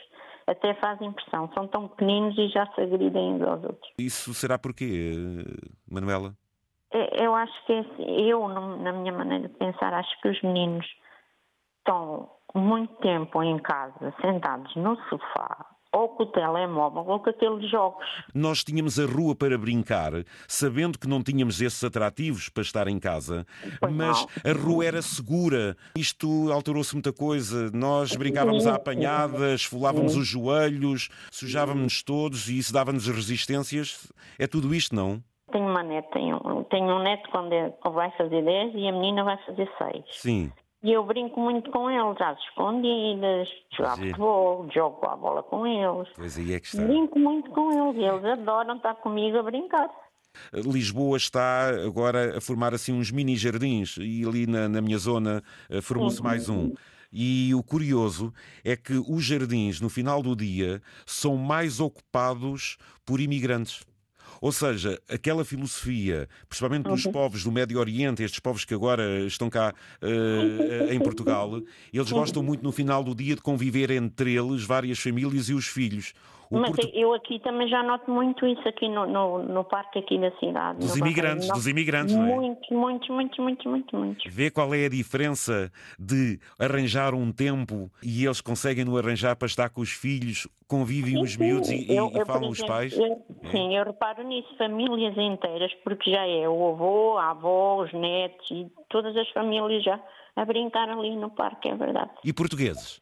Até 0.46 0.74
fazem 0.74 1.08
impressão. 1.08 1.50
São 1.54 1.68
tão 1.68 1.88
pequeninos 1.88 2.36
e 2.38 2.48
já 2.48 2.66
se 2.68 2.80
agridem 2.80 3.34
uns 3.34 3.42
aos 3.42 3.62
outros. 3.62 3.92
Isso 3.98 4.32
será 4.32 4.58
porquê, 4.58 5.12
Manuela? 5.90 6.34
É, 6.92 7.24
Eu 7.24 7.34
acho 7.34 7.66
que 7.66 7.72
é 7.72 7.80
assim, 7.80 8.22
eu, 8.28 8.48
na 8.48 8.92
minha 8.92 9.12
maneira 9.12 9.48
de 9.48 9.54
pensar, 9.54 9.92
acho 9.94 10.20
que 10.20 10.28
os 10.28 10.42
meninos 10.42 10.86
estão 11.78 12.30
muito 12.54 12.94
tempo 12.96 13.42
em 13.42 13.58
casa, 13.58 14.14
sentados 14.20 14.74
no 14.76 14.96
sofá, 15.08 15.66
ou 15.92 16.08
com 16.08 16.22
o 16.22 16.26
telemóvel, 16.26 17.04
ou 17.06 17.20
com 17.20 17.30
aqueles 17.30 17.70
jogos. 17.70 18.04
Nós 18.34 18.64
tínhamos 18.64 18.98
a 18.98 19.04
rua 19.06 19.34
para 19.34 19.58
brincar, 19.58 20.12
sabendo 20.48 20.98
que 20.98 21.06
não 21.08 21.22
tínhamos 21.22 21.60
esses 21.60 21.82
atrativos 21.84 22.48
para 22.48 22.62
estar 22.62 22.88
em 22.88 22.98
casa, 22.98 23.46
Pois 23.78 23.92
mas 23.92 24.26
a 24.44 24.52
rua 24.52 24.84
era 24.86 25.02
segura. 25.02 25.76
Isto 25.96 26.50
alterou-se 26.50 26.94
muita 26.94 27.12
coisa. 27.12 27.70
Nós 27.72 28.16
brincávamos 28.16 28.66
à 28.66 28.74
apanhada, 28.76 29.54
esfolávamos 29.54 30.16
os 30.16 30.26
joelhos, 30.26 31.08
sujávamos 31.30 32.02
todos 32.02 32.48
e 32.48 32.58
isso 32.58 32.72
dava-nos 32.72 33.06
resistências. 33.06 34.10
É 34.38 34.46
tudo 34.46 34.74
isto, 34.74 34.94
não? 34.94 35.22
Tenho 35.50 35.66
uma 35.68 35.82
neta, 35.82 36.08
tenho, 36.14 36.64
tenho 36.70 36.86
um 36.96 37.02
neto 37.02 37.28
quando 37.30 37.52
é- 37.52 37.74
vai 37.92 38.10
fazer 38.16 38.42
10 38.42 38.74
e 38.74 38.88
a 38.88 38.92
menina 38.92 39.22
vai 39.22 39.36
fazer 39.44 39.70
6. 39.76 40.04
Sim. 40.12 40.50
E 40.82 40.92
eu 40.92 41.04
brinco 41.04 41.38
muito 41.40 41.70
com 41.70 41.88
eles, 41.88 42.20
às 42.20 42.38
escondidas, 42.40 43.48
Pois 43.76 43.88
é. 43.88 43.96
futebol, 43.96 44.68
jogo 44.74 45.06
a 45.06 45.16
bola 45.16 45.42
com 45.44 45.64
eles. 45.66 46.08
Pois 46.16 46.36
aí 46.36 46.54
é 46.54 46.60
que 46.60 46.66
está. 46.66 46.82
Brinco 46.82 47.18
muito 47.18 47.50
com 47.50 47.70
eles 47.70 48.02
e 48.02 48.04
eles 48.04 48.24
adoram 48.24 48.76
estar 48.76 48.94
comigo 48.96 49.38
a 49.38 49.42
brincar. 49.44 49.88
Lisboa 50.52 51.16
está 51.18 51.68
agora 51.86 52.38
a 52.38 52.40
formar 52.40 52.74
assim 52.74 52.92
uns 52.92 53.10
mini 53.10 53.36
jardins 53.36 53.96
e 53.98 54.24
ali 54.26 54.46
na, 54.46 54.68
na 54.68 54.80
minha 54.80 54.98
zona 54.98 55.42
eh, 55.68 55.80
formou-se 55.80 56.22
mais 56.22 56.48
um. 56.48 56.72
E 57.12 57.54
o 57.54 57.62
curioso 57.62 58.32
é 58.64 58.74
que 58.74 58.94
os 58.94 59.22
jardins, 59.22 59.80
no 59.80 59.90
final 59.90 60.22
do 60.22 60.34
dia, 60.34 60.80
são 61.04 61.36
mais 61.36 61.78
ocupados 61.78 62.78
por 63.04 63.20
imigrantes. 63.20 63.84
Ou 64.42 64.50
seja, 64.50 65.00
aquela 65.08 65.44
filosofia, 65.44 66.28
principalmente 66.48 66.88
dos 66.88 67.06
povos 67.06 67.44
do 67.44 67.52
Médio 67.52 67.78
Oriente, 67.78 68.24
estes 68.24 68.40
povos 68.40 68.64
que 68.64 68.74
agora 68.74 69.20
estão 69.24 69.48
cá 69.48 69.72
eh, 70.00 70.92
em 70.92 70.98
Portugal, 70.98 71.62
eles 71.92 72.10
gostam 72.10 72.42
muito 72.42 72.64
no 72.64 72.72
final 72.72 73.04
do 73.04 73.14
dia 73.14 73.36
de 73.36 73.40
conviver 73.40 73.92
entre 73.92 74.34
eles, 74.34 74.64
várias 74.64 74.98
famílias 74.98 75.48
e 75.48 75.54
os 75.54 75.68
filhos. 75.68 76.12
Mas 76.60 76.70
Portu- 76.76 76.90
eu 76.94 77.14
aqui 77.14 77.38
também 77.40 77.66
já 77.68 77.82
noto 77.82 78.10
muito 78.10 78.46
isso 78.46 78.66
aqui 78.68 78.88
no, 78.88 79.06
no, 79.06 79.42
no 79.42 79.64
parque 79.64 79.98
aqui 79.98 80.18
da 80.18 80.30
cidade. 80.38 80.80
Dos 80.80 80.96
imigrantes, 80.96 81.48
dos 81.48 81.66
imigrantes, 81.66 82.14
não 82.14 82.24
é? 82.24 82.34
Muitos, 82.34 82.68
muitos, 82.70 83.08
muitos, 83.08 83.38
muitos, 83.38 83.64
muitos, 83.66 83.92
muitos. 83.98 84.34
Vê 84.34 84.50
qual 84.50 84.74
é 84.74 84.84
a 84.84 84.88
diferença 84.88 85.72
de 85.98 86.38
arranjar 86.58 87.14
um 87.14 87.32
tempo 87.32 87.90
e 88.02 88.24
eles 88.24 88.40
conseguem 88.40 88.84
no 88.84 88.96
arranjar 88.98 89.34
para 89.36 89.46
estar 89.46 89.70
com 89.70 89.80
os 89.80 89.90
filhos, 89.92 90.46
convivem 90.68 91.20
os 91.22 91.36
miúdos 91.36 91.70
e, 91.70 91.76
e- 91.90 91.96
Eu- 91.96 92.10
e 92.14 92.18
eu, 92.18 92.26
falam 92.26 92.48
os 92.50 92.58
exemplo, 92.58 92.74
pais? 92.74 92.92
eu- 92.98 93.50
sim, 93.50 93.76
eu 93.76 93.84
reparo 93.84 94.22
nisso, 94.22 94.48
famílias 94.58 95.16
inteiras, 95.16 95.72
porque 95.84 96.10
já 96.10 96.26
é 96.26 96.48
o 96.48 96.68
avô, 96.70 97.16
a 97.18 97.30
avó, 97.30 97.82
os 97.82 97.92
netos 97.92 98.50
e 98.50 98.66
todas 98.90 99.16
as 99.16 99.28
famílias 99.30 99.82
já 99.84 99.98
a 100.36 100.44
brincar 100.44 100.88
ali 100.88 101.14
no 101.16 101.30
parque, 101.30 101.68
é 101.68 101.74
verdade. 101.74 102.10
E 102.24 102.32
portugueses? 102.32 103.00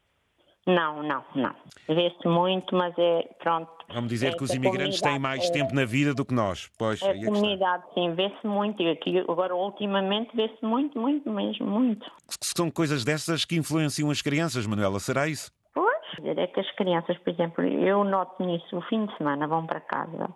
Não, 0.66 1.03
não, 1.03 1.25
não. 1.35 1.55
Vê-se 1.88 2.29
muito, 2.29 2.75
mas 2.77 2.94
é 2.99 3.23
pronto. 3.42 3.70
Vamos 3.88 4.11
dizer 4.11 4.35
é 4.35 4.37
que 4.37 4.44
os 4.44 4.55
imigrantes 4.55 5.01
têm 5.01 5.18
mais 5.18 5.49
é- 5.49 5.53
tempo 5.53 5.75
na 5.75 5.85
vida 5.85 6.14
do 6.14 6.25
que 6.25 6.35
nós. 6.35 6.70
Pois, 6.79 7.03
A 7.03 7.09
é 7.09 7.16
está. 7.16 7.27
comunidade, 7.27 7.85
sim, 7.94 8.14
vê-se 8.14 8.46
muito. 8.46 8.81
E 8.83 8.90
aqui, 8.90 9.18
agora, 9.18 9.55
ultimamente, 9.55 10.31
vê-se 10.37 10.62
muito, 10.64 10.99
muito 10.99 11.31
mesmo, 11.31 11.66
muito. 11.66 12.11
São 12.40 12.70
coisas 12.70 13.05
dessas 13.05 13.44
que 13.44 13.57
influenciam 13.57 14.11
as 14.11 14.23
crianças, 14.23 14.66
Manuela, 14.66 15.01
será 15.01 15.27
isso? 15.27 15.51
Pois, 15.75 16.37
é 16.37 16.46
que 16.46 16.61
as 16.61 16.70
crianças, 16.73 17.16
por 17.18 17.31
exemplo, 17.33 17.64
eu 17.64 18.05
noto 18.05 18.44
nisso, 18.44 18.77
o 18.77 18.83
fim 18.83 19.07
de 19.07 19.16
semana 19.16 19.46
vão 19.49 19.66
para 19.66 19.81
casa 19.81 20.29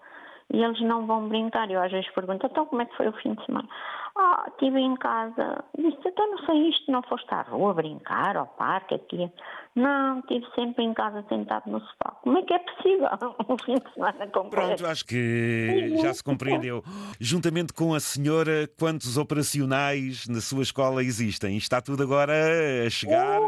e 0.53 0.63
eles 0.63 0.81
não 0.83 1.07
vão 1.07 1.29
brincar. 1.29 1.71
Eu 1.71 1.83
às 1.83 1.91
vezes 1.91 2.11
pergunto, 2.13 2.47
então 2.47 2.67
como 2.67 2.83
é 2.83 2.87
que 2.87 2.97
foi 2.97 3.09
o 3.09 3.13
fim 3.15 3.35
de 3.35 3.45
semana? 3.45 3.69
Ah, 4.17 4.45
estive 4.49 4.79
em 4.79 4.95
casa. 4.97 5.65
Disse, 5.77 5.99
então 6.07 6.31
não 6.31 6.39
sei 6.47 6.69
isto, 6.69 6.91
não 6.91 7.03
foste 7.03 7.33
à 7.35 7.43
rua 7.43 7.75
brincar, 7.75 8.37
ao 8.37 8.47
parque, 8.47 8.95
aqui. 8.95 9.29
Não, 9.75 10.21
estive 10.21 10.47
sempre 10.55 10.85
em 10.85 10.95
casa 10.95 11.25
sentado 11.29 11.69
no 11.69 11.81
sofá. 11.81 12.13
Como 12.23 12.39
é 12.39 12.43
que 12.43 12.55
é 12.55 12.59
possível 12.61 13.09
um 13.49 13.59
fim 13.59 13.75
de 13.75 13.93
semana 13.93 14.27
completo? 14.29 14.51
Pronto, 14.51 14.87
acho 14.87 15.05
que 15.05 15.97
já 16.01 16.15
se 16.15 16.23
compreendeu. 16.23 16.85
Juntamente 17.21 17.73
com 17.73 17.93
a 17.93 17.99
senhora, 17.99 18.69
quantos 18.79 19.17
operacionais 19.17 20.29
na 20.29 20.41
sua 20.41 20.63
escola 20.63 21.03
existem? 21.03 21.57
Está 21.57 21.81
tudo 21.81 22.05
agora 22.05 22.33
a 22.87 22.91
chegar. 22.91 23.41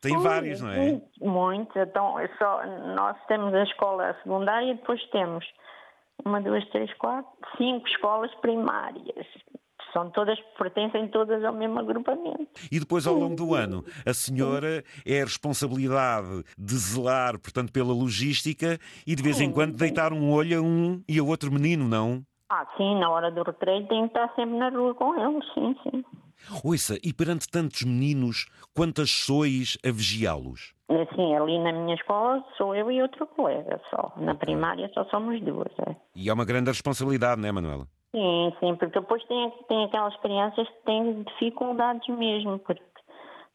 Tem 0.00 0.16
vários, 0.20 0.60
não 0.60 0.70
é? 0.70 1.00
Muitos. 1.20 1.76
Então, 1.76 2.18
é 2.18 2.28
só, 2.38 2.60
nós 2.94 3.16
temos 3.26 3.52
a 3.54 3.62
escola 3.64 4.16
secundária 4.22 4.72
e 4.72 4.74
depois 4.74 5.02
temos 5.10 5.44
uma, 6.24 6.40
duas, 6.40 6.64
três, 6.70 6.92
quatro, 6.94 7.30
cinco 7.56 7.86
escolas 7.88 8.32
primárias. 8.36 9.26
São 9.92 10.10
todas, 10.10 10.38
pertencem 10.56 11.08
todas 11.08 11.44
ao 11.44 11.52
mesmo 11.52 11.78
agrupamento. 11.78 12.48
E 12.70 12.80
depois, 12.80 13.06
ao 13.06 13.14
longo 13.14 13.36
do 13.36 13.54
ano, 13.54 13.84
a 14.06 14.14
senhora 14.14 14.82
é 15.04 15.20
a 15.20 15.24
responsabilidade 15.24 16.44
de 16.56 16.74
zelar, 16.76 17.38
portanto, 17.38 17.70
pela 17.70 17.92
logística 17.92 18.78
e 19.06 19.14
de 19.14 19.22
vez 19.22 19.38
em 19.38 19.52
quando 19.52 19.76
deitar 19.76 20.12
um 20.14 20.32
olho 20.32 20.58
a 20.58 20.62
um 20.62 21.02
e 21.06 21.18
a 21.18 21.22
outro 21.22 21.52
menino, 21.52 21.86
não? 21.86 22.24
Ah, 22.48 22.66
sim, 22.76 22.98
na 22.98 23.10
hora 23.10 23.30
do 23.30 23.42
recreio 23.42 23.86
tem 23.86 24.08
que 24.08 24.18
estar 24.18 24.34
sempre 24.34 24.56
na 24.56 24.70
rua 24.70 24.94
com 24.94 25.14
eles, 25.14 25.44
sim, 25.52 25.76
sim. 25.82 26.04
Ouça, 26.64 26.98
e 27.02 27.12
perante 27.12 27.48
tantos 27.48 27.82
meninos, 27.82 28.46
quantas 28.74 29.10
sois 29.10 29.78
a 29.86 29.90
vigiá-los? 29.90 30.74
Assim, 31.00 31.34
ali 31.34 31.58
na 31.58 31.72
minha 31.72 31.94
escola 31.94 32.44
sou 32.56 32.74
eu 32.74 32.90
e 32.90 33.00
outro 33.00 33.26
colega 33.28 33.80
só. 33.88 34.12
Na 34.16 34.34
primária 34.34 34.90
só 34.92 35.04
somos 35.06 35.40
duas. 35.40 35.72
É. 35.86 35.96
E 36.14 36.28
é 36.28 36.32
uma 36.32 36.44
grande 36.44 36.70
responsabilidade, 36.70 37.40
não 37.40 37.48
é, 37.48 37.52
Manuela? 37.52 37.86
Sim, 38.14 38.52
sim, 38.60 38.76
porque 38.76 39.00
depois 39.00 39.24
tem, 39.24 39.50
tem 39.68 39.84
aquelas 39.84 40.14
crianças 40.18 40.68
que 40.68 40.84
têm 40.84 41.22
dificuldades 41.22 42.06
mesmo, 42.14 42.58
porque 42.58 42.82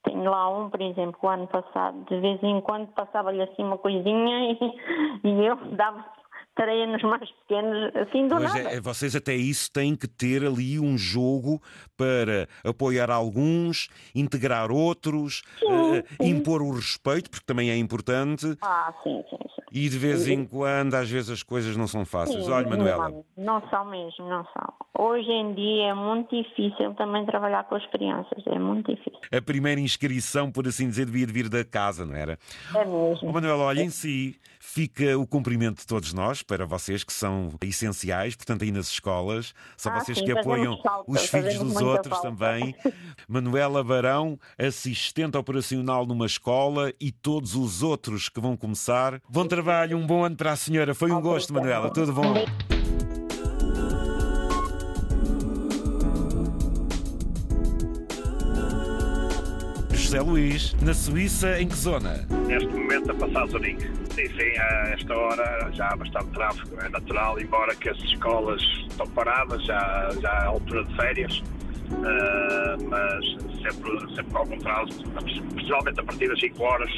tenho 0.03 0.29
lá 0.29 0.49
um, 0.49 0.69
por 0.69 0.81
exemplo, 0.81 1.19
o 1.21 1.27
ano 1.27 1.47
passado, 1.47 2.05
de 2.05 2.19
vez 2.19 2.41
em 2.41 2.61
quando 2.61 2.87
passava-lhe 2.93 3.41
assim 3.41 3.63
uma 3.63 3.77
coisinha 3.77 4.51
e, 5.23 5.29
e 5.29 5.45
eu 5.45 5.55
dava, 5.75 6.03
treinos 6.57 7.01
mais 7.03 7.29
pequenos, 7.31 7.95
assim 7.95 8.27
do 8.27 8.35
Mas 8.35 8.53
nada. 8.53 8.69
é- 8.75 8.81
vocês 8.81 9.15
até 9.15 9.33
isso 9.35 9.71
têm 9.71 9.95
que 9.95 10.07
ter 10.07 10.43
ali 10.43 10.79
um 10.79 10.97
jogo 10.97 11.61
para 11.95 12.49
apoiar 12.65 13.09
alguns, 13.09 13.87
integrar 14.13 14.71
outros, 14.71 15.43
eh, 15.63 16.03
impor 16.19 16.61
o 16.61 16.71
respeito, 16.71 17.29
porque 17.29 17.45
também 17.45 17.69
é 17.69 17.77
importante, 17.77 18.57
Ah, 18.61 18.93
sim, 19.03 19.23
sim, 19.29 19.37
sim. 19.37 19.61
E 19.85 19.89
de 19.89 19.97
vez 19.97 20.27
em 20.27 20.45
quando 20.45 20.95
às 20.95 21.09
vezes 21.09 21.29
as 21.29 21.43
coisas 21.43 21.75
não 21.77 21.87
são 21.87 22.05
fáceis. 22.05 22.45
Sim, 22.45 22.51
Olha, 22.51 22.67
Manuela, 22.69 23.09
Não, 23.09 23.25
não 23.61 23.69
são 23.69 23.85
mesmo, 23.85 24.27
não 24.27 24.43
são. 24.45 24.73
Hoje 24.99 25.29
em 25.29 25.53
dia 25.53 25.89
é 25.89 25.93
muito 25.93 26.35
difícil 26.35 26.93
também 26.95 27.25
trabalhar 27.25 27.63
com 27.65 27.75
as 27.75 27.85
crianças, 27.91 28.43
é 28.47 28.57
muito 28.57 28.93
difícil. 28.95 29.19
a 29.31 29.41
primeira 29.41 29.79
inscrição, 29.79 30.51
por 30.51 30.67
assim 30.67 30.89
dizer, 30.89 31.05
devia 31.05 31.27
de 31.27 31.33
vir 31.33 31.49
da 31.49 31.63
casa, 31.63 32.05
não 32.05 32.15
era? 32.15 32.39
É 32.75 32.83
mesmo. 32.85 33.29
Ô, 33.29 33.31
Manuela, 33.31 33.63
olha, 33.65 33.81
em 33.83 33.89
si 33.89 34.35
fica 34.59 35.17
o 35.17 35.25
cumprimento 35.27 35.79
de 35.81 35.87
todos 35.87 36.13
nós, 36.13 36.41
para 36.41 36.65
vocês 36.65 37.03
que 37.03 37.13
são 37.13 37.49
essenciais, 37.63 38.35
portanto, 38.35 38.63
aí 38.63 38.71
nas 38.71 38.89
escolas, 38.89 39.53
são 39.77 39.93
Ah, 39.93 39.99
vocês 39.99 40.17
sim, 40.17 40.25
que 40.25 40.31
apoiam 40.31 40.77
falta, 40.81 41.11
os 41.11 41.29
filhos 41.29 41.57
dos 41.59 41.75
outros 41.81 42.17
falta. 42.17 42.29
também. 42.29 42.75
Manuela 43.29 43.83
Barão, 43.83 44.37
assistente 44.57 45.37
operacional 45.37 46.05
numa 46.05 46.25
escola 46.25 46.91
e 46.99 47.11
todos 47.11 47.55
os 47.55 47.81
outros 47.83 48.29
que 48.29 48.39
vão 48.41 48.57
começar. 48.57 49.21
Bom 49.29 49.45
trabalho, 49.67 49.97
um 49.97 50.07
bom 50.07 50.23
ano 50.23 50.35
para 50.37 50.53
a 50.53 50.55
senhora. 50.55 50.95
Foi 50.95 51.11
um 51.11 51.19
gosto, 51.19 51.53
Manuela. 51.53 51.89
Tudo 51.89 52.13
bom? 52.13 52.45
José 59.91 60.21
Luís, 60.21 60.73
na 60.81 60.93
Suíça, 60.93 61.61
em 61.61 61.67
que 61.67 61.75
zona? 61.75 62.25
neste 62.47 62.69
momento 62.69 63.11
a 63.11 63.15
passar 63.15 63.45
Zurique. 63.47 63.85
Sim, 64.15 64.27
sim, 64.29 64.57
a 64.57 64.93
esta 64.93 65.13
hora 65.13 65.69
já 65.73 65.89
há 65.89 65.97
bastante 65.97 66.27
tráfego, 66.27 66.79
é 66.79 66.87
natural, 66.87 67.37
embora 67.37 67.75
que 67.75 67.89
as 67.89 67.97
escolas 67.97 68.61
estão 68.89 69.05
paradas, 69.07 69.61
já, 69.65 70.09
já 70.21 70.29
é 70.29 70.45
altura 70.45 70.85
de 70.85 70.95
férias, 70.95 71.43
ah, 71.93 72.75
mas 72.89 73.25
sempre, 73.61 74.15
sempre 74.15 74.31
com 74.31 74.37
algum 74.39 74.57
trânsito, 74.59 75.09
principalmente 75.53 75.99
a 75.99 76.03
partir 76.03 76.27
das 76.27 76.39
5 76.39 76.63
horas, 76.63 76.91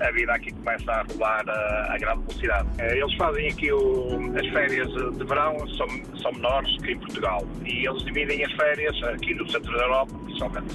a 0.00 0.10
vida 0.12 0.32
aqui 0.32 0.52
começa 0.52 0.90
a 0.92 1.02
rolar 1.12 1.44
ah, 1.48 1.86
a 1.94 1.98
grande 1.98 2.20
velocidade. 2.22 2.68
Eh, 2.78 2.98
Eles 2.98 3.14
fazem 3.14 3.48
aqui 3.48 3.72
o- 3.72 4.32
as 4.38 4.46
férias 4.48 4.88
de 4.88 5.24
verão, 5.24 5.56
são, 5.76 5.86
são 6.22 6.32
menores 6.32 6.76
que 6.82 6.92
em 6.92 6.98
Portugal, 6.98 7.42
e 7.64 7.86
eles 7.86 8.02
dividem 8.04 8.44
as 8.44 8.52
férias 8.52 9.02
aqui 9.04 9.34
no 9.34 9.48
centro 9.50 9.72
da 9.76 9.82
Europa, 9.84 10.12
principalmente 10.24 10.72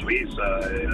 Suíça, 0.00 0.42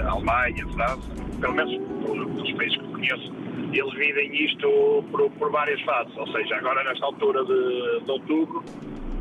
Alemanha, 0.08 0.66
França, 0.74 1.10
pelo 1.40 1.54
menos 1.54 1.72
pelos 2.04 2.52
países 2.54 2.78
que 2.78 2.88
conheço, 2.88 3.34
eles 3.72 3.90
dividem 3.90 4.44
isto 4.44 5.04
por, 5.10 5.30
por 5.32 5.50
várias 5.50 5.80
fases. 5.82 6.16
Ou 6.16 6.26
seja, 6.28 6.56
agora 6.56 6.84
nesta 6.84 7.04
altura 7.06 7.44
de, 7.44 8.04
de 8.04 8.10
outubro 8.10 8.62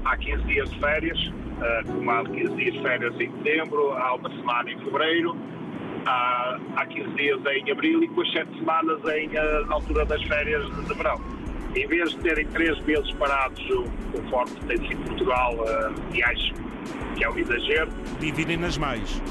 há 0.05 0.17
15 0.17 0.43
dias 0.43 0.69
de 0.71 0.79
férias, 0.79 1.33
eh, 1.61 1.81
como 1.87 2.11
há 2.11 2.23
15 2.23 2.55
dias 2.55 2.73
de 2.73 2.81
férias 2.81 3.13
em 3.19 3.31
setembro, 3.37 3.91
há 3.93 4.15
uma 4.15 4.29
semana 4.29 4.71
em 4.71 4.77
fevereiro, 4.79 5.35
há, 6.05 6.59
há 6.77 6.85
15 6.85 7.09
dias 7.15 7.39
em 7.45 7.71
abril 7.71 8.03
e 8.03 8.07
depois 8.07 8.31
7 8.31 8.49
semanas 8.59 8.99
em, 9.05 9.29
eh, 9.35 9.63
na 9.67 9.75
altura 9.75 10.05
das 10.05 10.21
férias 10.23 10.65
de, 10.87 10.93
verão. 10.95 11.19
Em 11.75 11.87
vez 11.87 12.11
de 12.11 12.17
terem 12.19 12.45
3 12.47 12.79
meses 12.85 13.11
parados, 13.13 13.59
o- 13.71 13.85
conforme 14.11 14.51
tem 14.67 14.77
sido 14.87 15.03
Portugal, 15.07 15.55
eh, 15.67 15.91
e 16.15 16.23
acho 16.23 16.53
que 17.15 17.23
é 17.23 17.29
um 17.29 17.37
exagero, 17.37 17.89
Dividem 18.19 18.57
nas 18.57 18.77
mais. 18.77 19.21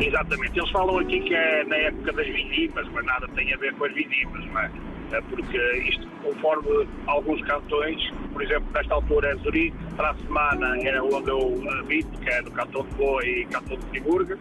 Exatamente. 0.00 0.56
Eles 0.58 0.70
falam 0.70 0.98
aqui 0.98 1.18
que 1.20 1.34
é 1.34 1.64
na 1.64 1.76
época 1.76 2.12
das 2.12 2.26
vindimas, 2.26 2.86
mas 2.92 3.04
nada 3.04 3.26
tem 3.34 3.52
a 3.52 3.56
ver 3.56 3.74
com 3.74 3.84
as 3.84 3.92
vindimas, 3.92 4.44
não 4.46 4.60
é? 4.60 4.70
É 5.12 5.20
Porque 5.22 5.58
isto, 5.88 6.06
conforme 6.22 6.86
alguns 7.06 7.42
cantões, 7.46 7.98
por 8.32 8.42
exemplo, 8.42 8.68
nesta 8.72 8.94
altura 8.94 9.30
é 9.30 9.36
Zurique, 9.36 9.76
para 9.96 10.10
a 10.10 10.14
semana 10.14 10.76
é 10.82 11.00
onde 11.00 11.30
eu 11.30 11.62
habito, 11.80 12.10
que 12.20 12.28
é 12.28 12.42
no 12.42 12.50
cantão 12.50 12.82
de 12.82 12.94
Boa 12.94 13.24
e 13.26 13.46
cantão 13.46 13.76
de 13.76 13.86
Friburgo, 13.86 14.36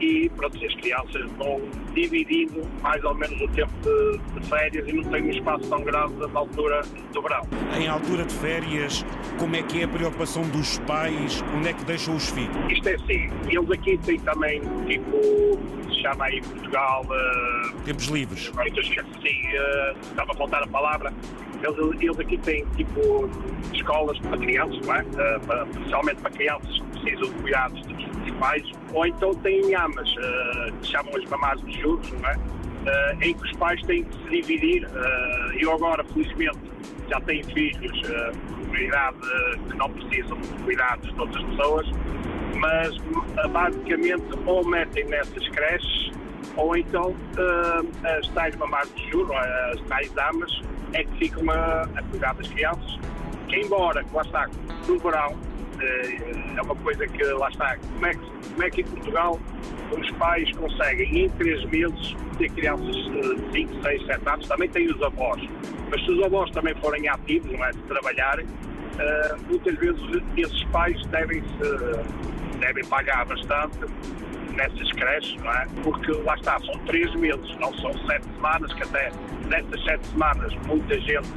e 0.00 0.30
pronto, 0.30 0.64
as 0.64 0.74
crianças 0.74 1.30
vão 1.32 1.60
dividindo 1.94 2.62
mais 2.82 3.02
ou 3.04 3.14
menos 3.14 3.40
o 3.40 3.48
tempo 3.48 3.72
de, 3.82 4.40
de 4.40 4.46
férias 4.46 4.88
e 4.88 4.92
não 4.92 5.04
têm 5.04 5.22
um 5.22 5.30
espaço 5.30 5.68
tão 5.68 5.82
grande 5.82 6.14
na 6.32 6.40
altura 6.40 6.82
do 7.12 7.22
verão. 7.22 7.42
Em 7.76 7.88
altura 7.88 8.24
de 8.24 8.34
férias, 8.34 9.04
como 9.38 9.56
é 9.56 9.62
que 9.62 9.80
é 9.80 9.84
a 9.84 9.88
preocupação 9.88 10.42
dos 10.48 10.78
pais? 10.80 11.44
Onde 11.56 11.68
é 11.68 11.72
que 11.72 11.84
deixam 11.84 12.16
os 12.16 12.30
filhos? 12.30 12.56
Isto 12.70 12.88
é 12.88 12.94
assim, 12.94 13.30
eles 13.48 13.70
aqui 13.70 13.98
têm 13.98 14.18
também, 14.20 14.60
tipo, 14.86 15.58
se 15.88 16.02
chama 16.02 16.24
aí 16.24 16.40
Portugal, 16.40 17.06
eh, 17.10 17.70
Tempos 17.84 18.06
livres. 18.06 18.46
Sim, 18.46 19.46
eh, 19.52 19.94
estava 20.02 20.32
a 20.32 20.34
faltar 20.34 20.62
a 20.62 20.66
palavra. 20.66 21.12
Eles, 21.62 22.00
eles 22.00 22.18
aqui 22.18 22.38
têm 22.38 22.64
tipo 22.76 23.28
escolas 23.72 24.18
para 24.20 24.38
crianças, 24.38 24.86
não 24.86 24.94
é? 24.94 25.00
Eh, 25.00 25.38
para, 25.46 25.66
especialmente 25.66 26.20
para 26.22 26.30
crianças 26.30 26.78
que 26.78 27.00
precisam 27.00 27.28
de 27.28 27.42
cuidados 27.42 27.86
dos, 27.86 28.09
dos 28.20 28.30
pais, 28.36 28.62
ou 28.92 29.06
então 29.06 29.34
têm 29.34 29.74
amas, 29.74 30.14
eh, 30.18 30.72
que 30.80 30.88
chamam 30.88 31.16
as 31.16 31.24
mamás 31.30 31.60
de 31.62 31.80
juros, 31.80 32.10
não 32.12 32.28
é? 32.28 32.36
Eh, 32.86 33.16
em 33.22 33.34
que 33.34 33.42
os 33.42 33.52
pais 33.56 33.82
têm 33.82 34.04
que 34.04 34.16
se 34.22 34.30
dividir. 34.30 34.84
Eh, 34.84 35.56
eu 35.60 35.72
agora, 35.72 36.02
felizmente, 36.04 36.58
já 37.08 37.20
tenho 37.20 37.44
filhos 37.46 38.02
eh, 38.08 38.32
com 38.68 38.76
idade 38.76 39.18
que 39.68 39.76
não 39.76 39.90
precisam 39.90 40.38
de 40.38 40.48
cuidados 40.64 41.12
de 41.12 41.20
outras 41.20 41.44
pessoas, 41.44 41.86
mas 42.56 42.96
basicamente 43.50 44.24
ou 44.46 44.64
metem 44.66 45.04
nessas 45.06 45.48
creches 45.48 46.12
ou 46.56 46.76
então 46.76 47.14
as 48.04 48.28
tais 48.28 48.54
mamás 48.56 48.92
de 48.94 49.10
juro, 49.10 49.32
eh, 49.32 49.72
as 49.74 49.80
tais 49.88 50.12
damas, 50.12 50.62
é 50.92 51.04
que 51.04 51.18
ficam 51.18 51.50
a, 51.50 51.82
a 51.82 52.02
cuidar 52.10 52.34
das 52.34 52.48
crianças. 52.48 52.98
Que 53.48 53.60
embora, 53.60 54.04
lá 54.12 54.22
está, 54.22 54.48
no 54.86 54.98
verão, 54.98 55.36
é 55.82 56.62
uma 56.62 56.74
coisa 56.76 57.06
que 57.06 57.22
lá 57.24 57.48
está, 57.48 57.76
como 57.76 58.06
é 58.06 58.14
que, 58.14 58.20
como 58.50 58.62
é 58.62 58.70
que 58.70 58.80
em 58.80 58.84
Portugal 58.84 59.40
os 59.98 60.10
pais 60.12 60.50
conseguem 60.52 61.24
em 61.24 61.28
três 61.30 61.64
meses 61.64 62.16
ter 62.38 62.50
crianças 62.50 62.94
de 62.94 63.52
5, 63.52 63.82
6, 63.82 64.06
7 64.06 64.28
anos, 64.28 64.48
também 64.48 64.68
têm 64.68 64.90
os 64.90 65.02
avós. 65.02 65.42
Mas 65.90 66.04
se 66.04 66.10
os 66.10 66.22
avós 66.24 66.50
também 66.52 66.74
forem 66.76 67.08
ativos, 67.08 67.50
não 67.52 67.64
é, 67.64 67.70
de 67.72 67.78
trabalharem, 67.82 68.46
eh, 68.98 69.36
muitas 69.48 69.74
vezes 69.76 70.00
esses 70.36 70.64
pais 70.64 71.04
devem, 71.06 71.42
-se, 71.42 72.58
devem 72.60 72.84
pagar 72.86 73.26
bastante 73.26 73.78
nessas 74.54 74.92
creches, 74.92 75.36
não 75.42 75.52
é? 75.52 75.66
Porque 75.82 76.12
lá 76.12 76.34
está, 76.34 76.58
são 76.60 76.78
três 76.86 77.12
meses, 77.14 77.56
não 77.58 77.72
são 77.78 77.92
sete 78.06 78.24
semanas, 78.34 78.72
que 78.74 78.82
até 78.82 79.10
nessas 79.48 79.84
sete 79.84 80.06
semanas 80.08 80.54
muita 80.66 81.00
gente 81.00 81.28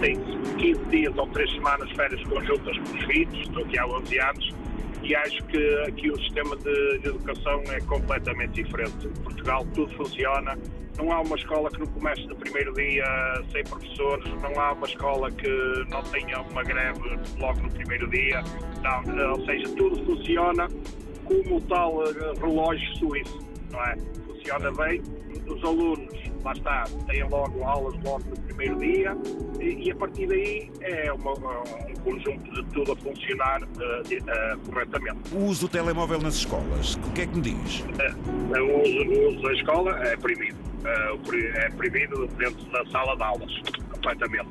tem 0.00 0.16
15 0.58 0.84
dias 0.86 1.16
ou 1.16 1.26
três 1.28 1.50
semanas 1.52 1.88
de 1.88 1.94
férias 1.94 2.22
conjuntas 2.24 2.76
com 2.78 2.96
os 2.96 3.04
filhos, 3.04 3.40
estou 3.40 3.64
aqui 3.64 3.78
há 3.78 3.86
11 3.86 4.18
anos, 4.20 4.54
e 5.02 5.14
acho 5.16 5.44
que 5.44 5.84
aqui 5.88 6.10
o 6.10 6.16
sistema 6.22 6.56
de 6.56 7.08
educação 7.08 7.62
é 7.70 7.80
completamente 7.80 8.62
diferente. 8.62 9.06
Em 9.06 9.22
Portugal 9.22 9.66
tudo 9.74 9.92
funciona, 9.96 10.56
não 10.98 11.10
há 11.12 11.20
uma 11.20 11.36
escola 11.36 11.70
que 11.70 11.80
não 11.80 11.86
comece 11.86 12.24
no 12.26 12.36
primeiro 12.36 12.72
dia 12.74 13.04
sem 13.50 13.64
professores, 13.64 14.24
não 14.40 14.60
há 14.60 14.72
uma 14.72 14.86
escola 14.86 15.30
que 15.30 15.48
não 15.88 16.02
tenha 16.04 16.40
uma 16.42 16.62
greve 16.62 17.00
logo 17.38 17.60
no 17.60 17.70
primeiro 17.70 18.08
dia, 18.10 18.42
não, 18.82 19.32
ou 19.32 19.44
seja, 19.44 19.68
tudo 19.76 20.04
funciona 20.04 20.68
como 21.24 21.56
o 21.56 21.60
tal 21.62 22.02
eh, 22.04 22.32
relógio 22.40 22.96
suíço, 22.96 23.38
não 23.70 23.80
é? 23.84 23.96
Funciona 24.26 24.72
bem, 24.72 25.00
os 25.46 25.62
alunos, 25.64 26.12
lá 26.44 26.52
está, 26.52 26.84
têm 27.06 27.22
logo 27.28 27.62
aulas 27.64 27.94
logo 28.04 28.22
no 28.28 28.36
primeiro 28.42 28.78
dia 28.78 29.16
e, 29.60 29.86
e 29.86 29.90
a 29.92 29.96
partir 29.96 30.26
daí 30.26 30.70
é 30.80 31.12
uma- 31.12 31.32
um 31.32 31.94
conjunto 32.04 32.50
de 32.52 32.64
tudo 32.72 32.92
a 32.92 32.96
funcionar 32.96 33.60
de- 34.08 34.16
eh, 34.16 34.56
corretamente. 34.66 35.34
O 35.34 35.44
uso 35.46 35.66
do 35.66 35.72
telemóvel 35.72 36.20
nas 36.20 36.34
escolas, 36.36 36.94
o 36.96 37.12
que 37.12 37.22
é 37.22 37.26
que 37.26 37.36
me 37.36 37.42
diz? 37.42 37.84
Eh, 37.98 38.60
o, 38.60 38.82
uso, 38.82 38.98
o 38.98 39.28
uso 39.28 39.42
da 39.42 39.52
escola 39.52 39.98
é 40.06 40.16
proibido. 40.16 40.56
É 40.84 41.68
proibido 41.76 42.26
dentro 42.38 42.64
da 42.72 42.84
sala 42.86 43.14
de 43.16 43.22
aulas, 43.22 43.52
completamente. 43.92 44.48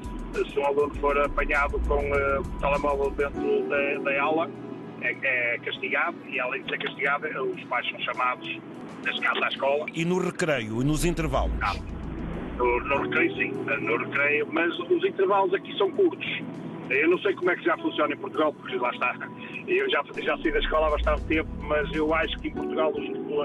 Se 0.49 0.57
um 0.59 0.65
aluno 0.65 0.95
for 1.01 1.17
apanhado 1.19 1.77
com 1.89 1.95
o 2.09 2.59
telemóvel 2.61 3.11
dentro 3.11 3.67
da, 3.67 3.99
da 4.09 4.21
aula, 4.23 4.49
é, 5.01 5.55
é 5.55 5.57
castigado 5.59 6.15
e, 6.27 6.39
além 6.39 6.63
de 6.63 6.69
ser 6.69 6.77
castigado, 6.79 7.27
eh, 7.27 7.41
os 7.41 7.63
pais 7.65 7.87
são 7.89 7.99
chamados, 8.01 8.47
neste 9.05 9.21
caso, 9.21 9.43
à 9.43 9.47
escola. 9.47 9.85
E 9.93 10.05
no 10.05 10.19
recreio 10.19 10.81
e 10.81 10.85
nos 10.85 11.03
intervalos? 11.05 11.53
No, 12.57 12.79
no 12.81 13.01
recreio, 13.03 13.35
sim, 13.35 13.51
eh, 13.67 13.77
no 13.77 13.97
recreio, 13.97 14.47
mas 14.51 14.77
os 14.79 15.03
intervalos 15.03 15.53
aqui 15.53 15.75
são 15.77 15.91
curtos. 15.91 16.27
Eu 16.89 17.09
não 17.09 17.17
sei 17.19 17.33
como 17.35 17.49
é 17.49 17.55
que 17.55 17.63
já 17.63 17.77
funciona 17.77 18.13
em 18.13 18.17
Portugal, 18.17 18.51
porque 18.53 18.75
lá 18.75 18.91
está. 18.91 19.15
Eu 19.67 19.89
já, 19.89 20.03
já 20.21 20.37
saí 20.37 20.51
da 20.51 20.59
escola 20.59 20.87
há 20.87 20.89
bastante 20.91 21.23
tempo, 21.23 21.49
mas 21.61 21.89
eu 21.93 22.13
acho 22.13 22.37
que 22.39 22.49
em 22.49 22.51
Portugal 22.53 22.93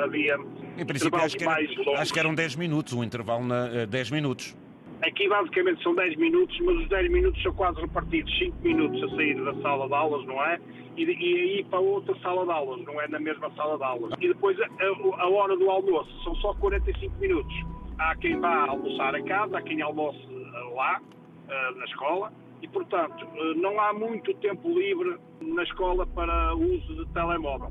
havia 0.02 0.36
Em 0.76 0.84
princípio, 0.84 1.16
acho 1.20 1.36
que, 1.36 1.44
era- 1.44 1.52
mais 1.52 1.76
longos. 1.76 2.00
acho 2.00 2.12
que 2.12 2.18
eram 2.18 2.34
10 2.34 2.56
minutos, 2.56 2.92
um 2.92 3.04
intervalo 3.04 3.44
na 3.46 3.68
eh, 3.68 3.86
10 3.86 4.10
minutos. 4.10 4.56
Aqui 5.02 5.28
basicamente 5.28 5.82
são 5.82 5.94
10 5.94 6.16
minutos, 6.16 6.58
mas 6.60 6.76
os 6.76 6.88
10 6.88 7.10
minutos 7.10 7.42
são 7.42 7.52
quase 7.52 7.80
repartidos. 7.80 8.38
5 8.38 8.56
minutos 8.62 9.02
a 9.04 9.16
sair 9.16 9.34
da 9.44 9.54
sala 9.62 9.86
de 9.88 9.94
aulas, 9.94 10.24
não 10.26 10.42
é? 10.42 10.58
E, 10.96 11.04
e 11.04 11.40
aí 11.40 11.64
para 11.64 11.80
outra 11.80 12.14
sala 12.20 12.44
de 12.44 12.50
aulas, 12.52 12.82
não 12.84 13.00
é 13.00 13.06
na 13.08 13.20
mesma 13.20 13.50
sala 13.54 13.76
de 13.76 13.84
aulas. 13.84 14.12
E 14.20 14.28
depois 14.28 14.58
a, 14.60 14.64
a- 14.64 15.28
hora 15.28 15.56
do 15.56 15.70
almoço 15.70 16.10
são 16.24 16.34
só 16.36 16.54
45 16.54 17.14
minutos. 17.20 17.54
Há 17.98 18.16
quem 18.16 18.40
vá 18.40 18.66
almoçar 18.68 19.14
a 19.14 19.22
casa, 19.22 19.58
há 19.58 19.62
quem 19.62 19.80
almoce 19.82 20.18
eh, 20.18 20.74
lá, 20.74 21.00
eh, 21.48 21.70
na 21.76 21.84
escola, 21.84 22.32
e, 22.62 22.68
portanto, 22.68 23.26
eh, 23.36 23.54
não 23.56 23.78
há 23.80 23.92
muito 23.92 24.32
tempo 24.34 24.68
livre 24.68 25.16
na 25.42 25.62
escola 25.62 26.06
para 26.06 26.54
uso 26.54 26.94
de 26.94 27.06
telemóvel. 27.12 27.70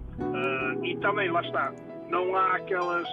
E 0.84 0.96
também, 0.98 1.30
lá 1.32 1.42
está, 1.42 1.74
não 2.10 2.36
há 2.36 2.56
aquelas, 2.58 3.08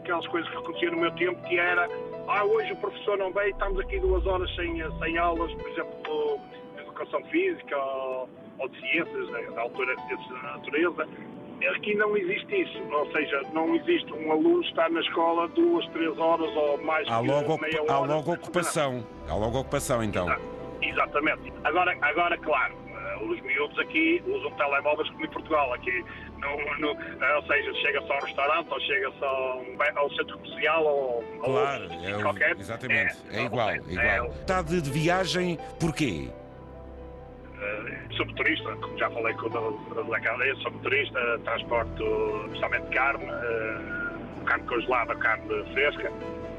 aquelas 0.00 0.26
coisas 0.28 0.50
que 0.50 0.56
aconteciam 0.56 0.92
no 0.92 1.00
meu 1.00 1.12
tempo, 1.12 1.40
que 1.48 1.58
era, 1.58 1.88
ah, 2.28 2.44
hoje 2.44 2.72
o 2.72 2.76
professor 2.76 3.18
não 3.18 3.32
veio, 3.32 3.50
estamos 3.50 3.78
aqui 3.80 3.98
duas 4.00 4.26
horas 4.26 4.52
sem, 4.54 4.82
sem 4.98 5.18
aulas, 5.18 5.52
por 5.54 5.70
exemplo, 5.70 6.40
de 6.74 6.82
educação 6.82 7.22
física 7.24 7.76
ou, 7.76 8.28
ou 8.58 8.68
de 8.68 8.80
ciências, 8.80 9.30
né, 9.30 9.42
da 9.54 9.62
altura 9.62 9.94
de 9.96 10.06
ciências 10.08 10.28
da 10.28 10.56
natureza. 10.56 11.08
Aqui 11.76 11.94
não 11.94 12.16
existe 12.16 12.62
isso, 12.62 12.82
ou 12.90 13.12
seja, 13.12 13.42
não 13.52 13.74
existe 13.74 14.10
um 14.14 14.32
aluno 14.32 14.62
estar 14.62 14.90
na 14.90 15.00
escola 15.00 15.46
duas, 15.48 15.86
três 15.88 16.18
horas 16.18 16.48
ou 16.56 16.82
mais 16.82 17.06
há 17.06 17.20
logo, 17.20 17.58
meia 17.60 17.82
hora. 17.82 17.92
Há 17.92 17.98
logo 18.00 18.32
ocupação. 18.32 19.06
Há 19.28 19.34
logo 19.34 19.58
ocupação, 19.58 20.02
então. 20.02 20.26
Exatamente. 20.80 21.52
Agora, 21.64 21.94
agora 22.00 22.38
claro, 22.38 22.74
os 23.22 23.40
miúdos 23.42 23.78
aqui 23.78 24.22
usam 24.26 24.50
telemóveis 24.52 25.08
como 25.10 25.24
em 25.24 25.28
Portugal. 25.28 25.72
Aqui, 25.74 26.04
no, 26.38 26.78
no, 26.78 27.00
eh, 27.00 27.36
ou 27.36 27.42
seja, 27.42 27.74
chega 27.74 28.00
só 28.02 28.14
ao 28.14 28.20
restaurante, 28.20 28.68
ou 28.70 28.80
chega 28.80 29.12
só 29.18 29.62
ao 29.96 30.10
centro 30.10 30.38
comercial, 30.38 30.84
ou, 30.84 31.24
claro, 31.42 31.88
ou 31.90 32.08
é, 32.08 32.22
qualquer. 32.22 32.56
Exatamente, 32.58 33.16
é, 33.30 33.40
é 33.40 33.44
igual. 33.44 33.70
É 33.70 33.76
igual. 33.76 34.26
Está 34.28 34.62
de, 34.62 34.80
de 34.80 34.90
viagem, 34.90 35.58
porquê? 35.78 36.28
Uh, 37.56 38.14
sou 38.16 38.24
motorista, 38.26 38.74
como 38.76 38.98
já 38.98 39.10
falei 39.10 39.34
com 39.34 39.46
o 39.46 40.20
cadeia, 40.22 40.54
sou 40.56 40.70
motorista, 40.70 41.38
transporto 41.44 42.04
especialmente 42.46 42.86
carne, 42.94 43.24
uh, 43.24 44.44
carne 44.44 44.66
congelada, 44.66 45.14
carne 45.16 45.64
fresca. 45.74 46.10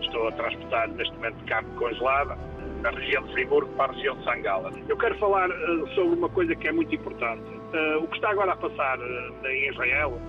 Estou 0.02 0.28
a 0.28 0.32
transportar 0.34 0.90
neste 0.90 1.14
momento 1.16 1.44
carne 1.46 1.70
congelada 1.76 2.38
da 2.82 2.90
região 2.90 3.24
de 3.24 3.34
Friburgo 3.34 3.72
para 3.76 3.92
a 3.92 3.96
região 3.96 4.18
de 4.18 4.24
Sangala. 4.24 4.72
Eu 4.88 4.98
quero 4.98 5.18
falar 5.20 5.50
uh, 5.50 5.88
sobre 5.90 6.18
uma 6.18 6.30
coisa 6.30 6.56
que 6.56 6.68
é 6.68 6.72
muito 6.72 6.94
importante. 6.94 7.44
Uh, 7.44 8.04
o 8.04 8.08
que 8.08 8.16
está 8.16 8.32
agora 8.32 8.54
a 8.54 8.56
passar 8.56 9.00
uh, 9.00 9.48
em 9.48 9.70
Israel 9.70 10.20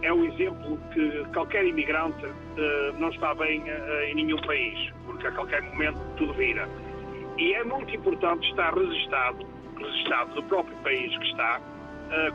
é 0.00 0.10
o 0.10 0.24
exemplo 0.24 0.78
que 0.94 1.22
qualquer 1.34 1.66
imigrante 1.66 2.24
não 2.98 3.10
está 3.10 3.34
bem 3.34 3.62
em 4.08 4.14
nenhum 4.14 4.40
país, 4.40 4.90
porque 5.04 5.26
a 5.26 5.32
qualquer 5.32 5.60
momento 5.60 5.98
tudo 6.16 6.32
vira. 6.32 6.66
E 7.36 7.52
é 7.52 7.62
muito 7.62 7.94
importante 7.94 8.48
estar 8.48 8.72
registado, 8.72 9.46
registado 9.76 10.34
do 10.34 10.42
próprio 10.44 10.74
país 10.78 11.14
que 11.14 11.26
está, 11.26 11.60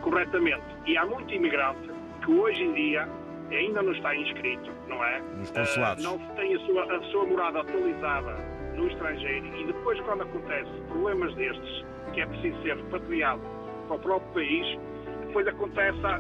corretamente. 0.04 0.62
E 0.86 0.96
há 0.96 1.06
muito 1.08 1.34
imigrante 1.34 1.90
que 2.24 2.32
hoje 2.32 2.62
em 2.62 2.74
dia 2.74 3.10
ainda 3.50 3.82
não 3.82 3.94
está 3.94 4.16
inscrito, 4.16 4.70
não 4.88 5.04
é? 5.04 5.20
Nos 5.36 5.50
consulados. 5.50 6.04
não 6.04 6.20
tem 6.36 6.56
a 6.56 6.60
sua, 6.60 6.96
a 6.96 7.02
sua 7.06 7.26
morada 7.26 7.62
atualizada 7.62 8.55
no 8.76 8.88
estrangeiro 8.88 9.46
e 9.58 9.66
depois, 9.66 10.00
quando 10.02 10.24
acontece 10.24 10.70
problemas 10.90 11.34
destes, 11.36 11.86
que 12.14 12.22
é 12.22 12.26
preciso 12.26 12.62
ser 12.62 12.78
repatriado 12.78 13.42
para 13.88 13.96
o 13.96 14.00
próprio 14.00 14.34
país, 14.34 14.80
depois 15.28 15.48
acontece 15.48 16.00
a 16.06 16.20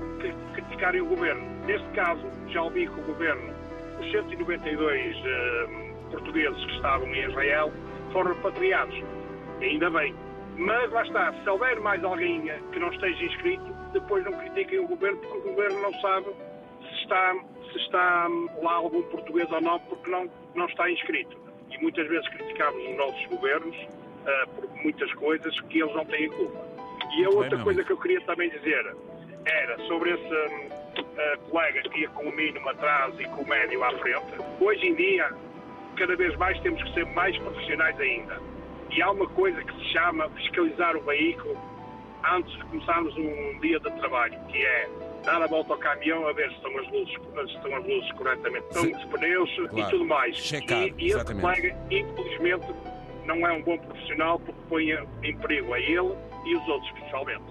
criticarem 0.53 1.01
o 1.01 1.05
governo. 1.05 1.43
Neste 1.65 1.87
caso, 1.89 2.21
já 2.49 2.61
ouvi 2.61 2.87
que 2.87 2.99
o 2.99 3.03
governo, 3.03 3.53
os 3.99 4.11
192 4.11 5.15
uh, 5.17 6.11
portugueses 6.11 6.65
que 6.65 6.75
estavam 6.75 7.07
em 7.07 7.29
Israel, 7.29 7.71
foram 8.11 8.33
repatriados. 8.33 8.95
Ainda 9.61 9.89
bem. 9.89 10.13
Mas 10.57 10.91
lá 10.91 11.03
está, 11.03 11.33
se 11.33 11.49
houver 11.49 11.79
mais 11.81 12.03
alguém 12.03 12.49
que 12.71 12.79
não 12.79 12.89
esteja 12.89 13.25
inscrito, 13.25 13.65
depois 13.93 14.23
não 14.23 14.33
critiquem 14.33 14.79
o 14.79 14.87
governo, 14.87 15.17
porque 15.19 15.37
o 15.37 15.41
governo 15.41 15.81
não 15.81 15.93
sabe 16.01 16.27
se 16.81 17.01
está, 17.01 17.35
se 17.71 17.77
está 17.79 18.27
lá 18.61 18.73
algum 18.73 19.01
português 19.03 19.51
ou 19.51 19.61
não, 19.61 19.79
porque 19.79 20.09
não, 20.09 20.29
não 20.55 20.65
está 20.65 20.89
inscrito 20.89 21.44
e 21.75 21.81
muitas 21.81 22.07
vezes 22.07 22.27
criticámos 22.29 22.81
os 22.83 22.97
nossos 22.97 23.25
governos 23.27 23.75
uh, 23.75 24.49
por 24.55 24.69
muitas 24.83 25.13
coisas 25.15 25.59
que 25.61 25.81
eles 25.81 25.93
não 25.93 26.05
têm 26.05 26.29
culpa. 26.29 26.65
E 27.17 27.25
a 27.25 27.29
outra 27.29 27.57
coisa 27.59 27.83
que 27.83 27.91
eu 27.91 27.97
queria 27.97 28.21
também 28.21 28.49
dizer 28.49 28.95
era 29.45 29.77
sobre 29.87 30.11
esse 30.11 30.33
uh, 30.33 31.39
colega 31.49 31.81
que 31.89 32.01
ia 32.01 32.09
com 32.09 32.23
o 32.23 32.35
mínimo 32.35 32.67
atrás 32.69 33.13
e 33.19 33.25
com 33.25 33.41
o 33.41 33.47
médio 33.47 33.83
à 33.83 33.91
frente. 33.99 34.25
Hoje 34.59 34.87
em 34.87 34.95
dia, 34.95 35.29
cada 35.97 36.15
vez 36.15 36.35
mais 36.37 36.59
temos 36.61 36.81
que 36.83 36.93
ser 36.93 37.05
mais 37.07 37.37
profissionais 37.37 37.99
ainda. 37.99 38.39
E 38.91 39.01
há 39.01 39.11
uma 39.11 39.27
coisa 39.29 39.61
que 39.63 39.73
se 39.73 39.93
chama 39.93 40.29
fiscalizar 40.29 40.95
o 40.95 41.01
veículo 41.01 41.57
antes 42.23 42.51
de 42.53 42.63
começarmos 42.65 43.15
um 43.17 43.59
dia 43.59 43.79
de 43.79 43.91
trabalho, 43.99 44.39
que 44.47 44.57
é 44.57 44.89
dar 45.25 45.41
a 45.41 45.47
volta 45.47 45.73
ao 45.73 45.79
caminhão 45.79 46.27
a 46.27 46.33
ver 46.33 46.49
se 46.49 46.55
estão 46.55 46.77
as 46.77 46.91
luzes, 46.91 47.13
se 47.13 47.55
estão 47.55 47.75
as 47.75 47.85
luzes 47.85 48.11
corretamente, 48.13 48.65
estão 48.67 48.83
os 48.83 49.03
pneus 49.05 49.55
claro. 49.55 49.79
e 49.79 49.89
tudo 49.89 50.05
mais. 50.05 50.37
Checar, 50.37 50.83
e, 50.83 50.93
e 50.97 51.07
esse 51.07 51.35
colega, 51.35 51.77
infelizmente, 51.91 52.67
não 53.25 53.47
é 53.47 53.53
um 53.53 53.61
bom 53.63 53.77
profissional 53.77 54.39
porque 54.39 54.61
põe 54.69 54.91
em 55.23 55.37
perigo 55.37 55.73
a 55.73 55.79
ele 55.79 56.15
e 56.45 56.55
os 56.55 56.67
outros, 56.67 56.91
principalmente. 56.91 57.43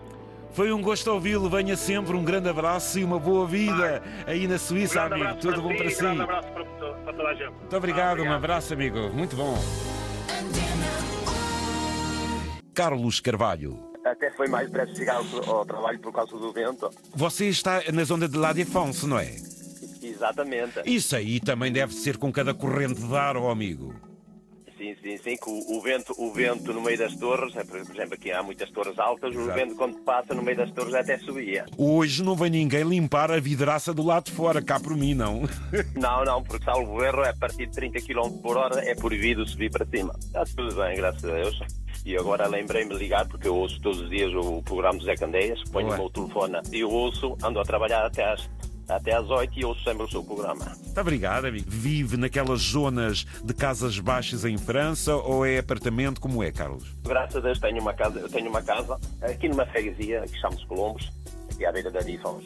Foi 0.53 0.73
um 0.73 0.81
gosto 0.81 1.11
ouvi-lo. 1.11 1.51
Venha 1.51 1.77
sempre. 1.77 2.17
Um 2.17 2.25
grande 2.25 2.49
abraço 2.49 3.01
e 3.01 3.05
uma 3.05 3.19
boa 3.19 3.45
vida 3.45 4.01
aí 4.25 4.47
na 4.47 4.57
Suíça, 4.57 5.01
um 5.01 5.07
amigo. 5.07 5.35
Tudo 5.41 5.61
bom 5.61 5.75
para 5.75 5.91
si. 5.91 5.97
Um 5.97 5.99
grande 5.99 6.23
abraço 6.23 6.49
para, 6.53 6.65
para 6.65 7.13
toda 7.13 7.29
a 7.29 7.35
gente. 7.35 7.51
Muito 7.51 7.77
obrigado. 7.77 8.09
Ah, 8.09 8.13
obrigado. 8.13 8.33
Um 8.33 8.37
abraço, 8.37 8.73
amigo. 8.73 8.99
Muito 9.13 9.35
bom. 9.35 9.59
Carlos 12.73 13.19
Carvalho 13.21 13.94
até 14.05 14.31
foi 14.31 14.49
mais 14.49 14.67
depressa 14.69 14.95
chegar 14.95 15.17
ao, 15.17 15.65
trabalho 15.65 15.99
por 15.99 16.13
causa 16.13 16.37
do 16.37 16.53
vento. 16.53 16.91
Você 17.15 17.49
está 17.49 17.83
na 17.93 18.05
zona 18.05 18.29
de 18.29 18.37
La 18.37 18.53
Défense, 18.53 19.07
não 19.07 19.19
é? 19.19 19.35
Exatamente. 20.03 20.81
Isso 20.85 21.17
aí 21.17 21.41
também 21.41 21.73
deve 21.73 21.95
ser 21.95 22.19
com 22.19 22.31
cada 22.31 22.53
corrente 22.53 23.01
de 23.01 23.17
ar, 23.17 23.37
oh 23.37 23.49
amigo. 23.49 23.95
Sim, 24.77 24.95
sim, 25.03 25.17
sim, 25.17 25.37
que 25.37 25.49
o, 25.49 25.79
o, 25.79 25.81
vento, 25.81 26.15
o 26.19 26.33
vento 26.33 26.73
no 26.73 26.81
meio 26.81 26.99
das 26.99 27.15
torres, 27.15 27.57
é, 27.57 27.65
por 27.65 27.79
exemplo, 27.79 28.15
aqui 28.15 28.33
há 28.33 28.43
muitas 28.43 28.69
torres 28.71 28.99
altas, 28.99 29.33
Exato. 29.33 29.49
o 29.49 29.55
vento 29.55 29.77
quando 29.77 29.99
passa 30.01 30.35
no 30.35 30.43
meio 30.43 30.57
das 30.57 30.71
torres 30.73 30.93
até 30.95 31.17
subia. 31.19 31.65
Hoje 31.79 32.25
não 32.25 32.35
vem 32.35 32.51
ninguém 32.51 32.83
limpar 32.83 33.31
a 33.31 33.39
vidraça 33.39 33.95
do 33.95 34.03
lado 34.03 34.25
de 34.25 34.33
fora, 34.33 34.61
cá 34.61 34.81
por 34.81 34.97
mim, 34.97 35.15
não. 35.15 35.43
Não, 35.95 36.25
não, 36.25 36.43
porque 36.43 36.65
salvo 36.65 37.03
erro, 37.03 37.23
é 37.23 37.31
a 37.31 37.37
partir 37.37 37.67
de 37.67 37.73
30 37.73 38.01
km 38.01 38.31
por 38.43 38.57
hora 38.57 38.81
é 38.81 38.95
proibido 38.95 39.47
subir 39.49 39.71
para 39.71 39.87
cima. 39.87 40.15
Está 40.19 40.45
tudo 40.45 40.75
bem, 40.75 40.97
graças 40.97 41.25
a 41.25 41.35
Deus. 41.35 41.84
E 42.05 42.17
agora 42.17 42.47
lembrei-me 42.47 42.91
de 42.93 42.99
ligar, 42.99 43.27
porque 43.27 43.49
eu 43.49 43.57
ouço 43.57 43.81
todos 43.81 44.01
os 44.01 44.11
dias 44.11 44.33
o 44.35 44.63
programa 44.63 44.99
do 44.99 45.05
Zé 45.05 45.17
Candeias, 45.17 45.63
ponho 45.71 45.91
o 45.91 45.97
meu 45.97 46.11
telefone 46.11 46.59
e 46.71 46.81
eu 46.81 46.91
ouço, 46.91 47.37
ando 47.43 47.59
a 47.59 47.65
trabalhar 47.65 48.05
até 48.05 48.31
às 48.31 48.49
até 48.89 49.15
às 49.15 49.29
8 49.31 49.59
e 49.59 49.65
ouço 49.65 49.83
sempre 49.83 50.03
o 50.03 50.11
seu 50.11 50.23
programa. 50.23 50.77
Muito 50.85 51.01
obrigado, 51.01 51.47
amigo. 51.47 51.65
Vive 51.69 52.17
naquelas 52.17 52.61
zonas 52.61 53.25
de 53.43 53.55
casas 53.55 53.99
baixas 53.99 54.45
em 54.45 54.59
França 54.59 55.17
ou 55.17 55.45
é 55.45 55.59
apartamento? 55.59 56.21
Como 56.21 56.43
é, 56.43 56.53
Carlos? 56.53 56.85
Graças 57.03 57.37
a 57.37 57.41
Deus 57.41 57.59
tenho 57.59 57.81
uma 57.81 57.95
casa, 57.95 58.21
eu 58.21 58.29
tenho 58.29 58.51
uma 58.51 58.63
casa 58.63 58.99
aqui 59.23 59.49
numa 59.49 59.67
freguesia 59.67 60.23
que 60.23 60.39
chamamos 60.39 60.65
Colombos, 60.65 61.11
aqui 61.51 61.65
à 61.65 61.73
beira 61.73 61.91
da 61.91 62.01
Difons. 62.01 62.45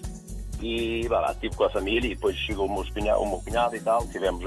E 0.61 1.07
lá, 1.09 1.31
estive 1.31 1.55
com 1.55 1.65
a 1.65 1.71
família 1.71 2.11
e 2.11 2.15
depois 2.15 2.37
chegou 2.37 2.67
o 2.67 2.73
meu, 2.73 2.85
cunhado, 2.93 3.21
o 3.21 3.29
meu 3.29 3.39
cunhado 3.39 3.77
e 3.77 3.81
tal. 3.81 4.07
Tivemos, 4.09 4.45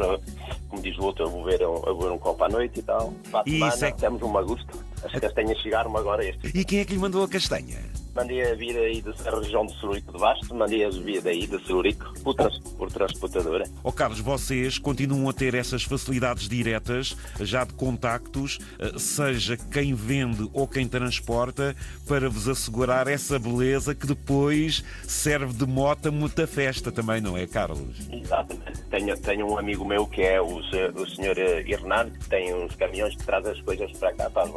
como 0.68 0.82
diz 0.82 0.98
o 0.98 1.04
outro, 1.04 1.26
a 1.26 1.30
beber, 1.30 1.64
a 1.64 1.94
beber 1.94 2.12
um 2.12 2.18
copo 2.18 2.44
à 2.44 2.50
noite 2.50 2.80
e 2.80 2.84
tal. 2.84 3.14
Para 3.32 3.42
a 3.42 3.44
semana, 3.44 3.88
é... 3.88 3.92
temos 3.92 4.22
um 4.22 4.38
agosto. 4.38 4.91
As 5.04 5.12
castanhas 5.20 5.58
chegaram 5.60 5.96
agora 5.98 6.24
este. 6.24 6.48
E 6.58 6.64
quem 6.64 6.80
é 6.80 6.86
que 6.86 6.94
lhe 6.94 7.00
mandou 7.00 7.24
a 7.24 7.28
castanha? 7.28 7.80
Mandei 8.14 8.44
a 8.44 8.56
vir 8.56 8.78
aí 8.78 9.02
da 9.02 9.40
região 9.40 9.66
de 9.66 9.80
Celurico 9.80 10.12
de 10.12 10.20
Basto, 10.20 10.54
mandei 10.54 10.84
a 10.84 10.90
vir 10.90 11.22
daí, 11.22 11.48
de 11.48 11.66
Celurico, 11.66 12.14
por, 12.22 12.36
trans, 12.36 12.60
por 12.78 12.92
transportadora. 12.92 13.64
Ó 13.84 13.90
oh, 13.90 13.92
Carlos, 13.92 14.20
vocês 14.20 14.78
continuam 14.78 15.30
a 15.30 15.34
ter 15.34 15.56
essas 15.56 15.84
facilidades 15.84 16.50
diretas, 16.50 17.16
já 17.40 17.64
de 17.64 17.74
contactos, 17.74 18.60
eh, 18.80 19.00
seja 19.00 19.56
quem 19.56 19.94
vende 19.94 20.50
ou 20.52 20.68
quem 20.68 20.90
transporta, 20.90 21.74
para 22.06 22.30
vos 22.30 22.50
assegurar 22.50 23.08
essa 23.08 23.40
beleza 23.40 23.96
que 23.96 24.06
depois 24.06 24.84
serve 25.08 25.54
de 25.54 25.66
mota 25.66 26.12
muita 26.12 26.46
festa 26.46 26.92
também, 26.92 27.22
não 27.22 27.38
é, 27.38 27.48
Carlos? 27.48 27.96
Exatamente. 28.12 28.82
Tenho, 28.90 29.18
tenho 29.22 29.50
um 29.50 29.58
amigo 29.58 29.86
meu 29.86 30.06
que 30.06 30.22
é 30.22 30.42
o, 30.42 30.58
o 30.58 31.10
senhor 31.16 31.38
Hernando, 31.38 32.12
que 32.20 32.28
tem 32.28 32.54
uns 32.54 32.76
caminhões 32.76 33.16
que 33.16 33.24
traz 33.24 33.46
as 33.46 33.62
coisas 33.62 33.90
para 33.94 34.14
cá, 34.14 34.30
para 34.30 34.44
as 34.44 34.52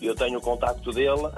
Eu 0.00 0.14
tenho 0.14 0.38
o 0.38 0.40
contacto 0.40 0.92
dele 0.92 1.30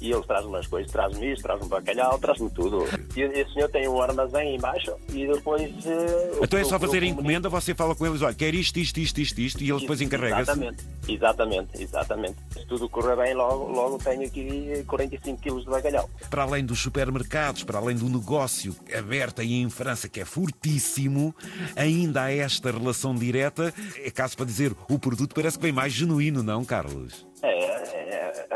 e 0.00 0.12
ele 0.12 0.22
traz 0.22 0.44
umas 0.44 0.66
coisas, 0.66 0.90
traz-me 0.92 1.32
isso, 1.32 1.42
traz-me 1.42 1.68
bacalhau, 1.68 2.18
traz-me 2.18 2.48
tudo. 2.50 2.84
E 3.16 3.22
esse 3.22 3.52
senhor 3.52 3.68
tem 3.68 3.88
um 3.88 4.00
armazém 4.00 4.54
embaixo 4.54 4.94
e 5.12 5.26
depois. 5.26 5.62
Uh, 5.84 6.44
então 6.44 6.58
é 6.58 6.64
só 6.64 6.78
fazer 6.78 7.02
a 7.02 7.06
encomenda, 7.06 7.48
você 7.48 7.74
fala 7.74 7.94
com 7.94 8.06
eles, 8.06 8.22
olha, 8.22 8.34
quer 8.34 8.54
isto, 8.54 8.78
isto, 8.78 8.98
isto, 8.98 9.20
isto, 9.20 9.40
isto, 9.40 9.64
e 9.64 9.70
ele 9.70 9.80
depois 9.80 10.00
encarrega-se. 10.00 10.42
Exatamente, 10.42 10.84
exatamente, 11.08 11.82
exatamente. 11.82 12.36
Se 12.52 12.66
tudo 12.66 12.88
correr 12.88 13.16
bem, 13.16 13.34
logo, 13.34 13.72
logo 13.72 13.98
tenho 13.98 14.24
aqui 14.24 14.84
45 14.86 15.40
quilos 15.40 15.64
de 15.64 15.70
bacalhau. 15.70 16.08
Para 16.30 16.42
além 16.42 16.64
dos 16.64 16.78
supermercados, 16.78 17.64
para 17.64 17.78
além 17.78 17.96
do 17.96 18.08
negócio 18.08 18.76
aberto 18.96 19.40
aí 19.40 19.54
em 19.54 19.68
França, 19.68 20.08
que 20.08 20.20
é 20.20 20.24
fortíssimo, 20.24 21.34
ainda 21.74 22.24
há 22.24 22.32
esta 22.32 22.70
relação 22.70 23.14
direta. 23.14 23.74
É 23.96 24.10
caso 24.10 24.36
para 24.36 24.46
dizer, 24.46 24.72
o 24.88 24.98
produto 24.98 25.34
parece 25.34 25.58
que 25.58 25.62
vem 25.62 25.72
mais 25.72 25.92
genuíno, 25.92 26.42
não, 26.42 26.64
Carlos? 26.64 27.26
É 27.42 27.57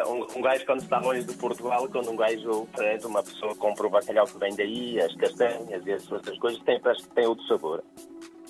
um, 0.06 0.38
um 0.38 0.42
gajo 0.42 0.64
quando 0.64 0.82
está 0.82 0.98
longe 0.98 1.24
de 1.24 1.34
Portugal, 1.34 1.88
quando 1.88 2.10
um 2.10 2.16
gajo 2.16 2.66
traz 2.74 3.04
uma 3.04 3.22
pessoa 3.22 3.54
compra 3.54 3.86
o 3.86 3.90
bacalhau 3.90 4.26
que 4.26 4.38
vem 4.38 4.54
daí, 4.54 5.00
as 5.00 5.14
castanhas 5.16 5.86
e 5.86 5.90
essas 5.90 6.10
outras 6.10 6.38
coisas, 6.38 6.62
tem, 6.62 6.80
tem 7.14 7.26
outro 7.26 7.46
sabor. 7.46 7.82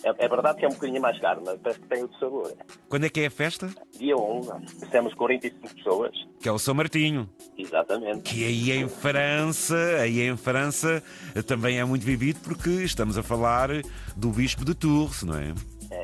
É, 0.05 0.25
é 0.25 0.29
verdade 0.29 0.59
que 0.59 0.65
é 0.65 0.69
um 0.69 0.73
bocadinho 0.73 1.01
mais 1.01 1.19
caro, 1.21 1.43
mas 1.45 1.59
parece 1.61 1.81
que 1.81 1.89
tem 1.89 2.03
outro 2.03 2.19
sabor. 2.19 2.53
Quando 2.89 3.07
é 3.07 3.09
que 3.09 3.21
é 3.21 3.27
a 3.27 3.31
festa? 3.31 3.69
Dia 3.97 4.17
11, 4.17 4.51
temos 4.91 5.15
45 5.15 5.75
pessoas. 5.75 6.13
Que 6.41 6.49
é 6.49 6.53
o 6.53 6.59
São 6.59 6.75
Martinho. 6.75 7.29
Exatamente. 7.57 8.23
Que 8.23 8.45
aí 8.45 8.73
em 8.73 8.89
França, 8.89 9.77
aí 10.01 10.21
em 10.21 10.37
França 10.37 11.03
também 11.47 11.79
é 11.79 11.85
muito 11.85 12.05
vivido 12.05 12.41
porque 12.43 12.71
estamos 12.71 13.17
a 13.17 13.23
falar 13.23 13.69
do 14.17 14.31
Bispo 14.31 14.65
de 14.65 14.75
Tours, 14.75 15.23
não 15.23 15.37
é? 15.37 15.55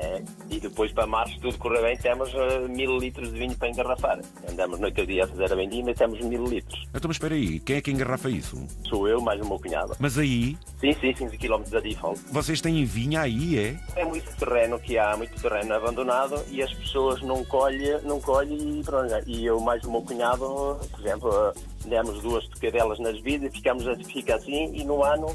É, 0.00 0.22
e 0.48 0.60
depois 0.60 0.92
para 0.92 1.06
março, 1.06 1.38
tudo 1.40 1.58
correr 1.58 1.82
bem, 1.82 1.96
temos 1.96 2.32
uh, 2.32 2.68
mil 2.68 2.98
litros 2.98 3.32
de 3.32 3.38
vinho 3.38 3.56
para 3.56 3.68
engarrafar. 3.68 4.20
Andamos 4.48 4.78
noite 4.78 5.00
a 5.00 5.04
dia 5.04 5.24
a 5.24 5.26
fazer 5.26 5.52
a 5.52 5.56
vendima 5.56 5.90
e 5.90 5.94
temos 5.94 6.20
mil 6.20 6.44
litros. 6.44 6.86
Então, 6.94 7.08
mas 7.08 7.16
espera 7.16 7.34
aí, 7.34 7.58
quem 7.60 7.76
é 7.76 7.80
que 7.80 7.90
engarrafa 7.90 8.30
isso? 8.30 8.64
Sou 8.88 9.08
eu, 9.08 9.20
mais 9.20 9.40
o 9.40 9.48
meu 9.48 9.58
cunhado. 9.58 9.96
Mas 9.98 10.16
aí, 10.16 10.56
Sim, 10.80 10.92
sim, 11.00 11.12
15 11.12 11.36
km 11.36 11.62
da 11.70 11.80
default. 11.80 12.20
vocês 12.30 12.60
têm 12.60 12.84
vinha 12.84 13.22
aí, 13.22 13.58
é? 13.58 13.80
É 13.96 14.04
muito 14.04 14.30
terreno 14.36 14.78
que 14.78 14.96
há, 14.96 15.16
muito 15.16 15.40
terreno 15.40 15.74
abandonado 15.74 16.40
e 16.48 16.62
as 16.62 16.72
pessoas 16.74 17.20
não 17.22 17.44
colhem, 17.44 18.00
não 18.04 18.20
colhem 18.20 18.78
e 18.78 18.84
pronto. 18.84 19.12
E 19.26 19.46
eu 19.46 19.58
mais 19.60 19.82
o 19.82 19.90
meu 19.90 20.02
cunhado, 20.02 20.78
por 20.90 21.00
exemplo, 21.00 21.28
uh, 21.28 21.88
demos 21.88 22.22
duas 22.22 22.46
tocadelas 22.48 23.00
nas 23.00 23.18
vidas 23.20 23.50
e 23.52 23.56
ficamos, 23.56 23.84
fica 24.06 24.36
assim 24.36 24.70
e 24.74 24.84
no 24.84 25.02
ano... 25.02 25.26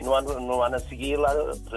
E 0.00 0.02
no 0.02 0.14
ano, 0.14 0.40
no 0.40 0.62
ano 0.62 0.76
a 0.76 0.78
seguir, 0.78 1.16
lá, 1.18 1.30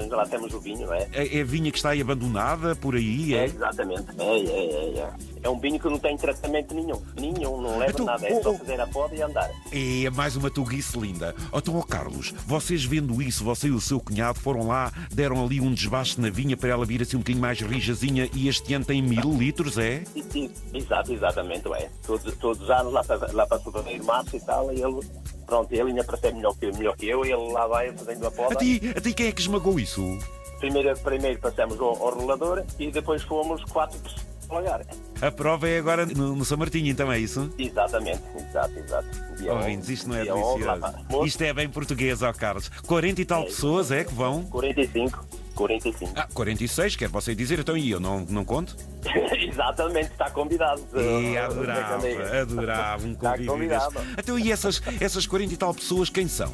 lá 0.10 0.26
temos 0.26 0.54
o 0.54 0.60
vinho, 0.62 0.88
não 0.88 0.94
é? 0.94 1.10
É, 1.12 1.40
é 1.40 1.44
vinha 1.44 1.70
que 1.70 1.78
está 1.78 1.90
aí 1.90 2.00
abandonada 2.00 2.74
por 2.74 2.96
aí, 2.96 3.36
É, 3.36 3.40
é? 3.40 3.44
exatamente. 3.44 4.06
É, 4.18 4.24
é, 4.24 4.98
é, 4.98 5.00
é. 5.00 5.14
É 5.44 5.50
um 5.50 5.60
vinho 5.60 5.78
que 5.78 5.90
não 5.90 6.00
tem 6.00 6.16
tratamento 6.16 6.74
nenhum. 6.74 7.02
Nenhum, 7.20 7.62
não 7.62 7.78
leva 7.78 7.92
Então, 7.92 8.06
nada. 8.06 8.26
É 8.26 8.34
oh, 8.34 8.42
só 8.42 8.52
oh. 8.52 8.58
fazer 8.58 8.80
a 8.80 8.88
poda 8.88 9.14
e 9.14 9.22
andar. 9.22 9.52
É 9.72 10.10
mais 10.10 10.38
uma 10.38 10.50
tuguice 10.50 10.98
linda. 10.98 11.36
Então, 11.54 11.78
ó 11.78 11.82
Carlos, 11.82 12.34
vocês 12.48 12.86
vendo 12.86 13.22
isso, 13.22 13.44
você 13.44 13.68
e 13.68 13.72
o 13.72 13.82
seu 13.82 14.00
cunhado 14.00 14.40
foram 14.40 14.68
lá, 14.68 14.92
deram 15.12 15.44
ali 15.44 15.60
um 15.60 15.74
desbaste 15.74 16.22
na 16.22 16.30
vinha 16.30 16.56
para 16.56 16.70
ela 16.70 16.86
vir 16.86 17.02
assim 17.02 17.18
um 17.18 17.20
bocadinho 17.20 17.42
mais 17.42 17.60
rijazinha 17.60 18.30
e 18.34 18.48
este 18.48 18.74
ano 18.74 18.86
tem 18.86 19.02
mil 19.02 19.34
litros, 19.34 19.78
é? 19.78 20.04
Exato, 20.74 21.12
exatamente, 21.12 21.68
é. 21.74 21.90
Todos, 22.06 22.34
todos 22.38 22.62
os 22.62 22.70
anos, 22.70 22.94
lá 22.94 23.04
para, 23.04 23.32
lá 23.34 23.46
para 23.46 23.60
fevereiro, 23.60 24.06
março 24.06 24.38
e 24.38 24.40
tal, 24.40 24.72
e 24.72 24.82
ele, 24.82 25.02
pronto, 25.46 25.72
ele 25.74 25.90
ainda 25.90 26.04
para 26.06 26.18
ser 26.18 26.34
melhor 26.34 26.56
que, 26.56 26.72
melhor 26.72 26.96
que 26.96 27.08
eu, 27.08 27.26
e 27.26 27.32
ele 27.32 27.52
lá 27.52 27.68
vai 27.68 27.92
fazendo 27.92 28.28
a 28.28 28.32
poda. 28.32 28.54
A 28.54 28.58
ti, 28.58 28.94
a 28.96 29.02
ti 29.02 29.14
quem 29.14 29.28
é 29.28 29.32
que 29.34 29.42
esmagou 29.42 29.78
isso? 29.78 30.02
Primeiro, 30.60 30.98
primeiro 31.00 31.40
passamos 31.40 31.78
ao, 31.80 31.90
ao 31.90 32.18
rolador 32.18 32.64
e 32.80 32.90
depois 32.90 33.22
fomos 33.24 33.62
quatro 33.66 34.00
pessoas 34.00 34.33
a 35.22 35.32
prova 35.32 35.70
é 35.70 35.78
agora 35.78 36.06
no, 36.06 36.36
no 36.36 36.46
São 36.46 36.58
Martinho, 36.58 36.90
então 36.90 37.12
é 37.12 37.20
isso? 37.20 37.52
Exatamente, 37.58 38.22
exato, 38.36 38.78
exato. 38.78 39.08
Dia 39.38 39.54
Ouvintes, 39.54 39.86
11, 39.86 39.94
isto 39.94 40.10
não 40.10 40.16
é 40.16 40.24
dia 40.24 40.36
11, 40.36 40.64
lá 40.64 40.76
delicioso. 40.78 41.26
Isto 41.26 41.42
é 41.44 41.54
bem 41.54 41.70
português, 41.70 42.22
ó 42.22 42.34
Carlos. 42.34 42.70
40 42.70 43.22
e 43.22 43.26
tal 43.26 43.44
pessoas 43.46 43.92
é 43.92 44.04
que 44.04 44.14
vão? 44.14 44.44
45, 44.44 45.26
45. 45.56 46.12
Ah, 46.16 46.28
46, 46.34 46.96
quer 46.96 47.10
você 47.10 47.34
dizer, 47.34 47.60
então 47.60 47.78
e 47.78 47.90
eu 47.90 48.00
não, 48.00 48.26
não 48.30 48.44
conto? 48.44 48.76
Exatamente, 49.38 50.12
está 50.12 50.30
convidado. 50.30 50.82
E 50.94 51.38
adorava, 51.38 52.08
adorava 52.42 53.08
um 53.08 53.12
Está 53.12 53.32
convívio 53.32 53.52
convidado. 53.52 53.96
Então 54.18 54.38
e 54.38 54.52
essas, 54.52 54.82
essas 55.00 55.26
40 55.26 55.54
e 55.54 55.58
tal 55.58 55.74
pessoas 55.74 56.10
quem 56.10 56.28
são? 56.28 56.54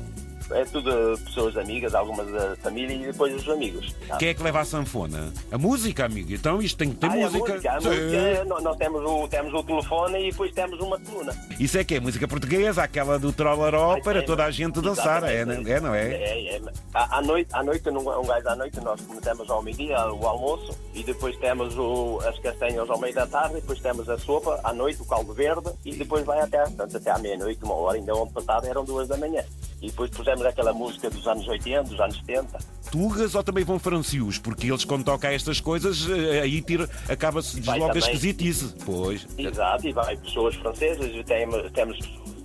É 0.51 0.65
tudo 0.65 1.17
pessoas 1.25 1.55
amigas, 1.57 1.93
algumas 1.93 2.31
da 2.31 2.55
família 2.57 2.95
e 2.95 3.05
depois 3.11 3.33
os 3.35 3.47
amigos. 3.49 3.93
tá? 4.07 4.17
Quem 4.17 4.29
é 4.29 4.33
que 4.33 4.41
leva 4.41 4.61
a 4.61 4.65
sanfona? 4.65 5.31
A 5.51 5.57
música, 5.57 6.05
amigo. 6.05 6.33
Então 6.33 6.61
isto 6.61 6.77
tem 6.77 6.89
que 6.89 6.95
ter 6.95 7.09
Ah, 7.11 7.17
é 7.17 7.23
a 7.23 7.29
música. 7.29 7.53
música, 7.53 7.71
a 7.73 7.81
Sim. 7.81 7.87
música, 7.89 8.45
nó- 8.45 8.61
nós 8.61 8.77
temos 8.77 9.03
o, 9.03 9.27
temos 9.27 9.53
o 9.53 9.63
telefone 9.63 10.27
e 10.27 10.31
depois 10.31 10.51
temos 10.53 10.79
uma 10.79 10.99
coluna. 10.99 11.33
Isso 11.59 11.77
é 11.77 11.83
que 11.83 11.95
é 11.95 11.99
música 11.99 12.27
portuguesa, 12.27 12.83
aquela 12.83 13.19
do 13.19 13.31
Trollaró 13.31 13.99
para 14.01 14.19
é, 14.19 14.21
toda 14.23 14.43
a 14.45 14.51
gente 14.51 14.81
dançar, 14.81 15.23
é, 15.23 15.45
não 15.45 15.53
exatamente. 15.53 15.71
é? 15.71 15.79
Não 15.79 15.93
é? 15.95 16.13
É, 16.13 16.55
é. 16.57 16.61
À, 16.93 17.17
à 17.17 17.21
noite, 17.21 17.49
à 17.53 17.63
noite, 17.63 17.87
um 17.89 18.25
gajo 18.25 18.49
à 18.49 18.55
noite, 18.55 18.79
nós 18.81 18.99
começamos 19.01 19.49
ao 19.49 19.61
meio-dia 19.61 20.11
o 20.11 20.25
almoço 20.27 20.75
e 20.93 21.03
depois 21.03 21.35
temos 21.37 21.77
o, 21.77 22.19
as 22.25 22.37
castanhas 22.39 22.89
ao 22.89 22.99
meio 22.99 23.13
da 23.13 23.27
tarde, 23.27 23.55
depois 23.55 23.79
temos 23.79 24.09
a 24.09 24.17
sopa 24.17 24.59
à 24.63 24.73
noite, 24.73 25.01
o 25.01 25.05
caldo 25.05 25.33
verde 25.33 25.69
e 25.85 25.95
depois 25.95 26.25
vai 26.25 26.39
até, 26.39 26.59
portanto, 26.63 26.97
até 26.97 27.11
à 27.11 27.17
meia-noite, 27.19 27.63
uma 27.63 27.75
hora, 27.75 27.97
ainda 27.97 28.15
ontem 28.15 28.33
passado 28.33 28.65
eram 28.65 28.83
duas 28.83 29.07
da 29.07 29.17
manhã. 29.17 29.43
E 29.81 29.87
depois 29.89 30.09
pusemos 30.11 30.38
aquela 30.47 30.73
música 30.73 31.09
dos 31.09 31.27
anos 31.27 31.47
80, 31.47 31.83
dos 31.89 31.99
anos 31.99 32.17
70. 32.17 32.57
Tugas 32.91 33.35
ou 33.35 33.43
também 33.43 33.63
vão 33.63 33.77
francios? 33.79 34.37
Porque 34.37 34.67
eles 34.67 34.83
quando 34.83 35.03
tocam 35.03 35.29
estas 35.29 35.59
coisas, 35.59 36.07
eh, 36.09 36.41
aí 36.41 36.61
tira, 36.61 36.89
acaba-se 37.07 37.57
diz 37.57 37.65
Vai 37.65 37.77
logo 37.79 37.91
a 37.91 37.93
também. 37.93 38.07
esquisitice. 38.09 38.73
Pois. 38.85 39.27
Exato, 39.37 39.87
e 39.87 39.93
vai 39.93 40.17
pessoas 40.17 40.55
francesas, 40.55 41.07
e 41.13 41.23
temos, 41.23 41.71
temos 41.71 41.99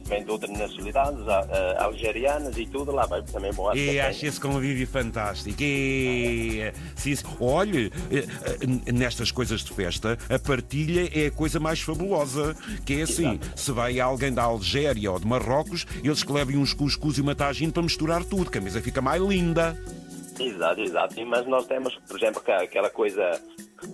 também 0.05 0.25
de 0.25 0.31
outras 0.31 0.57
nacionalidades, 0.57 1.21
algerianas 1.79 2.57
e 2.57 2.67
tudo, 2.67 2.93
lá 2.93 3.07
vai 3.07 3.23
também 3.23 3.51
às 3.51 3.77
E 3.77 3.99
acho 3.99 4.27
esse 4.27 4.41
convívio 4.41 4.87
fantástico. 4.87 5.57
E, 5.61 6.73
sim, 6.95 7.15
olhe, 7.41 7.93
eh, 8.11 8.27
eh, 8.87 8.93
nestas 8.93 9.31
coisas 9.31 9.63
de 9.63 9.73
festa, 9.73 10.19
a 10.29 10.39
partilha 10.39 11.09
é 11.13 11.27
a 11.27 11.31
coisa 11.31 11.59
mais 11.59 11.81
fabulosa. 11.81 12.57
Que 12.85 13.01
é 13.01 13.03
assim: 13.03 13.39
se 13.57 13.73
vai 13.73 14.01
alguém 14.01 14.33
da 14.33 14.43
Algéria 14.43 15.11
ou 15.11 15.19
de 15.19 15.27
Marrocos, 15.27 15.87
eles 16.03 16.23
que 16.23 16.33
levem 16.33 16.57
uns 16.57 16.75
cuscuz 16.75 17.19
e 17.19 17.21
uma 17.21 17.35
tagine 17.35 17.73
para 17.73 17.83
misturar 17.83 18.25
tudo, 18.25 18.51
que 18.51 18.59
a 18.59 18.61
mesa 18.61 18.81
fica 18.81 19.01
mais 19.01 19.23
linda. 19.23 19.77
Exato, 20.39 20.81
exato. 20.81 21.27
Mas 21.27 21.47
nós 21.47 21.67
temos, 21.67 21.95
por 22.09 22.17
exemplo, 22.17 22.41
que- 22.43 22.51
aquela 22.51 22.91
coisa, 22.91 23.41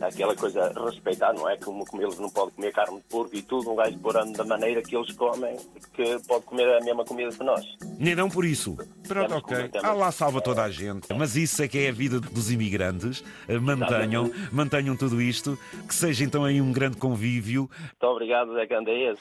aquela 0.01 0.35
coisa 0.35 0.73
respeitar, 0.87 1.33
não 1.35 1.49
é? 1.49 1.57
Como, 1.59 1.85
como 1.85 2.03
eles 2.03 2.19
não 2.19 2.31
podem 2.31 2.55
comer 2.55 2.73
carne 2.73 2.97
de 2.97 3.03
porco 3.05 3.35
e 3.37 3.43
tudo, 3.43 3.71
um 3.71 3.77
gajo 3.77 3.99
porando 3.99 4.33
da 4.33 4.45
maneira 4.45 4.83
que 4.83 4.97
eles 4.97 5.13
comem, 5.13 5.57
que 5.95 6.19
pode 6.27 6.45
comer 6.45 6.77
a 6.77 6.85
mesma 6.85 7.05
comida 7.05 7.31
que 7.31 7.45
nós. 7.45 7.65
Nem 7.99 8.15
não 8.15 8.29
por 8.31 8.45
isso. 8.45 8.77
Pronto, 9.07 9.29
Temos 9.29 9.43
ok. 9.43 9.57
como 9.57 9.69
temos. 9.69 9.89
Ah, 9.89 9.93
lá 9.93 10.11
salva 10.13 10.41
toda 10.41 10.63
a 10.63 10.71
gente. 10.71 11.13
Mas 11.15 11.37
isso 11.37 11.63
é 11.63 11.69
que 11.69 11.79
é 11.79 11.89
a 11.89 11.93
vida 11.93 12.21
dos 12.21 12.51
imigrantes. 12.51 13.23
Eh, 13.49 13.59
Mantenham, 13.59 14.31
mantenham 14.51 14.97
tudo 14.97 15.21
isto. 15.21 15.59
Que 15.87 15.95
seja 15.95 16.25
então 16.25 16.45
aí 16.45 16.61
um 16.61 16.73
grande 16.73 16.97
convívio. 16.97 17.69
Muito 17.79 18.05
obrigado, 18.05 18.55
Zé 18.55 18.67
Candeias. 18.67 19.19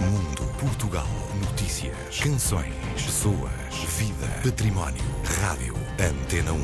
Mundo, 0.00 0.54
Portugal, 0.60 1.06
notícias, 1.74 2.20
canções, 2.20 2.74
pessoas, 2.92 3.74
vida, 3.98 4.26
património, 4.44 5.02
rádio, 5.40 5.74
Antena 5.98 6.52
1. 6.52 6.60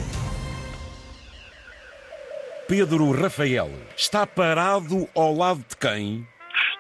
Pedro 2.69 3.11
Rafael 3.11 3.71
está 3.97 4.25
parado 4.25 5.09
ao 5.17 5.35
lado 5.35 5.65
de 5.69 5.77
quem? 5.77 6.27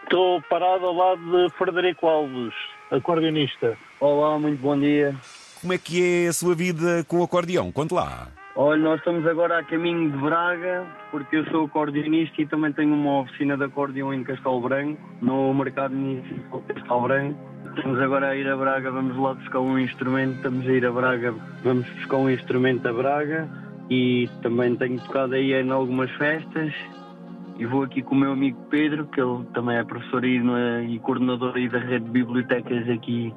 Estou 0.04 0.40
parado 0.42 0.86
ao 0.86 0.94
lado 0.94 1.20
de 1.20 1.50
Frederico 1.56 2.06
Alves, 2.06 2.54
acordeonista. 2.92 3.76
Olá, 3.98 4.38
muito 4.38 4.60
bom 4.60 4.78
dia. 4.78 5.16
Como 5.60 5.72
é 5.72 5.78
que 5.78 6.24
é 6.24 6.28
a 6.28 6.32
sua 6.32 6.54
vida 6.54 7.04
com 7.08 7.18
o 7.18 7.24
acordeão? 7.24 7.72
Conte 7.72 7.92
lá. 7.92 8.28
Olha, 8.62 8.78
nós 8.82 8.98
estamos 8.98 9.26
agora 9.26 9.58
a 9.58 9.64
caminho 9.64 10.10
de 10.10 10.18
Braga, 10.18 10.86
porque 11.10 11.36
eu 11.36 11.46
sou 11.46 11.64
acordeonista 11.64 12.42
e 12.42 12.46
também 12.46 12.70
tenho 12.74 12.92
uma 12.92 13.20
oficina 13.20 13.56
de 13.56 13.64
acordeão 13.64 14.12
em 14.12 14.22
Castelo 14.22 14.60
Branco, 14.60 15.00
no 15.22 15.54
mercado 15.54 15.96
municipal 15.96 16.60
de 16.68 16.74
Castelo 16.74 17.00
Branco. 17.00 17.38
Estamos 17.74 17.98
agora 17.98 18.28
a 18.28 18.36
ir 18.36 18.46
a 18.46 18.54
Braga, 18.58 18.90
vamos 18.90 19.16
lá 19.16 19.32
buscar 19.32 19.60
um 19.60 19.78
instrumento, 19.78 20.34
estamos 20.34 20.68
a 20.68 20.72
ir 20.72 20.84
a 20.84 20.92
Braga, 20.92 21.34
vamos 21.64 21.88
buscar 21.88 22.18
um 22.18 22.28
instrumento 22.28 22.86
a 22.86 22.92
Braga 22.92 23.48
e 23.88 24.28
também 24.42 24.76
tenho 24.76 25.00
tocado 25.00 25.36
aí 25.36 25.54
em 25.54 25.70
algumas 25.70 26.10
festas 26.16 26.74
e 27.58 27.64
vou 27.64 27.84
aqui 27.84 28.02
com 28.02 28.14
o 28.14 28.18
meu 28.18 28.32
amigo 28.32 28.60
Pedro, 28.68 29.06
que 29.06 29.22
ele 29.22 29.42
também 29.54 29.78
é 29.78 29.84
professor 29.84 30.22
e 30.22 30.98
coordenador 30.98 31.56
aí 31.56 31.66
da 31.66 31.78
rede 31.78 32.04
de 32.04 32.10
bibliotecas 32.10 32.86
aqui 32.90 33.32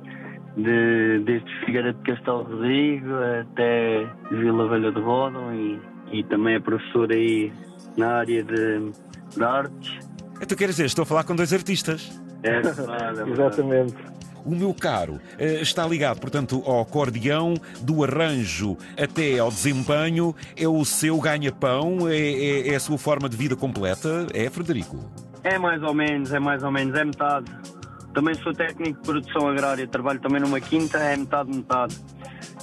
de, 0.58 1.20
desde 1.26 1.66
Figueira 1.66 1.94
de 1.94 2.00
Castelo 2.04 2.44
Rodrigo 2.44 3.08
até 3.42 4.06
Vila 4.32 4.68
Velha 4.70 4.92
de 4.92 5.00
Rodão 5.02 5.54
e, 5.54 5.80
e 6.12 6.24
também 6.26 6.56
é 6.56 6.60
professor 6.60 7.12
aí 7.12 7.52
na 7.98 8.16
área 8.18 8.44
de, 8.44 8.92
de 9.36 9.44
artes. 9.44 10.00
Então 10.42 10.58
quer 10.58 10.68
dizer, 10.68 10.86
estou 10.86 11.04
a 11.04 11.06
falar 11.06 11.24
com 11.24 11.36
dois 11.36 11.54
artistas. 11.54 12.20
É 12.44 12.60
verdade, 12.62 13.04
é 13.04 13.14
verdade. 13.24 13.32
Exatamente. 13.32 13.96
O 14.46 14.54
meu 14.54 14.74
caro 14.74 15.22
eh, 15.40 15.62
está 15.62 15.88
ligado, 15.88 16.20
portanto, 16.20 16.62
ao 16.66 16.82
acordeão, 16.82 17.54
do 17.82 18.04
arranjo 18.04 18.78
até 19.02 19.40
ao 19.40 19.48
desempenho. 19.50 20.36
É 20.58 20.68
o 20.68 20.84
seu 20.84 21.18
ganha-pão? 21.18 22.10
É, 22.10 22.18
é- 22.18 22.68
é 22.74 22.76
a 22.76 22.80
sua 22.82 22.98
forma 22.98 23.30
de 23.30 23.38
vida 23.38 23.56
completa? 23.56 24.28
É, 24.34 24.50
Frederico? 24.50 25.00
É 25.46 25.58
mais 25.58 25.82
ou 25.82 25.94
menos, 25.94 26.34
é 26.34 26.40
mais 26.40 26.62
ou 26.62 26.72
menos, 26.72 26.94
é 26.98 27.06
metade. 27.06 27.50
Também 28.14 28.36
sou 28.36 28.54
técnico 28.54 29.00
de 29.00 29.08
produção 29.08 29.48
agrária, 29.48 29.88
trabalho 29.88 30.20
também 30.20 30.40
numa 30.40 30.60
quinta, 30.60 30.98
é 31.00 31.18
metade, 31.18 31.50
metade. 31.50 31.98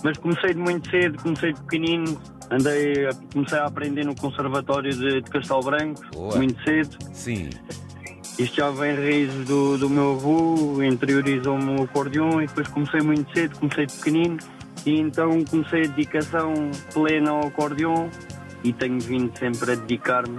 Mas 0.05 0.17
comecei 0.19 0.55
de 0.55 0.61
muito 0.61 0.89
cedo, 0.91 1.21
comecei 1.23 1.53
de 1.53 1.61
pequenino, 1.63 2.21
andei, 2.51 3.09
comecei 3.33 3.59
a 3.59 3.67
aprender 3.67 4.05
no 4.05 4.15
Conservatório 4.15 4.91
de, 4.91 5.21
de 5.21 5.31
Castelo 5.31 5.63
Branco, 5.63 6.01
Boa. 6.13 6.37
muito 6.37 6.63
cedo. 6.63 6.97
Sim. 7.13 7.51
Isto 8.39 8.57
já 8.57 8.71
vem 8.71 8.95
raízes 8.95 9.45
do, 9.47 9.77
do 9.77 9.91
meu 9.91 10.13
avô, 10.13 10.83
interiorizou-me 10.83 11.79
o 11.79 11.83
acordeão 11.83 12.41
e 12.41 12.47
depois 12.47 12.69
comecei 12.69 13.01
muito 13.01 13.31
cedo, 13.33 13.59
comecei 13.59 13.87
de 13.87 13.93
pequenino 13.95 14.39
e 14.87 14.99
então 14.99 15.45
comecei 15.45 15.85
a 15.85 15.89
dedicação 15.89 16.55
plena 16.95 17.33
ao 17.33 17.49
acordeão 17.49 18.09
e 18.65 18.73
tenho 18.73 18.99
vindo 19.01 19.37
sempre 19.39 19.73
a 19.73 19.75
dedicar-me. 19.75 20.39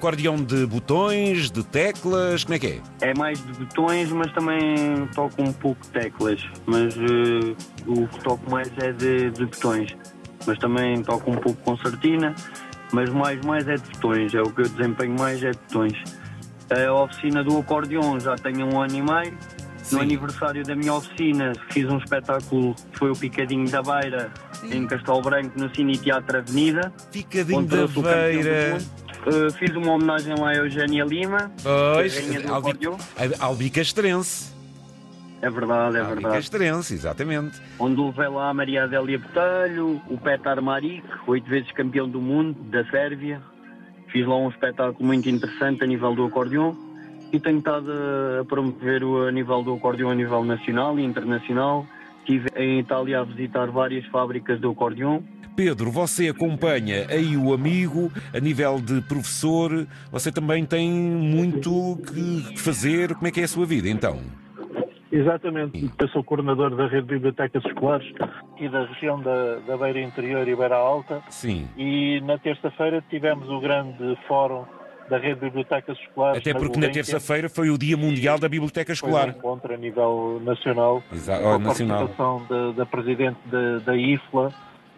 Acordeão 0.00 0.36
de 0.36 0.64
botões, 0.64 1.50
de 1.50 1.62
teclas, 1.62 2.42
como 2.42 2.54
é 2.54 2.58
que 2.58 2.66
é? 2.66 2.80
É 3.10 3.14
mais 3.18 3.38
de 3.44 3.52
botões, 3.52 4.10
mas 4.10 4.32
também 4.32 5.06
toco 5.14 5.42
um 5.42 5.52
pouco 5.52 5.82
de 5.82 5.90
teclas, 5.90 6.42
mas 6.64 6.96
eh, 6.96 7.54
o 7.86 8.08
que 8.08 8.20
toco 8.20 8.50
mais 8.50 8.72
é 8.78 8.92
de, 8.92 9.30
de 9.30 9.44
botões. 9.44 9.94
mas 10.46 10.58
também 10.58 11.02
toco 11.02 11.30
um 11.30 11.36
pouco 11.36 11.60
concertina, 11.60 12.34
mas 12.94 13.10
mais, 13.10 13.44
mais 13.44 13.68
é 13.68 13.74
de 13.74 13.90
botões, 13.90 14.34
é 14.34 14.40
o 14.40 14.50
que 14.50 14.62
eu 14.62 14.68
desempenho 14.70 15.14
mais 15.18 15.44
é 15.44 15.50
de 15.50 15.58
botões. 15.58 16.02
A 16.70 16.92
oficina 16.94 17.44
do 17.44 17.58
acordeon 17.58 18.18
já 18.20 18.36
tenho 18.36 18.72
um 18.72 18.80
ano 18.80 18.94
e 18.94 19.02
meio. 19.02 19.38
No 19.92 19.98
Sim. 19.98 20.00
aniversário 20.00 20.62
da 20.62 20.74
minha 20.74 20.94
oficina 20.94 21.52
fiz 21.72 21.84
um 21.90 21.98
espetáculo 21.98 22.74
que 22.74 22.98
foi 22.98 23.10
o 23.10 23.14
Picadinho 23.14 23.68
da 23.68 23.82
Beira, 23.82 24.32
em 24.62 24.86
Castelo 24.86 25.20
Branco, 25.20 25.58
no 25.58 25.74
Cine 25.74 25.98
Teatro 25.98 26.38
Avenida. 26.38 26.90
Picadinho 27.12 27.66
da 27.66 27.86
Beira. 27.86 28.78
Uh, 29.26 29.52
fiz 29.52 29.74
uma 29.76 29.92
homenagem 29.92 30.34
lá 30.34 30.50
a 30.50 30.56
Eugénia 30.56 31.04
Lima, 31.04 31.52
Pois, 31.62 32.16
a 32.16 32.20
rainha 32.20 32.40
do 32.40 32.54
Albi, 32.54 32.70
acordeon. 32.70 32.96
Albicastrense. 33.38 34.52
É 35.42 35.48
verdade, 35.50 35.96
é 35.96 36.02
verdade. 36.02 36.24
Albicastrense, 36.26 36.94
exatamente. 36.94 37.60
Onde 37.78 38.00
levei 38.00 38.28
lá 38.28 38.50
a 38.50 38.54
Maria 38.54 38.84
Adélia 38.84 39.18
Botelho, 39.18 40.00
o 40.08 40.18
Petar 40.18 40.60
Maric, 40.62 41.02
oito 41.26 41.48
vezes 41.48 41.70
campeão 41.72 42.08
do 42.08 42.20
mundo, 42.20 42.56
da 42.70 42.84
Sérvia. 42.90 43.40
Fiz 44.08 44.26
lá 44.26 44.36
um 44.36 44.48
espetáculo 44.48 45.06
muito 45.06 45.28
interessante 45.28 45.84
a 45.84 45.86
nível 45.86 46.14
do 46.14 46.24
acordeon 46.24 46.74
e 47.32 47.38
tenho 47.38 47.58
estado 47.58 47.90
a 48.40 48.44
promover 48.44 49.04
o 49.04 49.26
a 49.28 49.30
nível 49.32 49.62
do 49.62 49.74
acordeon 49.74 50.10
a 50.10 50.14
nível 50.14 50.44
nacional 50.44 50.98
e 50.98 51.04
internacional. 51.04 51.86
Estive 52.20 52.48
em 52.56 52.80
Itália 52.80 53.20
a 53.20 53.24
visitar 53.24 53.66
várias 53.70 54.04
fábricas 54.06 54.60
do 54.60 54.70
acordeon. 54.70 55.20
Pedro, 55.60 55.90
você 55.90 56.30
acompanha 56.30 57.06
aí 57.10 57.36
o 57.36 57.52
amigo 57.52 58.10
a 58.34 58.40
nível 58.40 58.80
de 58.80 59.02
professor. 59.02 59.86
Você 60.10 60.32
também 60.32 60.64
tem 60.64 60.90
muito 60.90 61.98
que 62.06 62.56
fazer. 62.58 63.14
Como 63.14 63.26
é 63.26 63.30
que 63.30 63.42
é 63.42 63.44
a 63.44 63.48
sua 63.48 63.66
vida 63.66 63.86
então? 63.86 64.20
Exatamente. 65.12 65.90
Eu 65.98 66.08
sou 66.08 66.24
coordenador 66.24 66.74
da 66.74 66.84
rede 66.86 67.02
de 67.08 67.12
bibliotecas 67.12 67.62
escolares 67.66 68.10
aqui 68.54 68.70
da 68.70 68.86
região 68.86 69.20
da, 69.20 69.56
da 69.66 69.76
Beira 69.76 70.00
Interior 70.00 70.48
e 70.48 70.56
Beira 70.56 70.76
Alta. 70.76 71.20
Sim. 71.28 71.68
E 71.76 72.22
na 72.22 72.38
terça-feira 72.38 73.04
tivemos 73.10 73.46
o 73.50 73.60
grande 73.60 74.16
fórum 74.26 74.64
da 75.10 75.18
rede 75.18 75.40
de 75.40 75.40
bibliotecas 75.46 75.98
escolares. 75.98 76.40
Até 76.40 76.54
porque 76.54 76.78
na 76.80 76.88
terça-feira 76.88 77.50
foi 77.50 77.68
o 77.68 77.76
Dia 77.76 77.98
Mundial 77.98 78.38
da 78.38 78.48
Biblioteca 78.48 78.96
Foi 78.96 79.10
um 79.10 79.12
Escolar. 79.12 79.28
encontro 79.36 79.74
a 79.74 79.76
nível 79.76 80.40
nacional, 80.42 81.02
Exa- 81.12 81.36
com 81.38 81.44
oh, 81.44 81.52
a 81.54 81.58
nacional. 81.58 81.98
participação 81.98 82.46
da, 82.48 82.72
da 82.72 82.86
presidente 82.86 83.36
da, 83.44 83.78
da 83.80 83.94
IFLA, 83.94 84.50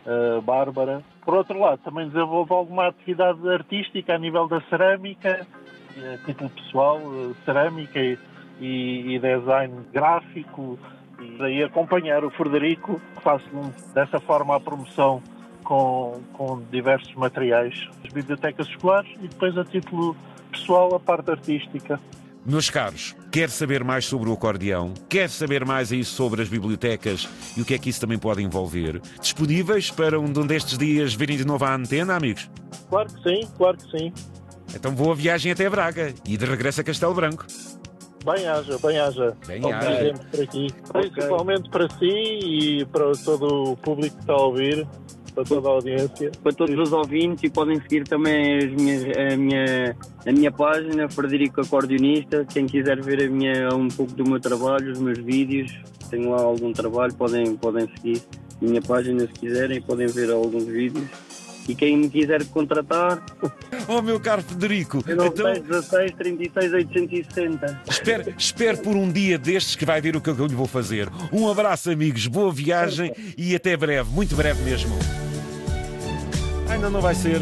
eh, 0.07 0.41
Bárbara. 0.43 1.03
Por 1.25 1.35
outro 1.35 1.59
lado, 1.59 1.79
também 1.79 2.09
desenvolvo 2.09 2.55
alguma 2.55 2.89
atividade 2.89 3.49
artística 3.49 4.15
a 4.15 4.19
nível 4.19 4.49
da 4.49 4.61
cerâmica, 4.63 5.47
eh, 5.97 6.15
a 6.15 6.27
título 6.27 6.51
pessoal, 6.51 7.01
eh, 7.01 7.35
cerâmica 7.45 8.01
e, 8.01 8.19
e- 8.61 9.19
design 9.19 9.85
gráfico, 9.93 10.79
e 11.21 11.39
daí 11.39 11.63
acompanhar 11.63 12.25
o 12.25 12.31
Frederico, 12.31 13.01
faço 13.23 13.49
dessa 13.95 14.19
forma 14.19 14.57
a 14.57 14.61
promoção 14.61 15.23
com, 15.63 16.21
com 16.33 16.61
diversos 16.71 17.15
materiais 17.15 17.89
das 18.03 18.13
bibliotecas 18.13 18.67
escolares 18.67 19.11
e 19.23 19.29
depois 19.29 19.57
a 19.57 19.65
título 19.65 20.17
pessoal 20.51 20.95
a 20.95 21.01
parte 21.01 21.31
artística. 21.31 22.01
Meus 22.45 22.69
caros, 22.69 23.15
quer 23.31 23.49
saber 23.51 23.85
mais 23.85 24.05
sobre 24.05 24.29
o 24.29 24.33
acordeão? 24.33 24.95
Quer 25.09 25.31
saber 25.31 25.65
mais 25.65 25.93
aí 25.93 26.05
sobre 26.05 26.43
as 26.43 26.49
bibliotecas 26.49 27.29
e 27.57 27.63
o 27.63 27.65
que 27.65 27.73
é 27.73 27.79
que 27.79 27.89
isso 27.89 28.01
também 28.01 28.19
pode 28.19 28.43
envolver? 28.43 29.01
Disponíveis 29.21 29.93
para 29.93 30.19
um 30.19 30.33
destes 30.45 30.77
dias 30.77 31.15
virem 31.15 31.37
de 31.37 31.45
novo 31.45 31.65
à 31.65 31.73
antena, 31.73 32.17
amigos? 32.17 32.51
Claro 32.89 33.09
que 33.15 33.23
sim, 33.23 33.49
claro 33.57 33.77
que 33.77 33.97
sim. 33.97 34.13
Então 34.75 34.93
boa 34.93 35.15
viagem 35.15 35.53
até 35.53 35.71
Braga 35.71 36.13
e 36.27 36.37
de 36.37 36.45
regresso 36.45 36.81
a 36.81 36.85
Castelo 36.85 37.15
Branco. 37.15 37.47
Bem 38.25 38.47
haja, 38.47 38.79
bem 38.79 38.99
haja. 38.99 39.37
Bem 39.47 39.61
Bom 39.61 39.73
haja. 39.73 39.87
presente 39.87 40.27
por 40.27 40.41
aqui. 40.43 40.67
Principalmente 40.93 41.71
para 41.71 41.89
si 41.99 42.07
e 42.07 42.85
para 42.87 43.13
todo 43.25 43.73
o 43.73 43.77
público 43.77 44.17
que 44.17 44.23
está 44.23 44.33
a 44.33 44.43
ouvir, 44.43 44.87
para 45.35 45.45
toda 45.45 45.69
a 45.69 45.73
audiência. 45.73 46.31
Para 46.43 46.53
todos 46.53 46.79
os 46.79 46.93
ouvintes 46.93 47.45
e 47.45 47.51
podem 47.51 47.81
seguir 47.81 48.05
também 48.05 48.59
as 48.59 48.71
minhas, 48.71 49.05
a, 49.17 49.37
minha, 49.37 49.97
a 50.27 50.33
minha 50.33 50.53
página, 50.53 51.09
Frederico 51.09 51.61
Acordeonista. 51.61 52.45
Quem 52.45 52.67
quiser 52.67 53.01
ver 53.03 53.25
a 53.25 53.31
minha, 53.31 53.69
um 53.75 53.89
pouco 53.89 54.13
do 54.13 54.25
meu 54.29 54.41
trabalho, 54.41 54.93
os 54.93 55.01
meus 55.01 55.19
vídeos, 55.19 55.73
tenho 56.11 56.31
lá 56.31 56.43
algum 56.43 56.73
trabalho, 56.73 57.15
podem, 57.15 57.57
podem 57.57 57.89
seguir 57.97 58.23
a 58.61 58.65
minha 58.65 58.83
página 58.83 59.21
se 59.21 59.33
quiserem, 59.33 59.83
podem 59.83 60.07
ver 60.07 60.31
alguns 60.31 60.65
vídeos. 60.65 61.09
E 61.69 61.75
quem 61.75 61.97
me 61.97 62.09
quiser 62.11 62.45
contratar, 62.47 63.23
Oh, 63.89 64.03
meu 64.03 64.19
caro 64.19 64.43
Federico, 64.43 64.99
então 65.07 65.29
16 65.31 66.13
36 66.13 66.73
860. 66.73 67.83
espero, 67.91 68.35
espero 68.37 68.79
por 68.79 68.97
um 68.97 69.11
dia 69.11 69.39
destes 69.39 69.77
que 69.77 69.85
vai 69.85 70.01
ver 70.01 70.17
o 70.17 70.21
que 70.21 70.29
eu 70.31 70.47
lhe 70.47 70.55
vou 70.55 70.67
fazer. 70.67 71.09
Um 71.33 71.49
abraço, 71.49 71.91
amigos, 71.91 72.27
boa 72.27 72.53
viagem 72.53 73.13
e 73.37 73.55
até 73.55 73.77
breve, 73.77 74.11
muito 74.11 74.35
breve 74.35 74.63
mesmo. 74.63 74.97
Ainda 76.69 76.89
não 76.91 77.01
vai 77.01 77.15
ser. 77.15 77.41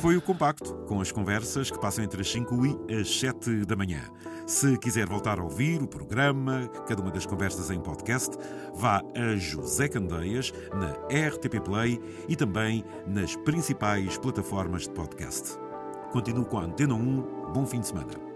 Foi 0.00 0.16
o 0.16 0.22
compacto, 0.22 0.72
com 0.88 0.98
as 0.98 1.12
conversas 1.12 1.70
que 1.70 1.78
passam 1.78 2.02
entre 2.02 2.22
as 2.22 2.32
5 2.32 2.88
e 2.88 2.94
as 2.94 3.20
7 3.20 3.66
da 3.66 3.76
manhã. 3.76 4.00
Se 4.46 4.78
quiser 4.78 5.06
voltar 5.06 5.38
a 5.38 5.42
ouvir 5.42 5.82
o 5.82 5.86
programa, 5.86 6.68
cada 6.88 7.02
uma 7.02 7.10
das 7.10 7.26
conversas 7.26 7.70
em 7.70 7.78
podcast, 7.78 8.34
vá 8.74 9.02
a 9.14 9.36
José 9.36 9.88
Candeias 9.88 10.54
na 10.72 10.92
RTP 11.28 11.60
Play 11.62 12.00
e 12.26 12.34
também 12.34 12.82
nas 13.06 13.36
principais 13.36 14.16
plataformas 14.16 14.84
de 14.84 14.90
podcast. 14.90 15.58
Continuo 16.12 16.46
com 16.46 16.58
a 16.58 16.64
Antena 16.64 16.94
1. 16.94 17.52
Bom 17.52 17.66
fim 17.66 17.80
de 17.80 17.88
semana. 17.88 18.29